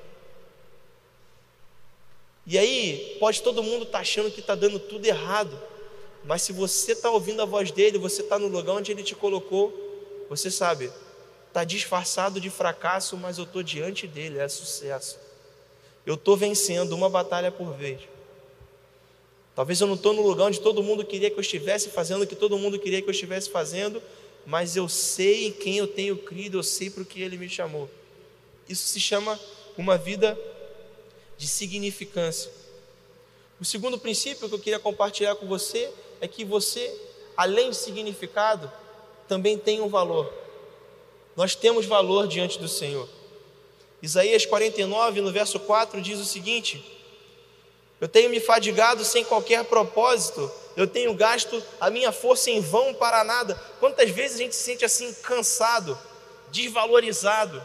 E 2.48 2.58
aí, 2.58 3.18
pode 3.20 3.42
todo 3.42 3.62
mundo 3.62 3.84
estar 3.84 3.98
tá 3.98 4.02
achando 4.02 4.32
que 4.32 4.40
está 4.40 4.56
dando 4.56 4.80
tudo 4.80 5.06
errado, 5.06 5.60
mas 6.24 6.42
se 6.42 6.54
você 6.54 6.94
está 6.94 7.12
ouvindo 7.12 7.42
a 7.42 7.46
voz 7.46 7.72
dele, 7.72 7.98
você 7.98 8.22
está 8.22 8.40
no 8.40 8.48
lugar 8.48 8.74
onde 8.74 8.92
ele 8.92 9.04
te 9.04 9.16
colocou, 9.16 9.74
você 10.30 10.50
sabe, 10.50 10.90
está 11.50 11.64
disfarçado 11.64 12.40
de 12.40 12.50
fracasso, 12.50 13.18
mas 13.18 13.38
eu 13.38 13.44
estou 13.44 13.62
diante 13.62 14.08
dele, 14.08 14.40
é 14.40 14.48
sucesso. 14.48 15.20
Eu 16.06 16.16
estou 16.16 16.36
vencendo 16.36 16.94
uma 16.94 17.10
batalha 17.10 17.52
por 17.52 17.74
vez. 17.74 18.02
Talvez 19.56 19.80
eu 19.80 19.88
não 19.88 19.96
estou 19.96 20.14
no 20.14 20.22
lugar 20.22 20.46
onde 20.46 20.60
todo 20.60 20.82
mundo 20.82 21.06
queria 21.06 21.30
que 21.30 21.38
eu 21.38 21.42
estivesse 21.42 21.90
fazendo 21.90 22.24
o 22.24 22.28
que 22.28 22.36
todo 22.36 22.58
mundo 22.58 22.80
queria 22.80 23.02
que 23.02 23.08
eu 23.08 23.12
estivesse 23.12 23.50
fazendo, 23.50 24.02
mas 24.46 24.76
eu 24.76 24.90
sei 24.90 25.48
em 25.48 25.52
quem 25.52 25.78
eu 25.78 25.88
tenho 25.88 26.18
crido, 26.18 26.58
eu 26.58 26.64
sei 26.64 26.90
para 26.90 27.04
o 27.04 27.06
que 27.06 27.22
ele 27.22 27.38
me 27.38 27.50
chamou. 27.50 27.90
Isso 28.68 28.88
se 28.88 29.00
chama 29.00 29.40
uma 29.78 29.98
vida 29.98 30.38
de 31.38 31.48
significância. 31.48 32.52
O 33.60 33.66
segundo 33.66 33.98
princípio 33.98 34.48
que 34.48 34.56
eu 34.56 34.60
queria 34.60 34.80
compartilhar 34.80 35.36
com 35.36 35.48
você 35.48 35.92
é 36.20 36.28
que 36.28 36.44
você, 36.44 36.94
além 37.36 37.70
de 37.70 37.78
significado, 37.78 38.72
também 39.28 39.58
tem 39.58 39.82
um 39.82 39.88
valor. 39.88 40.34
Nós 41.36 41.56
temos 41.56 41.86
valor 41.86 42.28
diante 42.28 42.60
do 42.60 42.68
Senhor. 42.68 43.08
Isaías 44.02 44.46
49, 44.46 45.22
no 45.22 45.32
verso 45.32 45.60
4, 45.60 46.02
diz 46.02 46.20
o 46.20 46.26
seguinte: 46.26 46.84
Eu 48.02 48.08
tenho 48.08 48.30
me 48.30 48.40
fadigado 48.40 49.04
sem 49.06 49.24
qualquer 49.24 49.64
propósito, 49.64 50.52
eu 50.76 50.88
tenho 50.88 51.14
gasto 51.14 51.62
a 51.80 51.90
minha 51.90 52.12
força 52.12 52.50
em 52.50 52.60
vão 52.60 52.94
para 52.94 53.24
nada. 53.24 53.56
Quantas 53.80 54.10
vezes 54.10 54.36
a 54.36 54.40
gente 54.40 54.56
se 54.56 54.64
sente 54.64 54.84
assim 54.84 55.14
cansado, 55.22 55.98
desvalorizado, 56.52 57.62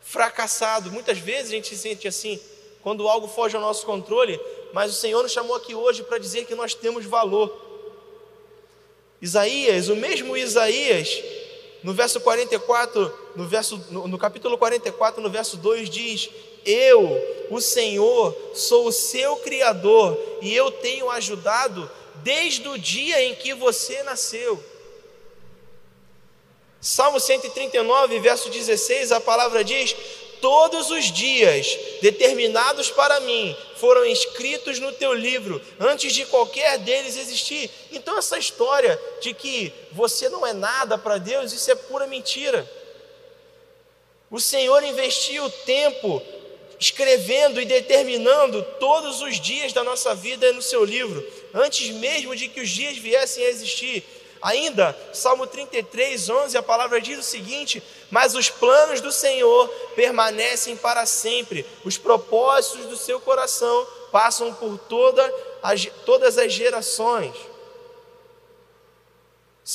fracassado? 0.00 0.90
Muitas 0.90 1.18
vezes 1.18 1.52
a 1.52 1.54
gente 1.54 1.68
se 1.68 1.78
sente 1.78 2.08
assim, 2.08 2.40
quando 2.82 3.08
algo 3.08 3.28
foge 3.28 3.54
ao 3.54 3.62
nosso 3.62 3.86
controle, 3.86 4.40
mas 4.72 4.90
o 4.90 4.94
Senhor 4.94 5.22
nos 5.22 5.32
chamou 5.32 5.54
aqui 5.56 5.74
hoje 5.74 6.02
para 6.02 6.18
dizer 6.18 6.44
que 6.44 6.54
nós 6.54 6.74
temos 6.74 7.04
valor. 7.04 7.68
Isaías, 9.22 9.88
o 9.88 9.96
mesmo 9.96 10.36
Isaías, 10.36 11.22
no 11.82 11.92
verso 11.92 12.20
44, 12.20 13.12
no, 13.36 13.46
verso, 13.46 13.76
no, 13.90 14.08
no 14.08 14.18
capítulo 14.18 14.56
44, 14.58 15.22
no 15.22 15.30
verso 15.30 15.56
2, 15.56 15.90
diz: 15.90 16.30
Eu, 16.64 17.46
o 17.50 17.60
Senhor, 17.60 18.36
sou 18.54 18.86
o 18.86 18.92
seu 18.92 19.36
Criador 19.36 20.18
e 20.40 20.54
eu 20.54 20.70
tenho 20.70 21.10
ajudado 21.10 21.90
desde 22.16 22.68
o 22.68 22.78
dia 22.78 23.22
em 23.22 23.34
que 23.34 23.54
você 23.54 24.02
nasceu. 24.02 24.62
Salmo 26.80 27.20
139, 27.20 28.20
verso 28.20 28.48
16, 28.48 29.12
a 29.12 29.20
palavra 29.20 29.62
diz: 29.62 29.94
Todos 30.40 30.90
os 30.90 31.12
dias 31.12 31.78
determinados 32.00 32.90
para 32.90 33.20
mim 33.20 33.54
foram 33.76 34.04
escritos 34.06 34.78
no 34.78 34.90
teu 34.92 35.12
livro, 35.12 35.60
antes 35.78 36.14
de 36.14 36.24
qualquer 36.26 36.78
deles 36.78 37.16
existir. 37.16 37.70
Então, 37.92 38.16
essa 38.16 38.38
história 38.38 38.98
de 39.20 39.34
que 39.34 39.72
você 39.92 40.30
não 40.30 40.46
é 40.46 40.54
nada 40.54 40.96
para 40.96 41.18
Deus, 41.18 41.52
isso 41.52 41.70
é 41.70 41.74
pura 41.74 42.06
mentira. 42.06 42.70
O 44.30 44.40
Senhor 44.40 44.82
investiu 44.84 45.50
tempo 45.66 46.22
escrevendo 46.80 47.60
e 47.60 47.66
determinando 47.66 48.62
todos 48.80 49.20
os 49.20 49.38
dias 49.38 49.70
da 49.74 49.84
nossa 49.84 50.14
vida 50.14 50.50
no 50.54 50.62
seu 50.62 50.82
livro, 50.82 51.22
antes 51.52 51.90
mesmo 51.90 52.34
de 52.34 52.48
que 52.48 52.62
os 52.62 52.70
dias 52.70 52.96
viessem 52.96 53.44
a 53.44 53.50
existir. 53.50 54.02
Ainda, 54.40 54.96
Salmo 55.12 55.46
33, 55.46 56.30
11, 56.30 56.56
a 56.56 56.62
palavra 56.62 56.98
diz 56.98 57.18
o 57.18 57.22
seguinte: 57.22 57.82
Mas 58.10 58.34
os 58.34 58.48
planos 58.48 59.02
do 59.02 59.12
Senhor 59.12 59.68
permanecem 59.94 60.74
para 60.74 61.04
sempre, 61.04 61.66
os 61.84 61.98
propósitos 61.98 62.86
do 62.86 62.96
seu 62.96 63.20
coração 63.20 63.86
passam 64.10 64.54
por 64.54 64.78
toda 64.78 65.22
as, 65.62 65.86
todas 66.06 66.38
as 66.38 66.50
gerações. 66.50 67.34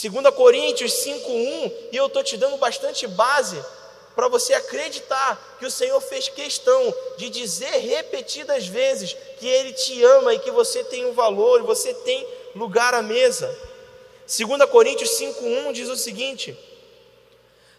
2 0.02 0.36
Coríntios 0.36 0.92
5,1, 0.92 1.72
e 1.92 1.98
eu 1.98 2.08
estou 2.08 2.24
te 2.24 2.36
dando 2.36 2.58
bastante 2.58 3.06
base 3.06 3.64
para 4.16 4.28
você 4.28 4.54
acreditar 4.54 5.58
que 5.60 5.66
o 5.66 5.72
Senhor 5.72 6.00
fez 6.02 6.30
questão 6.30 6.94
de 7.18 7.30
dizer 7.30 7.78
repetidas 7.78 8.66
vezes 8.68 9.16
que 9.40 9.48
Ele 9.48 9.74
te 9.74 10.04
ama 10.04 10.34
e 10.34 10.40
que 10.40 10.52
você 10.52 10.84
tem 10.86 11.06
um 11.06 11.14
valor 11.14 11.64
você 11.64 11.94
tem 11.94 12.26
lugar 12.56 12.94
à 12.94 13.02
mesa. 13.02 13.48
2 14.26 14.70
Coríntios 14.70 15.10
5,1 15.20 15.74
diz 15.74 15.90
o 15.90 15.96
seguinte: 15.96 16.58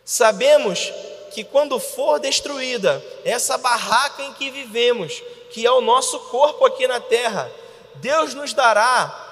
Sabemos 0.04 0.92
que 1.32 1.42
quando 1.42 1.80
for 1.80 2.20
destruída 2.20 3.02
essa 3.24 3.58
barraca 3.58 4.22
em 4.22 4.32
que 4.34 4.50
vivemos, 4.50 5.22
que 5.50 5.66
é 5.66 5.70
o 5.72 5.80
nosso 5.80 6.18
corpo 6.20 6.64
aqui 6.64 6.86
na 6.86 7.00
terra, 7.00 7.50
Deus 7.96 8.34
nos 8.34 8.52
dará 8.52 9.24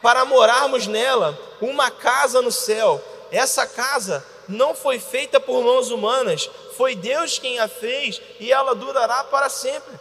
para 0.00 0.24
morarmos 0.24 0.86
nela 0.86 1.38
uma 1.60 1.90
casa 1.90 2.40
no 2.42 2.52
céu. 2.52 3.02
Essa 3.32 3.66
casa 3.66 4.24
não 4.48 4.74
foi 4.74 4.98
feita 4.98 5.40
por 5.40 5.62
mãos 5.62 5.90
humanas, 5.90 6.48
foi 6.76 6.94
Deus 6.94 7.38
quem 7.38 7.58
a 7.58 7.68
fez 7.68 8.20
e 8.38 8.52
ela 8.52 8.74
durará 8.74 9.24
para 9.24 9.48
sempre. 9.48 9.98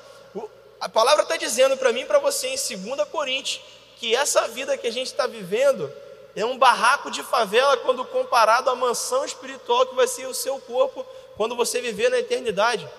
A 0.80 0.90
palavra 0.90 1.24
está 1.24 1.38
dizendo 1.38 1.78
para 1.78 1.94
mim 1.94 2.02
e 2.02 2.06
para 2.06 2.20
você 2.20 2.48
em 2.48 2.56
2 2.56 3.08
Coríntios 3.10 3.64
que 3.98 4.16
essa 4.16 4.48
vida 4.50 4.78
que 4.78 4.88
a 4.88 4.92
gente 4.92 5.08
está 5.08 5.26
vivendo 5.26 5.90
é 6.36 6.46
um 6.46 6.58
barraco 6.58 7.10
de 7.10 7.24
favela 7.24 7.78
quando 7.78 8.04
comparado 8.06 8.70
à 8.70 8.76
mansão 8.76 9.24
espiritual 9.24 9.86
que 9.86 9.96
vai 9.96 10.08
ser 10.08 10.26
o 10.28 10.34
seu 10.34 10.60
corpo 10.60 11.06
quando 11.38 11.56
você 11.56 11.80
viver 11.80 12.10
na 12.10 12.20
eternidade. 12.20 12.90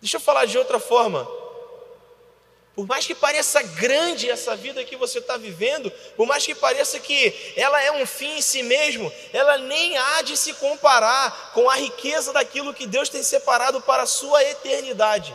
Deixa 0.00 0.16
eu 0.16 0.20
falar 0.20 0.44
de 0.44 0.58
outra 0.58 0.78
forma. 0.78 1.28
Por 2.74 2.86
mais 2.86 3.06
que 3.06 3.14
pareça 3.14 3.62
grande 3.62 4.30
essa 4.30 4.56
vida 4.56 4.82
que 4.82 4.96
você 4.96 5.18
está 5.18 5.36
vivendo, 5.36 5.90
por 6.16 6.26
mais 6.26 6.46
que 6.46 6.54
pareça 6.54 6.98
que 6.98 7.52
ela 7.54 7.82
é 7.82 7.92
um 7.92 8.06
fim 8.06 8.38
em 8.38 8.40
si 8.40 8.62
mesmo, 8.62 9.12
ela 9.32 9.58
nem 9.58 9.96
há 9.98 10.22
de 10.22 10.36
se 10.38 10.54
comparar 10.54 11.52
com 11.52 11.68
a 11.68 11.74
riqueza 11.74 12.32
daquilo 12.32 12.72
que 12.72 12.86
Deus 12.86 13.10
tem 13.10 13.22
separado 13.22 13.82
para 13.82 14.04
a 14.04 14.06
sua 14.06 14.42
eternidade. 14.44 15.34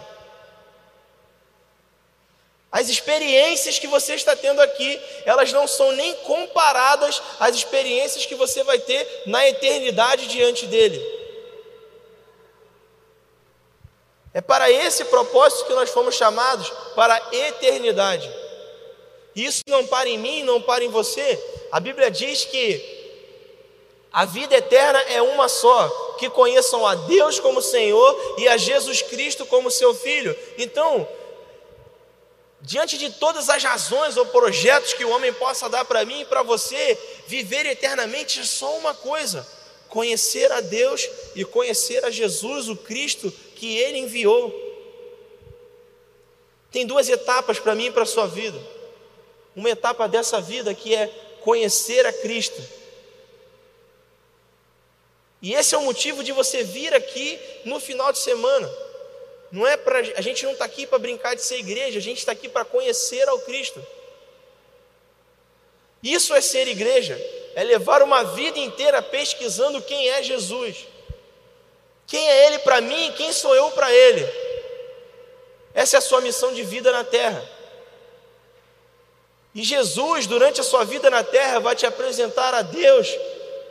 As 2.71 2.89
experiências 2.89 3.77
que 3.79 3.87
você 3.87 4.15
está 4.15 4.35
tendo 4.35 4.59
aqui, 4.59 4.99
elas 5.23 5.53
não 5.53 5.67
são 5.67 5.91
nem 5.91 6.15
comparadas 6.15 7.21
às 7.39 7.55
experiências 7.55 8.25
que 8.25 8.35
você 8.35 8.63
vai 8.63 8.79
ter 8.79 9.23
na 9.27 9.47
eternidade 9.47 10.27
diante 10.27 10.65
dele. 10.65 11.16
É 14.33 14.41
para 14.41 14.69
esse 14.71 15.05
propósito 15.05 15.65
que 15.65 15.73
nós 15.73 15.89
fomos 15.89 16.15
chamados 16.15 16.69
para 16.95 17.15
a 17.15 17.35
eternidade. 17.35 18.29
Isso 19.35 19.61
não 19.67 19.85
para 19.85 20.09
em 20.09 20.17
mim, 20.17 20.43
não 20.43 20.61
para 20.61 20.83
em 20.83 20.89
você. 20.89 21.41
A 21.71 21.79
Bíblia 21.79 22.09
diz 22.09 22.45
que 22.45 22.97
a 24.11 24.25
vida 24.25 24.55
eterna 24.55 24.99
é 25.03 25.21
uma 25.21 25.47
só, 25.47 25.87
que 26.17 26.29
conheçam 26.29 26.85
a 26.87 26.95
Deus 26.95 27.39
como 27.39 27.61
Senhor 27.61 28.35
e 28.39 28.47
a 28.47 28.57
Jesus 28.57 29.01
Cristo 29.03 29.45
como 29.45 29.69
seu 29.69 29.93
Filho. 29.93 30.35
Então, 30.57 31.07
diante 32.61 32.97
de 32.97 33.11
todas 33.11 33.49
as 33.49 33.63
razões 33.63 34.17
ou 34.17 34.25
projetos 34.25 34.93
que 34.93 35.05
o 35.05 35.09
homem 35.11 35.31
possa 35.33 35.69
dar 35.69 35.85
para 35.85 36.03
mim 36.03 36.21
e 36.21 36.25
para 36.25 36.41
você, 36.41 36.97
viver 37.27 37.65
eternamente 37.65 38.39
é 38.39 38.43
só 38.43 38.75
uma 38.77 38.93
coisa: 38.93 39.47
conhecer 39.87 40.51
a 40.51 40.61
Deus 40.61 41.07
e 41.35 41.45
conhecer 41.45 42.03
a 42.03 42.09
Jesus, 42.09 42.69
o 42.69 42.75
Cristo 42.75 43.31
que 43.57 43.77
Ele 43.77 43.97
enviou. 43.97 44.53
Tem 46.71 46.85
duas 46.85 47.09
etapas 47.09 47.59
para 47.59 47.73
mim 47.73 47.87
e 47.87 47.91
para 47.91 48.03
a 48.03 48.05
sua 48.05 48.27
vida. 48.27 48.59
Uma 49.55 49.71
etapa 49.71 50.07
dessa 50.07 50.39
vida 50.39 50.73
que 50.73 50.93
é 50.93 51.07
conhecer 51.41 52.05
a 52.05 52.13
Cristo. 52.13 52.61
E 55.41 55.53
esse 55.53 55.73
é 55.73 55.77
o 55.77 55.83
motivo 55.83 56.23
de 56.23 56.31
você 56.31 56.63
vir 56.63 56.93
aqui 56.93 57.39
no 57.65 57.79
final 57.79 58.11
de 58.11 58.19
semana. 58.19 58.71
Não 59.51 59.65
é 59.65 59.75
para 59.75 59.99
a 59.99 60.21
gente 60.21 60.45
não 60.45 60.51
está 60.51 60.65
aqui 60.65 60.85
para 60.85 60.99
brincar 60.99 61.35
de 61.35 61.41
ser 61.41 61.57
igreja, 61.57 61.97
a 61.97 62.01
gente 62.01 62.19
está 62.19 62.33
aqui 62.33 62.49
para 62.49 62.65
conhecer 62.65 63.27
ao 63.27 63.39
Cristo. 63.39 63.83
Isso 66.03 66.33
é 66.35 66.41
ser 66.41 66.67
igreja, 66.67 67.19
é 67.55 67.63
levar 67.63 68.03
uma 68.03 68.23
vida 68.23 68.59
inteira 68.59 69.01
pesquisando 69.01 69.81
quem 69.81 70.09
é 70.09 70.21
Jesus. 70.21 70.85
Quem 72.07 72.27
é 72.27 72.47
Ele 72.47 72.59
para 72.59 72.79
mim, 72.81 73.13
quem 73.17 73.33
sou 73.33 73.53
eu 73.53 73.69
para 73.71 73.93
Ele. 73.93 74.25
Essa 75.73 75.97
é 75.97 75.99
a 75.99 76.01
sua 76.01 76.21
missão 76.21 76.53
de 76.53 76.63
vida 76.63 76.91
na 76.91 77.03
terra. 77.03 77.47
E 79.53 79.61
Jesus, 79.61 80.25
durante 80.25 80.61
a 80.61 80.63
sua 80.63 80.85
vida 80.85 81.09
na 81.09 81.23
terra, 81.23 81.59
vai 81.59 81.75
te 81.75 81.85
apresentar 81.85 82.53
a 82.53 82.61
Deus, 82.61 83.07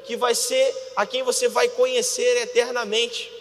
que 0.05 0.16
vai 0.16 0.34
ser 0.34 0.74
a 0.95 1.07
quem 1.07 1.22
você 1.22 1.49
vai 1.49 1.68
conhecer 1.68 2.37
eternamente. 2.43 3.32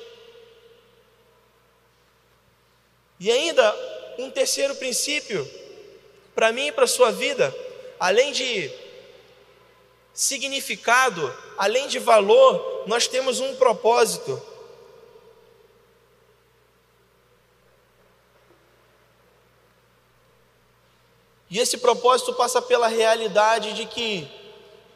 E 3.19 3.31
ainda 3.31 3.75
um 4.17 4.29
terceiro 4.29 4.75
princípio, 4.75 5.49
para 6.33 6.51
mim 6.51 6.67
e 6.67 6.71
para 6.71 6.87
sua 6.87 7.11
vida, 7.11 7.53
além 7.99 8.31
de 8.31 8.71
significado, 10.13 11.35
além 11.57 11.87
de 11.87 11.99
valor, 11.99 12.83
nós 12.87 13.07
temos 13.07 13.39
um 13.39 13.55
propósito. 13.55 14.41
E 21.49 21.59
esse 21.59 21.77
propósito 21.77 22.33
passa 22.33 22.61
pela 22.61 22.87
realidade 22.87 23.73
de 23.73 23.85
que 23.85 24.27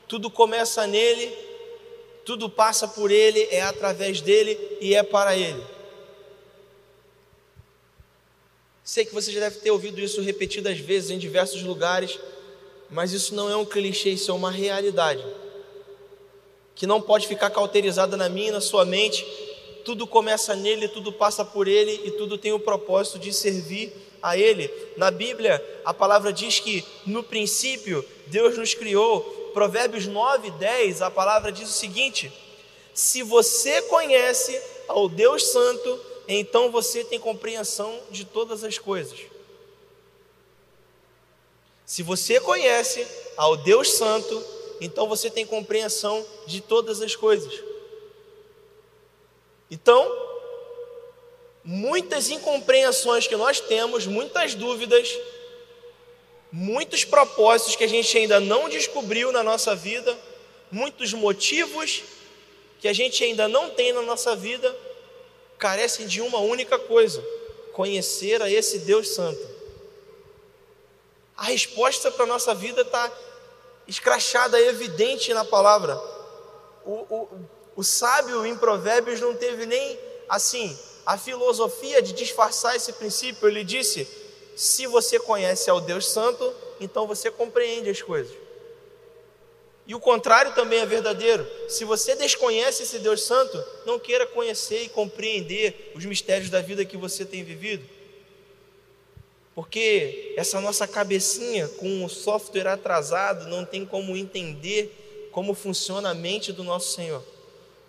tudo 0.07 0.29
começa 0.29 0.87
nele, 0.87 1.31
tudo 2.25 2.49
passa 2.49 2.87
por 2.87 3.11
ele, 3.11 3.47
é 3.51 3.61
através 3.61 4.21
dele 4.21 4.77
e 4.81 4.95
é 4.95 5.03
para 5.03 5.35
ele. 5.37 5.63
Sei 8.83 9.05
que 9.05 9.13
você 9.13 9.31
já 9.31 9.39
deve 9.39 9.59
ter 9.59 9.69
ouvido 9.69 9.99
isso 10.01 10.21
repetidas 10.21 10.79
vezes 10.79 11.11
em 11.11 11.19
diversos 11.19 11.61
lugares, 11.61 12.19
Mas 12.89 13.11
isso 13.11 13.35
não 13.35 13.47
é 13.47 13.55
um 13.55 13.65
clichê, 13.65 14.09
isso 14.09 14.31
é 14.31 14.33
uma 14.33 14.49
realidade. 14.49 15.23
Que 16.73 16.87
não 16.87 16.99
pode 16.99 17.27
ficar 17.27 17.51
cauterizada 17.51 18.17
na 18.17 18.27
minha 18.27 18.47
e 18.47 18.51
na 18.51 18.61
sua 18.61 18.83
mente. 18.83 19.23
Tudo 19.85 20.07
começa 20.07 20.55
nele, 20.55 20.87
tudo 20.87 21.13
passa 21.13 21.45
por 21.45 21.67
ele 21.67 22.01
e 22.03 22.11
tudo 22.11 22.35
tem 22.35 22.51
o 22.51 22.59
propósito 22.59 23.19
de 23.19 23.31
servir 23.31 23.93
a 24.21 24.37
ele. 24.37 24.71
Na 24.97 25.11
Bíblia, 25.11 25.63
a 25.85 25.93
palavra 25.93 26.31
diz 26.31 26.59
que 26.59 26.85
no 27.05 27.23
princípio 27.23 28.05
Deus 28.27 28.57
nos 28.57 28.73
criou. 28.73 29.21
Provérbios 29.53 30.05
9, 30.05 30.51
10, 30.51 31.01
a 31.01 31.11
palavra 31.11 31.51
diz 31.51 31.69
o 31.69 31.73
seguinte: 31.73 32.31
Se 32.93 33.23
você 33.23 33.81
conhece 33.83 34.59
ao 34.87 35.09
Deus 35.09 35.47
Santo, 35.51 35.99
então 36.27 36.71
você 36.71 37.03
tem 37.03 37.19
compreensão 37.19 37.99
de 38.11 38.25
todas 38.25 38.63
as 38.63 38.77
coisas. 38.77 39.19
Se 41.85 42.03
você 42.03 42.39
conhece 42.39 43.05
ao 43.35 43.57
Deus 43.57 43.93
Santo, 43.93 44.43
então 44.79 45.07
você 45.07 45.29
tem 45.29 45.45
compreensão 45.45 46.23
de 46.45 46.61
todas 46.61 47.01
as 47.01 47.15
coisas. 47.15 47.51
Então, 49.71 50.28
muitas 51.63 52.29
incompreensões 52.29 53.27
que 53.27 53.35
nós 53.35 53.59
temos, 53.59 54.07
muitas 54.07 54.55
dúvidas, 54.55 55.17
muitos 56.51 57.03
propósitos 57.03 57.75
que 57.75 57.83
a 57.83 57.87
gente 57.87 58.17
ainda 58.17 58.39
não 58.39 58.69
descobriu 58.69 59.31
na 59.31 59.43
nossa 59.43 59.75
vida, 59.75 60.17
muitos 60.71 61.13
motivos 61.13 62.03
que 62.79 62.87
a 62.87 62.93
gente 62.93 63.23
ainda 63.23 63.47
não 63.47 63.69
tem 63.69 63.91
na 63.91 64.01
nossa 64.01 64.35
vida, 64.35 64.75
carecem 65.57 66.07
de 66.07 66.21
uma 66.21 66.39
única 66.39 66.79
coisa: 66.79 67.23
conhecer 67.73 68.41
a 68.41 68.49
esse 68.49 68.79
Deus 68.79 69.09
Santo. 69.09 69.59
A 71.35 71.45
resposta 71.45 72.11
para 72.11 72.23
a 72.23 72.27
nossa 72.27 72.53
vida 72.53 72.81
está 72.81 73.11
escrachada, 73.87 74.59
evidente 74.59 75.33
na 75.33 75.45
palavra. 75.45 75.95
O, 76.85 76.91
o, 77.09 77.29
o 77.77 77.83
sábio 77.83 78.45
em 78.45 78.55
Provérbios 78.55 79.21
não 79.21 79.35
teve 79.35 79.65
nem 79.65 79.99
assim 80.27 80.77
a 81.09 81.17
filosofia 81.17 82.03
de 82.03 82.13
disfarçar 82.13 82.75
esse 82.75 82.93
princípio. 82.93 83.47
Ele 83.47 83.63
disse: 83.63 84.07
se 84.55 84.85
você 84.85 85.19
conhece 85.19 85.67
ao 85.67 85.81
Deus 85.81 86.07
Santo, 86.07 86.53
então 86.79 87.07
você 87.07 87.31
compreende 87.31 87.89
as 87.89 87.99
coisas. 87.99 88.31
E 89.87 89.95
o 89.95 89.99
contrário 89.99 90.53
também 90.53 90.81
é 90.81 90.85
verdadeiro. 90.85 91.47
Se 91.67 91.83
você 91.83 92.15
desconhece 92.15 92.83
esse 92.83 92.99
Deus 92.99 93.23
Santo, 93.23 93.59
não 93.87 93.97
queira 93.97 94.27
conhecer 94.27 94.83
e 94.83 94.89
compreender 94.89 95.93
os 95.95 96.05
mistérios 96.05 96.51
da 96.51 96.61
vida 96.61 96.85
que 96.85 96.95
você 96.95 97.25
tem 97.25 97.43
vivido. 97.43 97.83
Porque 99.55 100.35
essa 100.37 100.61
nossa 100.61 100.87
cabecinha 100.87 101.67
com 101.69 102.05
o 102.05 102.09
software 102.09 102.67
atrasado 102.67 103.47
não 103.47 103.65
tem 103.65 103.83
como 103.83 104.15
entender 104.15 105.29
como 105.31 105.55
funciona 105.55 106.11
a 106.11 106.13
mente 106.13 106.53
do 106.53 106.63
nosso 106.63 106.93
Senhor. 106.93 107.23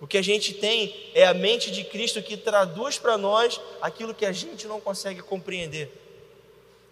O 0.01 0.07
que 0.07 0.17
a 0.17 0.23
gente 0.23 0.55
tem 0.55 1.11
é 1.15 1.27
a 1.27 1.35
mente 1.35 1.71
de 1.71 1.85
Cristo 1.85 2.23
que 2.23 2.37
traduz 2.37 2.99
para 2.99 3.19
nós 3.19 3.61
aquilo 3.83 4.15
que 4.15 4.25
a 4.25 4.33
gente 4.33 4.67
não 4.67 4.81
consegue 4.81 5.21
compreender. 5.21 5.91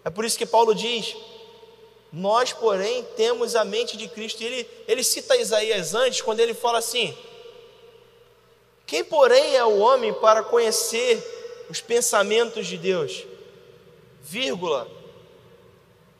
É 0.05 0.09
por 0.09 0.23
isso 0.23 0.37
que 0.37 0.45
Paulo 0.45 0.75
diz: 0.75 1.15
Nós, 2.13 2.53
porém, 2.53 3.03
temos 3.15 3.55
a 3.55 3.65
mente 3.65 3.97
de 3.97 4.07
Cristo. 4.07 4.41
E 4.41 4.45
ele, 4.45 4.69
ele 4.87 5.03
cita 5.03 5.35
Isaías 5.35 5.95
antes, 5.95 6.21
quando 6.21 6.39
ele 6.39 6.53
fala 6.53 6.77
assim: 6.77 7.17
Quem, 8.85 9.03
porém, 9.03 9.55
é 9.55 9.65
o 9.65 9.79
homem 9.79 10.13
para 10.13 10.43
conhecer 10.43 11.65
os 11.67 11.81
pensamentos 11.81 12.67
de 12.67 12.77
Deus? 12.77 13.25
vírgula. 14.29 14.87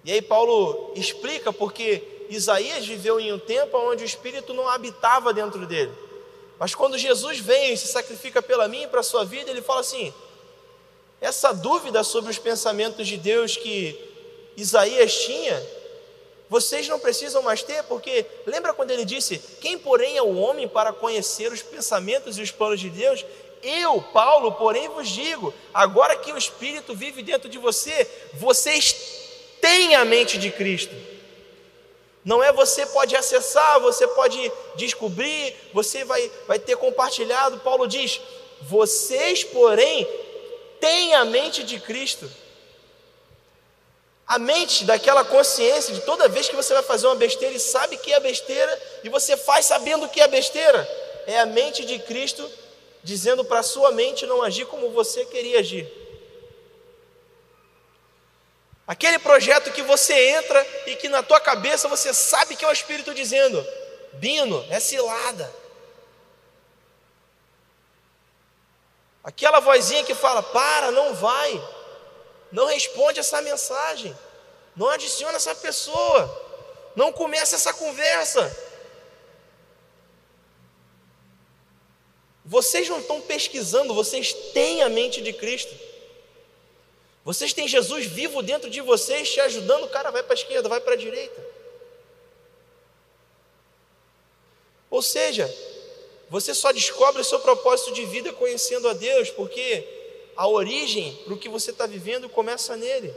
E 0.03 0.11
aí 0.11 0.21
Paulo 0.21 0.93
explica 0.95 1.53
porque 1.53 2.25
Isaías 2.29 2.85
viveu 2.85 3.19
em 3.19 3.31
um 3.31 3.37
tempo 3.39 3.77
onde 3.77 4.03
o 4.03 4.05
Espírito 4.05 4.53
não 4.53 4.67
habitava 4.67 5.31
dentro 5.31 5.67
dele. 5.67 5.91
Mas 6.59 6.75
quando 6.75 6.97
Jesus 6.97 7.39
vem 7.39 7.73
e 7.73 7.77
se 7.77 7.87
sacrifica 7.87 8.41
pela 8.41 8.67
mim 8.67 8.83
e 8.83 8.87
para 8.87 8.99
a 8.99 9.03
sua 9.03 9.23
vida, 9.23 9.49
ele 9.49 9.61
fala 9.61 9.79
assim: 9.79 10.13
essa 11.21 11.53
dúvida 11.53 12.03
sobre 12.03 12.29
os 12.29 12.37
pensamentos 12.37 13.07
de 13.07 13.15
Deus 13.15 13.55
que 13.55 13.97
Isaías 14.57 15.13
tinha, 15.25 15.65
vocês 16.49 16.87
não 16.87 16.99
precisam 16.99 17.41
mais 17.41 17.63
ter, 17.63 17.83
porque 17.83 18.25
lembra 18.45 18.73
quando 18.73 18.91
ele 18.91 19.05
disse: 19.05 19.37
Quem, 19.61 19.77
porém, 19.77 20.17
é 20.17 20.21
o 20.21 20.35
homem 20.35 20.67
para 20.67 20.91
conhecer 20.91 21.51
os 21.51 21.61
pensamentos 21.61 22.37
e 22.37 22.41
os 22.41 22.51
planos 22.51 22.79
de 22.79 22.89
Deus? 22.89 23.25
Eu, 23.63 24.01
Paulo, 24.01 24.51
porém 24.53 24.89
vos 24.89 25.07
digo: 25.07 25.53
agora 25.73 26.17
que 26.17 26.31
o 26.31 26.37
Espírito 26.37 26.93
vive 26.93 27.21
dentro 27.21 27.49
de 27.49 27.57
você, 27.57 28.09
vocês 28.33 28.95
têm 29.61 29.95
a 29.95 30.03
mente 30.03 30.37
de 30.37 30.51
Cristo. 30.51 30.95
Não 32.23 32.43
é 32.43 32.51
você 32.51 32.85
pode 32.85 33.15
acessar, 33.15 33.79
você 33.79 34.07
pode 34.07 34.51
descobrir, 34.75 35.55
você 35.73 36.03
vai, 36.03 36.31
vai 36.47 36.59
ter 36.59 36.75
compartilhado. 36.75 37.59
Paulo 37.59 37.87
diz: 37.87 38.19
vocês, 38.61 39.43
porém, 39.43 40.07
têm 40.79 41.13
a 41.13 41.23
mente 41.25 41.63
de 41.63 41.79
Cristo. 41.79 42.29
A 44.27 44.37
mente 44.37 44.83
daquela 44.83 45.23
consciência 45.23 45.93
de 45.93 46.01
toda 46.01 46.27
vez 46.27 46.47
que 46.47 46.55
você 46.55 46.73
vai 46.73 46.83
fazer 46.83 47.07
uma 47.07 47.15
besteira 47.15 47.55
e 47.55 47.59
sabe 47.59 47.97
que 47.97 48.13
é 48.13 48.19
besteira, 48.19 48.81
e 49.03 49.09
você 49.09 49.35
faz 49.35 49.65
sabendo 49.65 50.07
que 50.07 50.21
é 50.21 50.27
besteira, 50.27 50.87
é 51.25 51.39
a 51.39 51.45
mente 51.47 51.83
de 51.83 51.97
Cristo 51.99 52.47
dizendo 53.03 53.43
para 53.43 53.61
a 53.61 53.63
sua 53.63 53.91
mente 53.91 54.25
não 54.27 54.43
agir 54.43 54.65
como 54.65 54.89
você 54.89 55.25
queria 55.25 55.59
agir. 55.59 55.87
Aquele 58.89 59.19
projeto 59.19 59.71
que 59.71 59.83
você 59.83 60.31
entra 60.31 60.67
e 60.87 60.95
que 60.95 61.07
na 61.09 61.21
tua 61.21 61.39
cabeça 61.39 61.87
você 61.87 62.11
sabe 62.11 62.55
que 62.55 62.65
é 62.65 62.67
o 62.67 62.71
Espírito 62.71 63.13
dizendo: 63.13 63.63
Bino, 64.13 64.65
é 64.67 64.79
cilada. 64.79 65.53
Aquela 69.23 69.59
vozinha 69.59 70.03
que 70.03 70.15
fala: 70.15 70.41
Para, 70.41 70.89
não 70.89 71.13
vai. 71.13 71.63
Não 72.51 72.65
responde 72.65 73.19
essa 73.19 73.39
mensagem. 73.43 74.17
Não 74.75 74.89
adiciona 74.89 75.35
essa 75.35 75.53
pessoa. 75.53 76.47
Não 76.95 77.11
começa 77.11 77.57
essa 77.57 77.71
conversa. 77.71 78.41
Vocês 82.43 82.89
não 82.89 83.01
estão 83.01 83.21
pesquisando, 83.21 83.93
vocês 83.93 84.33
têm 84.33 84.81
a 84.81 84.89
mente 84.89 85.21
de 85.21 85.31
Cristo. 85.31 85.88
Vocês 87.23 87.53
têm 87.53 87.67
Jesus 87.67 88.05
vivo 88.05 88.41
dentro 88.41 88.69
de 88.69 88.81
vocês, 88.81 89.29
te 89.29 89.39
ajudando. 89.39 89.83
O 89.83 89.89
cara 89.89 90.09
vai 90.09 90.23
para 90.23 90.33
a 90.33 90.39
esquerda, 90.39 90.69
vai 90.69 90.79
para 90.79 90.93
a 90.93 90.97
direita. 90.97 91.45
Ou 94.89 95.01
seja, 95.01 95.53
você 96.29 96.53
só 96.53 96.71
descobre 96.71 97.21
o 97.21 97.25
seu 97.25 97.39
propósito 97.39 97.93
de 97.93 98.05
vida 98.05 98.33
conhecendo 98.33 98.87
a 98.87 98.93
Deus, 98.93 99.29
porque 99.29 99.85
a 100.35 100.47
origem 100.47 101.19
para 101.23 101.33
o 101.33 101.37
que 101.37 101.49
você 101.49 101.71
está 101.71 101.85
vivendo 101.85 102.29
começa 102.29 102.75
nele. 102.75 103.13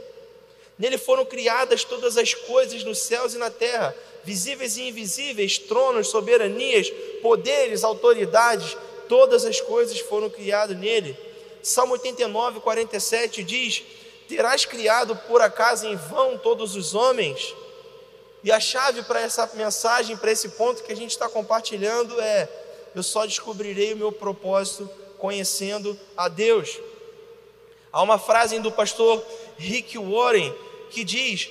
Nele 0.77 0.97
foram 0.97 1.25
criadas 1.25 1.83
todas 1.83 2.17
as 2.17 2.33
coisas 2.33 2.83
nos 2.83 2.99
céus 2.99 3.33
e 3.33 3.37
na 3.37 3.49
terra, 3.49 3.95
visíveis 4.23 4.77
e 4.77 4.83
invisíveis, 4.83 5.57
tronos, 5.57 6.07
soberanias, 6.07 6.91
poderes, 7.21 7.83
autoridades 7.83 8.75
todas 9.07 9.45
as 9.45 9.61
coisas 9.61 9.99
foram 9.99 10.29
criadas 10.29 10.77
nele. 10.77 11.15
Salmo 11.63 11.93
89, 11.93 12.59
47 12.59 13.41
diz: 13.41 13.83
Terás 14.27 14.65
criado 14.65 15.15
por 15.27 15.41
acaso 15.41 15.87
em 15.87 15.95
vão 15.95 16.37
todos 16.37 16.75
os 16.75 16.93
homens? 16.93 17.55
E 18.43 18.51
a 18.51 18.59
chave 18.59 19.01
para 19.03 19.21
essa 19.21 19.49
mensagem, 19.53 20.17
para 20.17 20.31
esse 20.31 20.49
ponto 20.49 20.83
que 20.83 20.91
a 20.91 20.95
gente 20.95 21.11
está 21.11 21.29
compartilhando 21.29 22.19
é: 22.19 22.49
eu 22.93 23.01
só 23.01 23.25
descobrirei 23.25 23.93
o 23.93 23.97
meu 23.97 24.11
propósito 24.11 24.89
conhecendo 25.17 25.97
a 26.17 26.27
Deus. 26.27 26.77
Há 27.93 28.01
uma 28.01 28.19
frase 28.19 28.59
do 28.59 28.71
pastor 28.71 29.23
Rick 29.57 29.97
Warren 29.97 30.53
que 30.91 31.05
diz: 31.05 31.49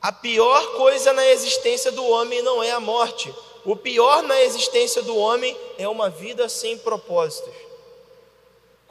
A 0.00 0.12
pior 0.12 0.76
coisa 0.76 1.12
na 1.12 1.26
existência 1.26 1.90
do 1.90 2.04
homem 2.04 2.40
não 2.42 2.62
é 2.62 2.70
a 2.70 2.78
morte, 2.78 3.34
o 3.64 3.74
pior 3.74 4.22
na 4.22 4.40
existência 4.40 5.02
do 5.02 5.16
homem 5.16 5.56
é 5.76 5.88
uma 5.88 6.08
vida 6.08 6.48
sem 6.48 6.78
propósitos. 6.78 7.71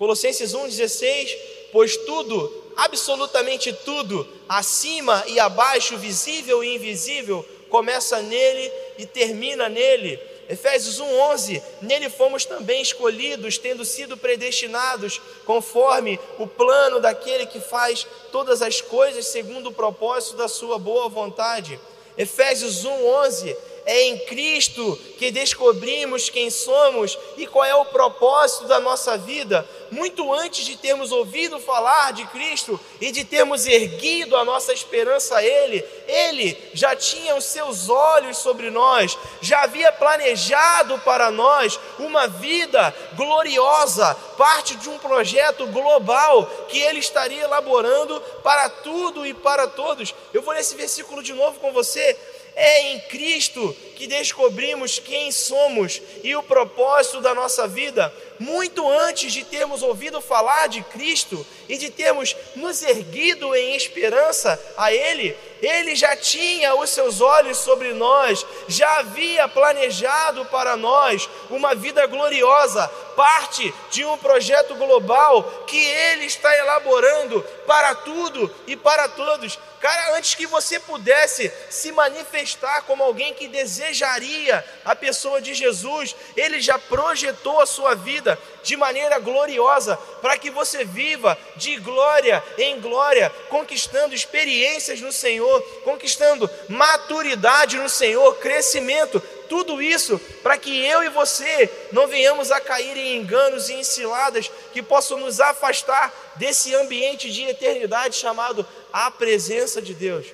Colossenses 0.02 0.56
1,16: 0.56 1.38
Pois 1.72 1.96
tudo, 1.96 2.52
absolutamente 2.76 3.72
tudo, 3.72 4.28
acima 4.50 5.24
e 5.28 5.40
abaixo, 5.40 5.96
visível 5.96 6.64
e 6.64 6.74
invisível, 6.74 7.46
começa 7.70 8.20
nele 8.20 8.72
e 8.98 9.06
termina 9.06 9.70
nele. 9.70 10.20
Efésios 10.50 11.00
1:11, 11.00 11.62
nele 11.84 12.10
fomos 12.10 12.46
também 12.46 12.82
escolhidos, 12.82 13.60
tendo 13.60 13.86
sido 13.86 14.18
predestinados 14.18 15.22
conforme 15.46 16.20
o 16.40 16.48
plano 16.48 17.00
daquele 17.00 17.46
que 17.46 17.60
faz 17.60 18.08
todas 18.32 18.64
as 18.64 18.82
coisas 18.82 19.28
segundo 19.28 19.70
o 19.70 19.74
propósito 19.74 20.36
da 20.36 20.48
sua 20.48 20.80
boa 20.80 21.08
vontade. 21.10 21.80
Efésios 22.18 22.84
1:11, 22.84 23.56
é 23.86 24.04
em 24.04 24.18
Cristo 24.20 24.98
que 25.18 25.32
descobrimos 25.32 26.30
quem 26.30 26.50
somos 26.50 27.18
e 27.38 27.48
qual 27.48 27.66
é 27.66 27.76
o 27.76 27.86
propósito 27.86 28.66
da 28.66 28.80
nossa 28.80 29.18
vida. 29.18 29.68
Muito 29.92 30.34
antes 30.34 30.66
de 30.66 30.78
termos 30.78 31.12
ouvido 31.12 31.60
falar 31.60 32.14
de 32.14 32.26
Cristo 32.28 32.80
e 33.00 33.12
de 33.12 33.26
termos 33.26 33.68
erguido 33.68 34.38
a 34.38 34.46
nossa 34.46 34.72
esperança 34.72 35.38
a 35.38 35.44
Ele, 35.44 35.84
Ele 36.08 36.58
já 36.74 36.96
tinha 36.96 37.36
os 37.36 37.44
seus 37.44 37.90
olhos 37.90 38.38
sobre 38.38 38.72
nós, 38.72 39.18
já 39.42 39.64
havia 39.64 39.92
planejado 39.92 40.98
para 41.00 41.30
nós 41.30 41.78
uma 42.00 42.28
vida 42.28 42.96
gloriosa, 43.16 44.16
parte 44.38 44.76
de 44.78 44.90
um 44.90 44.98
projeto 44.98 45.68
global 45.68 46.46
que 46.70 46.80
Ele 46.80 47.00
estaria 47.00 47.44
elaborando 47.44 48.20
para 48.42 48.70
tudo 48.70 49.28
e 49.28 49.34
para 49.34 49.68
todos. 49.68 50.16
Eu 50.34 50.42
vou 50.42 50.54
ler 50.54 50.62
esse 50.62 50.76
versículo 50.76 51.22
de 51.22 51.34
novo 51.34 51.60
com 51.60 51.74
você. 51.74 52.18
É 52.56 52.92
em 52.92 53.00
Cristo 53.02 53.76
que 53.96 54.08
descobrimos 54.08 54.98
quem 54.98 55.32
somos 55.32 56.02
e 56.24 56.36
o 56.36 56.42
propósito 56.42 57.22
da 57.22 57.36
nossa 57.36 57.68
vida, 57.68 58.12
muito 58.40 58.90
antes 58.90 59.32
de 59.32 59.44
termos 59.44 59.84
ouvido 59.84 60.20
falar 60.20 60.68
de 60.68 60.82
Cristo 60.82 61.46
e 61.70 61.78
de 61.78 61.92
termos 61.92 62.36
nos 62.56 62.82
erguido 62.82 63.56
em 63.56 63.76
esperança 63.76 64.60
a 64.76 64.92
Ele, 64.92 65.38
Ele 65.62 65.96
já 65.96 66.16
tinha 66.16 66.74
os 66.74 66.90
seus 66.90 67.22
olhos 67.22 67.60
sobre 67.60 67.94
nós, 67.94 68.44
já 68.68 68.98
havia 68.98 69.48
planejado 69.48 70.46
para 70.46 70.76
nós 70.76 71.30
uma 71.52 71.76
vida 71.76 72.08
gloriosa, 72.08 72.88
parte 73.16 73.72
de 73.92 74.04
um 74.04 74.18
projeto 74.18 74.74
global 74.74 75.44
que 75.68 75.80
Ele 75.80 76.26
está 76.26 76.52
elaborando 76.58 77.42
para 77.68 77.94
tudo 77.94 78.52
e 78.66 78.76
para 78.76 79.08
todos. 79.10 79.60
Cara, 79.82 80.16
antes 80.16 80.36
que 80.36 80.46
você 80.46 80.80
pudesse 80.80 81.52
se 81.68 81.92
manifestar 81.92 82.84
como 82.84 83.02
alguém 83.02 83.34
que 83.34 83.48
desejaria 83.48 84.64
a 84.86 84.96
pessoa 84.96 85.42
de 85.42 85.56
Jesus, 85.56 86.16
Ele 86.38 86.62
já 86.62 86.78
projetou 86.78 87.60
a 87.60 87.66
sua 87.66 87.96
vida 87.96 88.38
de 88.62 88.78
maneira 88.78 89.18
gloriosa, 89.18 89.98
para 90.22 90.38
que 90.38 90.52
você 90.52 90.86
viva 90.86 91.36
de 91.56 91.78
glória 91.78 92.44
em 92.60 92.80
glória, 92.80 93.32
conquistando 93.50 94.14
experiências 94.14 95.02
no 95.02 95.12
Senhor, 95.12 95.60
conquistando 95.84 96.48
maturidade 96.70 97.78
no 97.78 97.90
Senhor, 97.90 98.38
crescimento, 98.38 99.20
tudo 99.52 99.82
isso 99.82 100.18
para 100.42 100.58
que 100.58 100.86
eu 100.86 101.04
e 101.04 101.10
você 101.10 101.70
não 101.92 102.08
venhamos 102.08 102.52
a 102.52 102.62
cair 102.62 102.96
em 102.96 103.18
enganos 103.18 103.68
e 103.68 103.74
enciladas 103.74 104.50
que 104.72 104.82
possam 104.82 105.18
nos 105.18 105.42
afastar 105.42 106.10
desse 106.38 106.74
ambiente 106.74 107.30
de 107.30 107.44
eternidade 107.44 108.16
chamado 108.16 108.66
a 108.94 109.12
presença 109.12 109.82
de 109.82 109.94
Deus. 109.94 110.26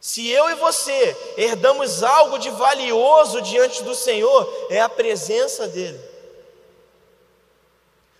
Se 0.00 0.30
eu 0.30 0.48
e 0.50 0.54
você 0.54 1.16
herdamos 1.36 2.04
algo 2.04 2.38
de 2.38 2.50
valioso 2.50 3.42
diante 3.42 3.82
do 3.82 3.96
Senhor, 3.96 4.68
é 4.70 4.80
a 4.80 4.88
presença 4.88 5.66
dEle. 5.66 6.00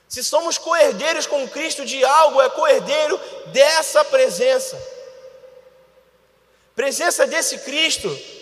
Se 0.09 0.25
somos 0.25 0.59
coerdeiros 0.59 1.29
com 1.29 1.49
Cristo 1.49 1.85
de 1.85 2.05
algo, 2.05 2.43
é 2.43 2.51
coerdeiro 2.51 3.21
dessa 3.53 4.05
presença. 4.05 4.77
Presença 6.75 7.25
desse 7.25 7.59
Cristo 7.59 8.34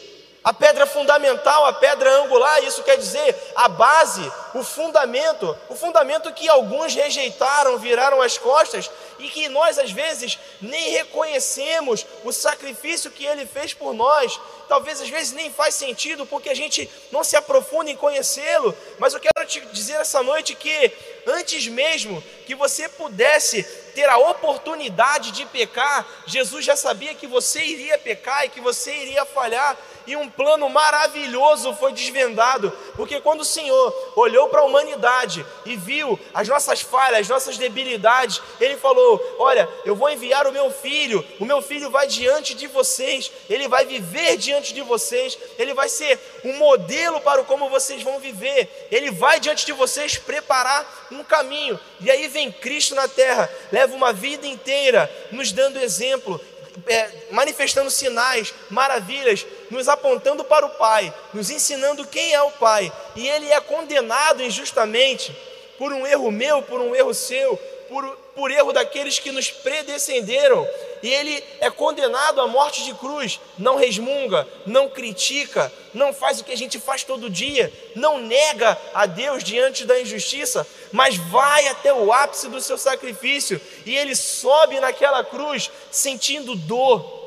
a 0.45 0.53
pedra 0.53 0.86
fundamental, 0.86 1.66
a 1.66 1.72
pedra 1.72 2.11
angular, 2.22 2.62
isso 2.64 2.82
quer 2.82 2.97
dizer 2.97 3.36
a 3.55 3.68
base, 3.68 4.20
o 4.55 4.64
fundamento, 4.64 5.57
o 5.68 5.76
fundamento 5.76 6.32
que 6.32 6.49
alguns 6.49 6.95
rejeitaram, 6.95 7.78
viraram 7.78 8.20
as 8.20 8.36
costas 8.38 8.90
e 9.20 9.28
que 9.28 9.49
nós 9.49 9.78
às 9.78 9.93
vezes 9.93 10.38
nem 10.61 10.90
reconhecemos 10.90 12.05
o 12.24 12.32
sacrifício 12.32 13.11
que 13.11 13.24
ele 13.24 13.47
fez 13.47 13.72
por 13.72 13.95
nós. 13.95 14.38
Talvez 14.68 15.01
às 15.01 15.09
vezes 15.09 15.32
nem 15.32 15.51
faz 15.51 15.74
sentido 15.76 16.26
porque 16.26 16.49
a 16.49 16.57
gente 16.57 16.90
não 17.12 17.22
se 17.22 17.36
aprofunda 17.36 17.90
em 17.90 17.97
conhecê-lo, 17.97 18.76
mas 18.99 19.14
eu 19.14 19.20
quero 19.20 19.47
te 19.47 19.61
dizer 19.72 19.95
essa 19.95 20.22
noite 20.22 20.57
que 20.57 20.93
antes 21.26 21.68
mesmo 21.68 22.22
que 22.47 22.55
você 22.55 22.88
pudesse 22.88 23.62
ter 23.95 24.09
a 24.09 24.16
oportunidade 24.16 25.30
de 25.30 25.47
pecar, 25.47 26.05
Jesus 26.26 26.64
já 26.64 26.74
sabia 26.74 27.14
que 27.14 27.26
você 27.26 27.62
iria 27.62 27.99
pecar 27.99 28.45
e 28.45 28.49
que 28.49 28.61
você 28.61 28.93
iria 28.93 29.24
falhar 29.24 29.76
e 30.07 30.16
um 30.16 30.28
plano 30.28 30.68
maravilhoso 30.68 31.74
foi 31.74 31.92
desvendado, 31.92 32.72
porque 32.96 33.20
quando 33.20 33.40
o 33.40 33.44
Senhor 33.44 34.12
olhou 34.16 34.48
para 34.48 34.61
a 34.61 34.64
humanidade 34.64 35.44
e 35.64 35.76
viu 35.76 36.18
as 36.34 36.48
nossas 36.48 36.80
falhas, 36.80 37.20
as 37.20 37.28
nossas 37.28 37.57
debilidades, 37.59 38.40
Ele 38.61 38.76
falou: 38.76 39.20
Olha, 39.38 39.68
eu 39.84 39.94
vou 39.94 40.11
enviar 40.11 40.46
o 40.46 40.53
meu 40.53 40.70
filho, 40.70 41.24
o 41.38 41.44
meu 41.44 41.61
filho 41.62 41.90
vai 41.90 42.07
diante 42.07 42.55
de 42.55 42.66
vocês, 42.66 43.30
ele 43.48 43.68
vai 43.68 43.84
viver 43.84 44.36
diante 44.36 44.74
de 44.74 44.82
vocês, 44.82 45.38
ele 45.59 45.74
vai 45.74 45.88
ser 45.88 46.18
um 46.44 46.55
modelo 46.59 47.20
para 47.20 47.42
como 47.44 47.68
vocês 47.68 48.03
vão 48.03 48.18
viver, 48.18 48.88
ele 48.90 49.11
vai 49.11 49.40
diante 49.40 49.66
de 49.66 49.72
vocês 49.72 50.16
preparar 50.16 51.09
um 51.11 51.22
caminho, 51.24 51.78
e 52.00 52.11
aí 52.11 52.28
vem 52.28 52.50
Cristo 52.50 52.94
na 52.94 53.09
terra, 53.09 53.50
leva 53.70 53.94
uma 53.94 54.12
vida 54.12 54.46
inteira 54.46 55.11
nos 55.30 55.53
dando 55.53 55.78
exemplo, 55.78 56.40
é, 56.86 57.11
manifestando 57.30 57.90
sinais, 57.90 58.55
maravilhas, 58.70 59.44
nos 59.72 59.88
apontando 59.88 60.44
para 60.44 60.66
o 60.66 60.70
Pai, 60.70 61.12
nos 61.32 61.50
ensinando 61.50 62.06
quem 62.06 62.34
é 62.34 62.42
o 62.42 62.50
Pai, 62.50 62.92
e 63.16 63.26
ele 63.26 63.50
é 63.50 63.58
condenado 63.58 64.42
injustamente 64.42 65.34
por 65.78 65.92
um 65.92 66.06
erro 66.06 66.30
meu, 66.30 66.62
por 66.62 66.78
um 66.78 66.94
erro 66.94 67.14
seu, 67.14 67.56
por, 67.88 68.06
por 68.34 68.50
erro 68.50 68.72
daqueles 68.72 69.18
que 69.18 69.32
nos 69.32 69.50
predescenderam, 69.50 70.68
e 71.02 71.08
ele 71.08 71.42
é 71.58 71.70
condenado 71.70 72.40
à 72.42 72.46
morte 72.46 72.84
de 72.84 72.92
cruz, 72.94 73.40
não 73.58 73.76
resmunga, 73.76 74.46
não 74.66 74.90
critica, 74.90 75.72
não 75.94 76.12
faz 76.12 76.38
o 76.38 76.44
que 76.44 76.52
a 76.52 76.56
gente 76.56 76.78
faz 76.78 77.02
todo 77.02 77.30
dia, 77.30 77.72
não 77.96 78.18
nega 78.18 78.78
a 78.92 79.06
Deus 79.06 79.42
diante 79.42 79.86
da 79.86 79.98
injustiça, 79.98 80.66
mas 80.92 81.16
vai 81.16 81.66
até 81.68 81.92
o 81.94 82.12
ápice 82.12 82.48
do 82.48 82.60
seu 82.60 82.76
sacrifício, 82.76 83.58
e 83.86 83.96
ele 83.96 84.14
sobe 84.14 84.78
naquela 84.80 85.24
cruz 85.24 85.70
sentindo 85.90 86.54
dor, 86.54 87.21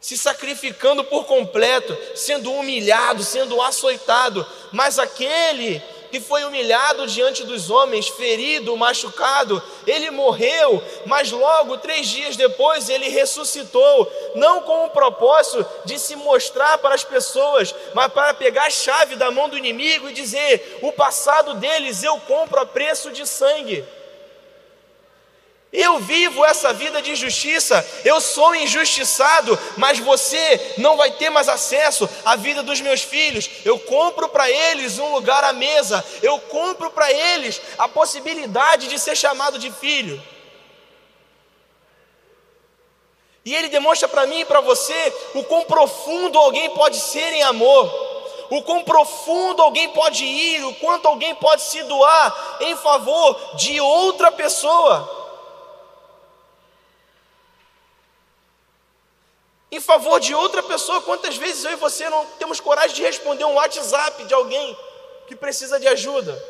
se 0.00 0.16
sacrificando 0.16 1.02
por 1.04 1.24
completo, 1.24 1.96
sendo 2.14 2.52
humilhado, 2.52 3.24
sendo 3.24 3.60
açoitado, 3.60 4.46
mas 4.72 4.98
aquele 4.98 5.82
que 6.10 6.20
foi 6.20 6.44
humilhado 6.44 7.06
diante 7.06 7.44
dos 7.44 7.70
homens, 7.70 8.08
ferido, 8.08 8.76
machucado, 8.76 9.62
ele 9.86 10.10
morreu, 10.10 10.82
mas 11.04 11.30
logo, 11.30 11.78
três 11.78 12.08
dias 12.08 12.36
depois, 12.36 12.88
ele 12.88 13.08
ressuscitou, 13.08 14.10
não 14.34 14.62
com 14.62 14.86
o 14.86 14.90
propósito 14.90 15.66
de 15.84 15.98
se 15.98 16.16
mostrar 16.16 16.78
para 16.78 16.94
as 16.94 17.04
pessoas, 17.04 17.74
mas 17.92 18.12
para 18.12 18.34
pegar 18.34 18.66
a 18.66 18.70
chave 18.70 19.16
da 19.16 19.30
mão 19.30 19.48
do 19.48 19.58
inimigo 19.58 20.08
e 20.08 20.14
dizer: 20.14 20.78
o 20.82 20.92
passado 20.92 21.54
deles 21.54 22.02
eu 22.02 22.18
compro 22.20 22.60
a 22.60 22.66
preço 22.66 23.10
de 23.10 23.26
sangue. 23.26 23.84
Eu 25.72 25.98
vivo 25.98 26.44
essa 26.44 26.72
vida 26.72 27.02
de 27.02 27.14
justiça, 27.16 27.86
eu 28.04 28.20
sou 28.20 28.54
injustiçado, 28.54 29.58
mas 29.76 29.98
você 29.98 30.74
não 30.78 30.96
vai 30.96 31.10
ter 31.10 31.28
mais 31.28 31.48
acesso 31.48 32.08
à 32.24 32.36
vida 32.36 32.62
dos 32.62 32.80
meus 32.80 33.02
filhos. 33.02 33.50
Eu 33.64 33.78
compro 33.80 34.28
para 34.28 34.50
eles 34.50 34.98
um 34.98 35.12
lugar 35.12 35.42
à 35.44 35.52
mesa, 35.52 36.04
eu 36.22 36.38
compro 36.38 36.90
para 36.90 37.12
eles 37.12 37.60
a 37.76 37.88
possibilidade 37.88 38.86
de 38.88 38.98
ser 38.98 39.16
chamado 39.16 39.58
de 39.58 39.70
filho. 39.70 40.22
E 43.44 43.54
ele 43.54 43.68
demonstra 43.68 44.08
para 44.08 44.26
mim 44.26 44.40
e 44.40 44.44
para 44.44 44.60
você 44.60 45.14
o 45.34 45.44
quão 45.44 45.64
profundo 45.64 46.38
alguém 46.38 46.70
pode 46.70 46.98
ser 46.98 47.32
em 47.32 47.42
amor, 47.42 47.92
o 48.50 48.62
quão 48.62 48.82
profundo 48.82 49.62
alguém 49.62 49.88
pode 49.90 50.24
ir, 50.24 50.64
o 50.64 50.74
quanto 50.74 51.06
alguém 51.06 51.34
pode 51.34 51.62
se 51.62 51.82
doar 51.84 52.58
em 52.60 52.76
favor 52.76 53.56
de 53.56 53.80
outra 53.80 54.32
pessoa. 54.32 55.25
Em 59.76 59.80
favor 59.80 60.18
de 60.18 60.34
outra 60.34 60.62
pessoa. 60.62 61.02
Quantas 61.02 61.36
vezes 61.36 61.64
eu 61.64 61.72
e 61.72 61.76
você 61.76 62.08
não 62.08 62.24
temos 62.38 62.60
coragem 62.60 62.96
de 62.96 63.02
responder 63.02 63.44
um 63.44 63.54
WhatsApp 63.54 64.24
de 64.24 64.34
alguém 64.34 64.76
que 65.26 65.36
precisa 65.36 65.78
de 65.78 65.86
ajuda? 65.86 66.42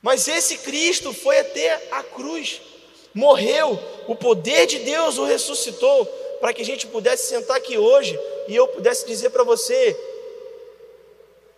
Mas 0.00 0.28
esse 0.28 0.58
Cristo 0.58 1.12
foi 1.12 1.38
até 1.38 1.88
a 1.90 2.02
cruz, 2.02 2.60
morreu, 3.14 3.78
o 4.06 4.14
poder 4.14 4.66
de 4.66 4.80
Deus 4.80 5.16
o 5.18 5.24
ressuscitou, 5.24 6.04
para 6.40 6.52
que 6.52 6.60
a 6.60 6.64
gente 6.64 6.86
pudesse 6.86 7.28
sentar 7.28 7.56
aqui 7.56 7.78
hoje 7.78 8.18
e 8.46 8.54
eu 8.54 8.68
pudesse 8.68 9.06
dizer 9.06 9.30
para 9.30 9.42
você: 9.42 9.98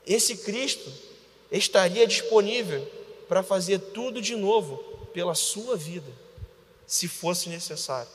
esse 0.06 0.36
Cristo 0.38 0.90
estaria 1.50 2.06
disponível 2.06 2.86
para 3.28 3.42
fazer 3.42 3.80
tudo 3.80 4.22
de 4.22 4.36
novo 4.36 4.76
pela 5.12 5.34
sua 5.34 5.76
vida, 5.76 6.12
se 6.86 7.08
fosse 7.08 7.48
necessário. 7.48 8.10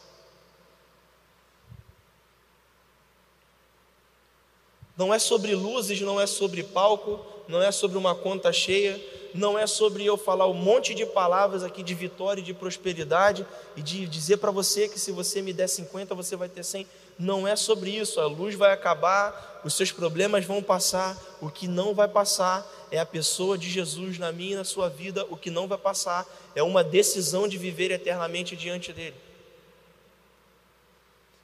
Não 5.01 5.11
é 5.11 5.17
sobre 5.17 5.55
luzes, 5.55 5.99
não 5.99 6.21
é 6.21 6.27
sobre 6.27 6.61
palco, 6.61 7.25
não 7.47 7.59
é 7.59 7.71
sobre 7.71 7.97
uma 7.97 8.13
conta 8.13 8.53
cheia, 8.53 9.01
não 9.33 9.57
é 9.57 9.65
sobre 9.65 10.05
eu 10.05 10.15
falar 10.15 10.45
um 10.45 10.53
monte 10.53 10.93
de 10.93 11.07
palavras 11.07 11.63
aqui 11.63 11.81
de 11.81 11.95
vitória 11.95 12.39
e 12.39 12.43
de 12.43 12.53
prosperidade 12.53 13.43
e 13.75 13.81
de 13.81 14.05
dizer 14.05 14.37
para 14.37 14.51
você 14.51 14.87
que 14.87 14.99
se 14.99 15.11
você 15.11 15.41
me 15.41 15.53
der 15.53 15.67
50 15.67 16.13
você 16.13 16.35
vai 16.35 16.47
ter 16.47 16.63
100. 16.63 16.85
Não 17.17 17.47
é 17.47 17.55
sobre 17.55 17.89
isso. 17.89 18.21
A 18.21 18.27
luz 18.27 18.53
vai 18.53 18.71
acabar, 18.71 19.63
os 19.65 19.73
seus 19.73 19.91
problemas 19.91 20.45
vão 20.45 20.61
passar. 20.61 21.19
O 21.41 21.49
que 21.49 21.67
não 21.67 21.95
vai 21.95 22.07
passar 22.07 22.63
é 22.91 22.99
a 22.99 23.05
pessoa 23.05 23.57
de 23.57 23.71
Jesus 23.71 24.19
na 24.19 24.31
minha 24.31 24.53
e 24.53 24.57
na 24.57 24.63
sua 24.63 24.87
vida. 24.87 25.25
O 25.31 25.35
que 25.35 25.49
não 25.49 25.67
vai 25.67 25.79
passar 25.79 26.27
é 26.53 26.61
uma 26.61 26.83
decisão 26.83 27.47
de 27.47 27.57
viver 27.57 27.89
eternamente 27.89 28.55
diante 28.55 28.93
dele. 28.93 29.15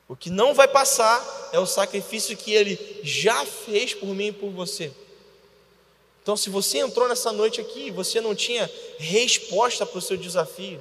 O 0.07 0.15
que 0.15 0.29
não 0.29 0.53
vai 0.53 0.67
passar 0.67 1.49
é 1.51 1.59
o 1.59 1.65
sacrifício 1.65 2.37
que 2.37 2.53
ele 2.53 3.01
já 3.03 3.45
fez 3.45 3.93
por 3.93 4.07
mim 4.07 4.27
e 4.27 4.31
por 4.31 4.49
você. 4.49 4.91
Então, 6.23 6.37
se 6.37 6.49
você 6.49 6.79
entrou 6.79 7.07
nessa 7.07 7.31
noite 7.31 7.59
aqui 7.59 7.87
e 7.87 7.91
você 7.91 8.21
não 8.21 8.33
tinha 8.33 8.69
resposta 8.97 9.85
para 9.85 9.97
o 9.97 10.01
seu 10.01 10.15
desafio, 10.15 10.79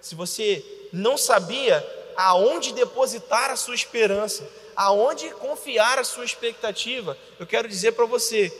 se 0.00 0.14
você 0.14 0.64
não 0.92 1.16
sabia 1.16 1.84
aonde 2.16 2.72
depositar 2.72 3.50
a 3.50 3.56
sua 3.56 3.74
esperança, 3.74 4.48
aonde 4.76 5.30
confiar 5.30 5.98
a 5.98 6.04
sua 6.04 6.24
expectativa, 6.24 7.16
eu 7.38 7.46
quero 7.46 7.68
dizer 7.68 7.92
para 7.92 8.06
você: 8.06 8.52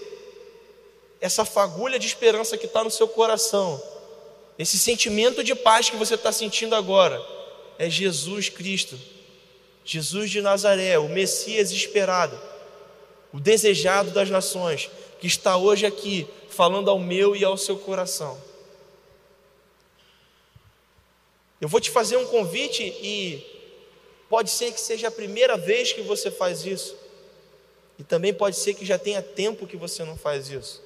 essa 1.21 1.45
fagulha 1.45 1.99
de 1.99 2.07
esperança 2.07 2.59
que 2.59 2.67
está 2.67 2.83
no 2.83 2.91
seu 2.91 3.07
coração, 3.07 3.81
esse 4.59 4.79
sentimento 4.79 5.43
de 5.45 5.55
paz 5.55 5.91
que 5.91 5.97
você 5.97 6.15
está 6.15 6.33
sentindo 6.33 6.75
agora, 6.75 7.21
é 7.79 7.89
Jesus 7.89 8.49
Cristo 8.49 8.99
Jesus 9.85 10.31
de 10.31 10.41
Nazaré, 10.41 10.99
o 10.99 11.09
Messias 11.09 11.71
esperado, 11.73 12.39
o 13.33 13.41
desejado 13.41 14.11
das 14.11 14.31
nações, 14.31 14.91
que 15.21 15.27
está 15.27 15.57
hoje 15.57 15.87
aqui 15.87 16.27
falando 16.49 16.91
ao 16.91 16.99
meu 16.99 17.35
e 17.35 17.45
ao 17.45 17.57
seu 17.57 17.77
coração. 17.77 18.41
Eu 21.61 21.69
vou 21.69 21.81
te 21.81 21.91
fazer 21.91 22.17
um 22.17 22.27
convite 22.27 22.83
e 22.83 23.45
pode 24.29 24.51
ser 24.51 24.73
que 24.73 24.81
seja 24.81 25.09
a 25.09 25.13
primeira 25.13 25.57
vez 25.57 25.93
que 25.93 26.03
você 26.03 26.31
faz 26.31 26.65
isso, 26.65 26.97
e 27.99 28.05
também 28.05 28.35
pode 28.35 28.57
ser 28.57 28.75
que 28.75 28.85
já 28.85 28.99
tenha 28.99 29.23
tempo 29.23 29.67
que 29.67 29.77
você 29.77 30.05
não 30.05 30.17
faz 30.17 30.49
isso. 30.51 30.83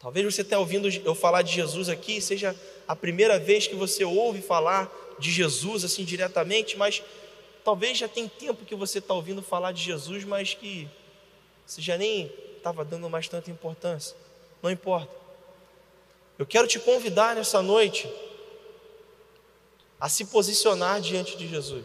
Talvez 0.00 0.26
você 0.26 0.42
tenha 0.42 0.58
ouvindo 0.58 0.88
eu 0.88 1.14
falar 1.14 1.42
de 1.42 1.52
Jesus 1.52 1.88
aqui, 1.88 2.20
seja 2.20 2.56
a 2.88 2.96
primeira 2.96 3.38
vez 3.38 3.68
que 3.68 3.76
você 3.76 4.04
ouve 4.04 4.42
falar 4.42 4.92
de 5.22 5.30
Jesus 5.30 5.84
assim 5.84 6.04
diretamente, 6.04 6.76
mas 6.76 7.02
talvez 7.64 7.96
já 7.96 8.08
tem 8.08 8.28
tempo 8.28 8.64
que 8.64 8.74
você 8.74 8.98
está 8.98 9.14
ouvindo 9.14 9.40
falar 9.40 9.72
de 9.72 9.82
Jesus, 9.82 10.24
mas 10.24 10.52
que 10.52 10.88
você 11.64 11.80
já 11.80 11.96
nem 11.96 12.30
estava 12.56 12.84
dando 12.84 13.08
mais 13.08 13.28
tanta 13.28 13.50
importância. 13.50 14.16
Não 14.60 14.70
importa. 14.70 15.14
Eu 16.38 16.44
quero 16.44 16.66
te 16.66 16.78
convidar 16.78 17.36
nessa 17.36 17.62
noite 17.62 18.08
a 20.00 20.08
se 20.08 20.24
posicionar 20.24 21.00
diante 21.00 21.36
de 21.36 21.46
Jesus, 21.46 21.84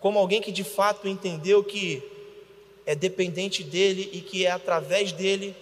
como 0.00 0.18
alguém 0.18 0.42
que 0.42 0.50
de 0.50 0.64
fato 0.64 1.06
entendeu 1.06 1.62
que 1.62 2.02
é 2.84 2.94
dependente 2.94 3.62
dele 3.62 4.10
e 4.12 4.20
que 4.20 4.44
é 4.44 4.50
através 4.50 5.12
dele 5.12 5.54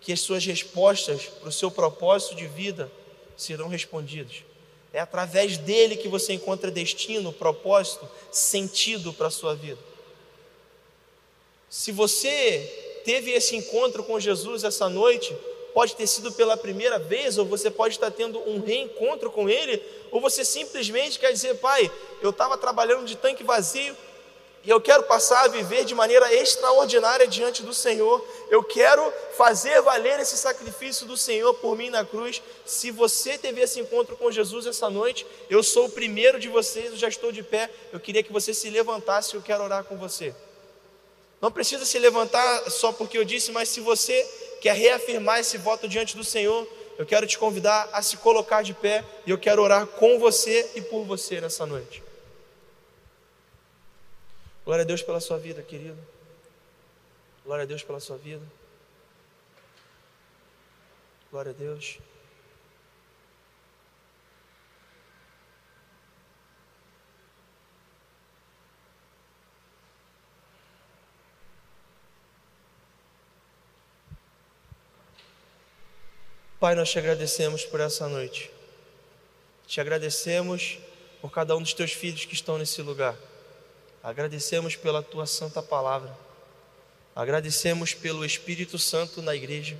que 0.00 0.12
as 0.12 0.20
suas 0.20 0.44
respostas 0.44 1.26
para 1.26 1.48
o 1.48 1.52
seu 1.52 1.70
propósito 1.70 2.34
de 2.34 2.46
vida 2.46 2.90
serão 3.36 3.68
respondidas. 3.68 4.49
É 4.92 5.00
através 5.00 5.56
dele 5.56 5.96
que 5.96 6.08
você 6.08 6.32
encontra 6.32 6.70
destino, 6.70 7.32
propósito, 7.32 8.08
sentido 8.30 9.12
para 9.12 9.28
a 9.28 9.30
sua 9.30 9.54
vida. 9.54 9.78
Se 11.68 11.92
você 11.92 13.00
teve 13.04 13.30
esse 13.30 13.54
encontro 13.54 14.02
com 14.02 14.18
Jesus 14.18 14.64
essa 14.64 14.88
noite, 14.88 15.32
pode 15.72 15.94
ter 15.94 16.06
sido 16.06 16.32
pela 16.32 16.56
primeira 16.56 16.98
vez, 16.98 17.38
ou 17.38 17.44
você 17.44 17.70
pode 17.70 17.94
estar 17.94 18.10
tendo 18.10 18.40
um 18.40 18.60
reencontro 18.60 19.30
com 19.30 19.48
Ele, 19.48 19.80
ou 20.10 20.20
você 20.20 20.44
simplesmente 20.44 21.18
quer 21.18 21.32
dizer, 21.32 21.54
Pai, 21.56 21.90
eu 22.20 22.30
estava 22.30 22.58
trabalhando 22.58 23.04
de 23.04 23.16
tanque 23.16 23.44
vazio, 23.44 23.96
e 24.62 24.68
eu 24.68 24.78
quero 24.78 25.04
passar 25.04 25.44
a 25.44 25.48
viver 25.48 25.86
de 25.86 25.94
maneira 25.94 26.32
extraordinária 26.34 27.26
diante 27.26 27.62
do 27.62 27.72
Senhor. 27.72 28.22
Eu 28.50 28.62
quero 28.62 29.10
fazer 29.34 29.80
valer 29.80 30.20
esse 30.20 30.36
sacrifício 30.36 31.06
do 31.06 31.16
Senhor 31.16 31.54
por 31.54 31.74
mim 31.74 31.88
na 31.88 32.04
cruz. 32.04 32.42
Se 32.66 32.90
você 32.90 33.38
teve 33.38 33.62
esse 33.62 33.80
encontro 33.80 34.18
com 34.18 34.30
Jesus 34.30 34.66
essa 34.66 34.90
noite, 34.90 35.26
eu 35.48 35.62
sou 35.62 35.86
o 35.86 35.90
primeiro 35.90 36.38
de 36.38 36.48
vocês, 36.48 36.92
eu 36.92 36.96
já 36.96 37.08
estou 37.08 37.32
de 37.32 37.42
pé. 37.42 37.70
Eu 37.90 37.98
queria 37.98 38.22
que 38.22 38.32
você 38.32 38.52
se 38.52 38.68
levantasse, 38.68 39.34
eu 39.34 39.40
quero 39.40 39.64
orar 39.64 39.84
com 39.84 39.96
você. 39.96 40.34
Não 41.40 41.50
precisa 41.50 41.86
se 41.86 41.98
levantar 41.98 42.70
só 42.70 42.92
porque 42.92 43.16
eu 43.16 43.24
disse, 43.24 43.50
mas 43.52 43.70
se 43.70 43.80
você 43.80 44.22
quer 44.60 44.74
reafirmar 44.74 45.40
esse 45.40 45.56
voto 45.56 45.88
diante 45.88 46.14
do 46.14 46.22
Senhor, 46.22 46.68
eu 46.98 47.06
quero 47.06 47.26
te 47.26 47.38
convidar 47.38 47.88
a 47.94 48.02
se 48.02 48.18
colocar 48.18 48.60
de 48.60 48.74
pé 48.74 49.02
e 49.24 49.30
eu 49.30 49.38
quero 49.38 49.62
orar 49.62 49.86
com 49.86 50.18
você 50.18 50.70
e 50.74 50.82
por 50.82 51.02
você 51.04 51.40
nessa 51.40 51.64
noite. 51.64 52.09
Glória 54.64 54.82
a 54.82 54.86
Deus 54.86 55.02
pela 55.02 55.20
sua 55.20 55.38
vida, 55.38 55.62
querido. 55.62 55.98
Glória 57.44 57.62
a 57.62 57.66
Deus 57.66 57.82
pela 57.82 57.98
sua 57.98 58.16
vida. 58.16 58.44
Glória 61.30 61.50
a 61.50 61.54
Deus. 61.54 61.98
Pai, 76.60 76.74
nós 76.74 76.90
te 76.90 76.98
agradecemos 76.98 77.64
por 77.64 77.80
essa 77.80 78.06
noite. 78.06 78.50
Te 79.66 79.80
agradecemos 79.80 80.78
por 81.22 81.30
cada 81.30 81.56
um 81.56 81.62
dos 81.62 81.72
teus 81.72 81.92
filhos 81.92 82.26
que 82.26 82.34
estão 82.34 82.58
nesse 82.58 82.82
lugar. 82.82 83.16
Agradecemos 84.02 84.76
pela 84.76 85.02
tua 85.02 85.26
santa 85.26 85.62
palavra. 85.62 86.16
Agradecemos 87.14 87.92
pelo 87.92 88.24
Espírito 88.24 88.78
Santo 88.78 89.20
na 89.20 89.36
igreja. 89.36 89.76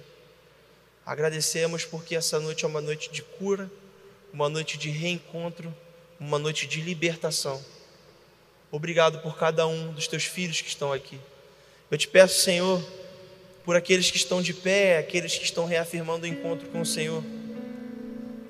Agradecemos 1.07 1.87
porque 1.87 2.15
essa 2.15 2.39
noite 2.39 2.67
é 2.67 2.69
uma 2.69 2.83
noite 2.83 3.11
de 3.11 3.23
cura, 3.23 3.71
uma 4.31 4.47
noite 4.49 4.77
de 4.77 4.91
reencontro, 4.91 5.75
uma 6.19 6.39
noite 6.39 6.67
de 6.67 6.83
libertação. 6.83 7.65
Obrigado 8.71 9.21
por 9.21 9.39
cada 9.39 9.67
um 9.67 9.91
dos 9.93 10.07
teus 10.07 10.25
filhos 10.25 10.61
que 10.61 10.69
estão 10.69 10.93
aqui. 10.93 11.19
Eu 11.91 11.97
te 11.97 12.07
peço, 12.07 12.43
Senhor, 12.43 12.81
por 13.65 13.75
aqueles 13.75 14.11
que 14.11 14.19
estão 14.19 14.43
de 14.43 14.53
pé, 14.53 14.99
aqueles 14.99 15.37
que 15.39 15.45
estão 15.45 15.65
reafirmando 15.65 16.27
o 16.27 16.29
encontro 16.29 16.69
com 16.69 16.83
o 16.83 16.87
Senhor. 16.87 17.25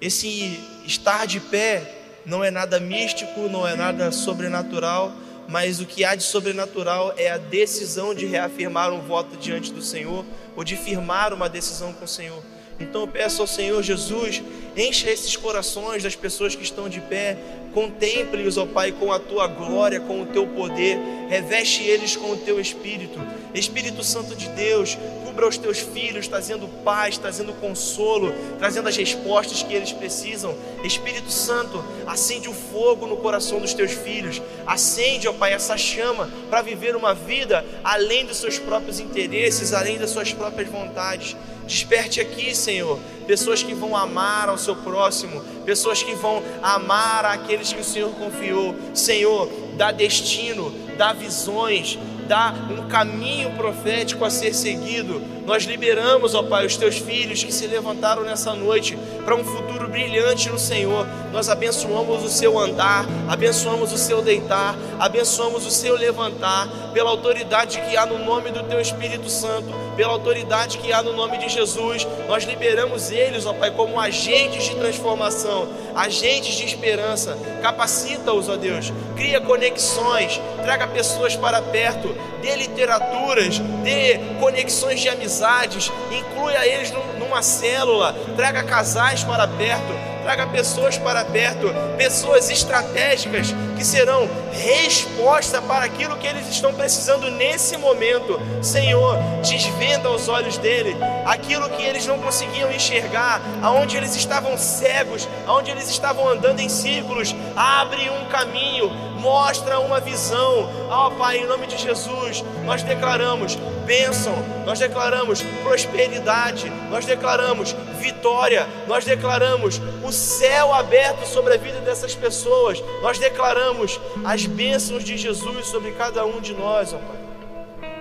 Esse 0.01 0.59
estar 0.85 1.27
de 1.27 1.39
pé 1.39 1.97
não 2.27 2.43
é 2.43 2.51
nada 2.51 2.81
místico, 2.81 3.49
não 3.49 3.67
é 3.67 3.77
nada 3.77 4.11
sobrenatural 4.11 5.15
mas 5.51 5.81
o 5.81 5.87
que 5.87 6.05
há 6.05 6.15
de 6.15 6.23
sobrenatural 6.23 7.13
é 7.17 7.29
a 7.29 7.37
decisão 7.37 8.15
de 8.15 8.25
reafirmar 8.25 8.93
um 8.93 9.01
voto 9.01 9.37
diante 9.37 9.73
do 9.73 9.83
Senhor 9.83 10.25
ou 10.57 10.63
de 10.63 10.77
firmar 10.77 11.35
uma 11.35 11.49
decisão 11.49 11.93
com 11.93 12.05
o 12.05 12.09
Senhor. 12.09 12.41
Então 12.81 13.03
eu 13.03 13.09
peço 13.09 13.43
ao 13.43 13.47
Senhor 13.47 13.83
Jesus, 13.83 14.43
encha 14.75 15.11
esses 15.11 15.37
corações 15.37 16.03
das 16.03 16.17
pessoas 16.17 16.55
que 16.55 16.63
estão 16.63 16.89
de 16.89 17.01
pé, 17.01 17.37
contemple-os, 17.75 18.57
ó 18.57 18.65
Pai, 18.65 18.91
com 18.91 19.13
a 19.13 19.19
tua 19.19 19.47
glória, 19.47 20.01
com 20.01 20.23
o 20.23 20.27
teu 20.27 20.47
poder, 20.47 20.99
reveste 21.29 21.83
eles 21.85 22.17
com 22.17 22.33
o 22.33 22.37
teu 22.39 22.59
espírito. 22.59 23.21
Espírito 23.55 24.03
Santo 24.03 24.35
de 24.35 24.49
Deus, 24.49 24.97
cubra 25.25 25.47
os 25.47 25.59
teus 25.59 25.79
filhos, 25.79 26.27
trazendo 26.27 26.67
paz, 26.83 27.19
trazendo 27.19 27.53
consolo, 27.55 28.33
trazendo 28.59 28.89
as 28.89 28.97
respostas 28.97 29.63
que 29.63 29.75
eles 29.75 29.93
precisam. 29.93 30.57
Espírito 30.83 31.31
Santo, 31.31 31.85
acende 32.07 32.49
o 32.49 32.53
fogo 32.53 33.07
no 33.07 33.19
coração 33.19 33.61
dos 33.61 33.75
teus 33.75 33.93
filhos, 33.93 34.41
acende, 34.67 35.29
ó 35.29 35.33
Pai, 35.33 35.53
essa 35.53 35.77
chama 35.77 36.31
para 36.49 36.63
viver 36.63 36.97
uma 36.97 37.15
vida 37.15 37.65
além 37.85 38.25
dos 38.25 38.39
seus 38.39 38.59
próprios 38.59 38.99
interesses, 38.99 39.73
além 39.73 39.99
das 39.99 40.11
suas 40.11 40.33
próprias 40.33 40.69
vontades. 40.69 41.37
Desperte 41.71 42.21
aqui, 42.21 42.53
Senhor, 42.53 42.99
pessoas 43.29 43.63
que 43.63 43.73
vão 43.73 43.97
amar 43.97 44.49
ao 44.49 44.59
seu 44.59 44.75
próximo, 44.75 45.41
pessoas 45.65 46.03
que 46.03 46.17
vão 46.17 46.43
amar 46.61 47.25
aqueles 47.25 47.73
que 47.73 47.81
o 47.81 47.85
Senhor 47.85 48.11
confiou. 48.17 48.75
Senhor, 48.93 49.49
dá 49.77 49.93
destino, 49.93 50.75
dá 50.99 51.13
visões, 51.13 51.97
dá 52.27 52.53
um 52.77 52.89
caminho 52.89 53.53
profético 53.53 54.25
a 54.25 54.31
ser 54.31 54.53
seguido. 54.53 55.23
Nós 55.51 55.65
liberamos, 55.65 56.33
ó 56.37 56.45
Pai, 56.45 56.65
os 56.65 56.77
teus 56.77 56.99
filhos 56.99 57.43
que 57.43 57.51
se 57.51 57.67
levantaram 57.67 58.23
nessa 58.23 58.55
noite 58.55 58.97
para 59.25 59.35
um 59.35 59.43
futuro 59.43 59.89
brilhante 59.89 60.49
no 60.49 60.61
Senhor. 60.61 61.05
Nós 61.33 61.49
abençoamos 61.49 62.23
o 62.23 62.29
seu 62.29 62.57
andar, 62.57 63.05
abençoamos 63.29 63.93
o 63.93 63.99
seu 63.99 64.23
deitar, 64.23 64.77
abençoamos 65.01 65.67
o 65.67 65.71
seu 65.73 65.97
levantar, 65.97 66.69
pela 66.93 67.11
autoridade 67.11 67.81
que 67.81 67.97
há 67.97 68.07
no 68.07 68.25
nome 68.25 68.51
do 68.51 68.63
teu 68.65 68.81
Espírito 68.81 69.29
Santo, 69.29 69.69
pela 69.97 70.13
autoridade 70.13 70.79
que 70.79 70.93
há 70.93 71.03
no 71.03 71.13
nome 71.15 71.39
de 71.39 71.49
Jesus. 71.49 72.07
Nós 72.29 72.45
liberamos 72.45 73.11
eles, 73.11 73.45
ó 73.45 73.53
Pai, 73.53 73.73
como 73.73 73.99
agentes 73.99 74.65
de 74.65 74.77
transformação, 74.77 75.69
agentes 75.97 76.55
de 76.55 76.65
esperança. 76.65 77.37
Capacita-os, 77.61 78.49
ó 78.49 78.57
Deus, 78.57 78.93
cria 79.17 79.41
conexões, 79.41 80.41
traga 80.63 80.87
pessoas 80.87 81.35
para 81.35 81.61
perto, 81.61 82.15
dê 82.41 82.55
literaturas, 82.57 83.59
dê 83.83 84.19
conexões 84.39 85.01
de 85.01 85.09
amizades, 85.41 85.91
inclua 86.11 86.67
eles 86.67 86.93
numa 87.19 87.43
célula, 87.43 88.15
traga 88.37 88.63
casais 88.63 89.25
para 89.25 89.49
perto, 89.49 89.93
traga 90.23 90.47
pessoas 90.47 90.99
para 90.99 91.25
perto, 91.25 91.69
pessoas 91.97 92.51
estratégicas 92.51 93.55
que 93.77 93.85
serão 93.85 94.29
resposta 94.53 95.63
para 95.63 95.85
aquilo 95.85 96.17
que 96.19 96.27
eles 96.27 96.47
estão 96.49 96.75
precisando 96.75 97.31
nesse 97.31 97.77
momento. 97.79 98.39
Senhor, 98.63 99.17
desvenda 99.43 100.11
os 100.11 100.29
olhos 100.29 100.59
dele, 100.59 100.95
aquilo 101.25 101.71
que 101.71 101.83
eles 101.83 102.07
não 102.07 102.19
conseguiam 102.19 102.71
enxergar, 102.71 103.41
aonde 103.63 103.97
eles 103.97 104.15
estavam 104.15 104.59
cegos, 104.59 105.27
aonde 105.47 105.71
eles 105.71 105.89
estavam 105.89 106.29
andando 106.29 106.61
em 106.61 106.69
círculos, 106.69 107.35
abre 107.57 108.11
um 108.11 108.27
caminho, 108.27 108.91
mostra 109.21 109.79
uma 109.79 110.01
visão. 110.01 110.69
Ó 110.89 111.07
oh, 111.07 111.11
Pai, 111.13 111.39
em 111.39 111.47
nome 111.47 111.67
de 111.67 111.77
Jesus, 111.77 112.43
nós 112.65 112.83
declaramos 112.83 113.57
bênção, 113.87 114.35
nós 114.65 114.79
declaramos 114.79 115.43
prosperidade, 115.63 116.71
nós 116.91 117.05
declaramos 117.05 117.73
vitória, 117.99 118.67
nós 118.87 119.05
declaramos 119.05 119.81
o 120.05 120.13
céu 120.13 120.73
aberto 120.73 121.27
sobre 121.27 121.55
a 121.55 121.57
vida 121.57 121.81
dessas 121.81 122.15
pessoas, 122.15 122.83
nós 123.03 123.19
declaramos 123.19 124.01
as 124.25 124.47
bênçãos 124.47 125.05
de 125.05 125.17
Jesus 125.17 125.67
sobre 125.67 125.93
cada 125.93 126.25
um 126.25 126.41
de 126.41 126.55
nós, 126.55 126.93
ó 126.93 126.97
oh, 126.97 127.01
Pai. 127.01 127.21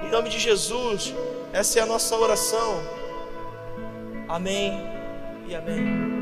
Em 0.07 0.11
nome 0.11 0.29
de 0.29 0.39
Jesus, 0.39 1.13
essa 1.53 1.79
é 1.79 1.81
a 1.81 1.85
nossa 1.85 2.15
oração. 2.15 2.81
Amém 4.27 4.79
e 5.47 5.55
amém. 5.55 6.18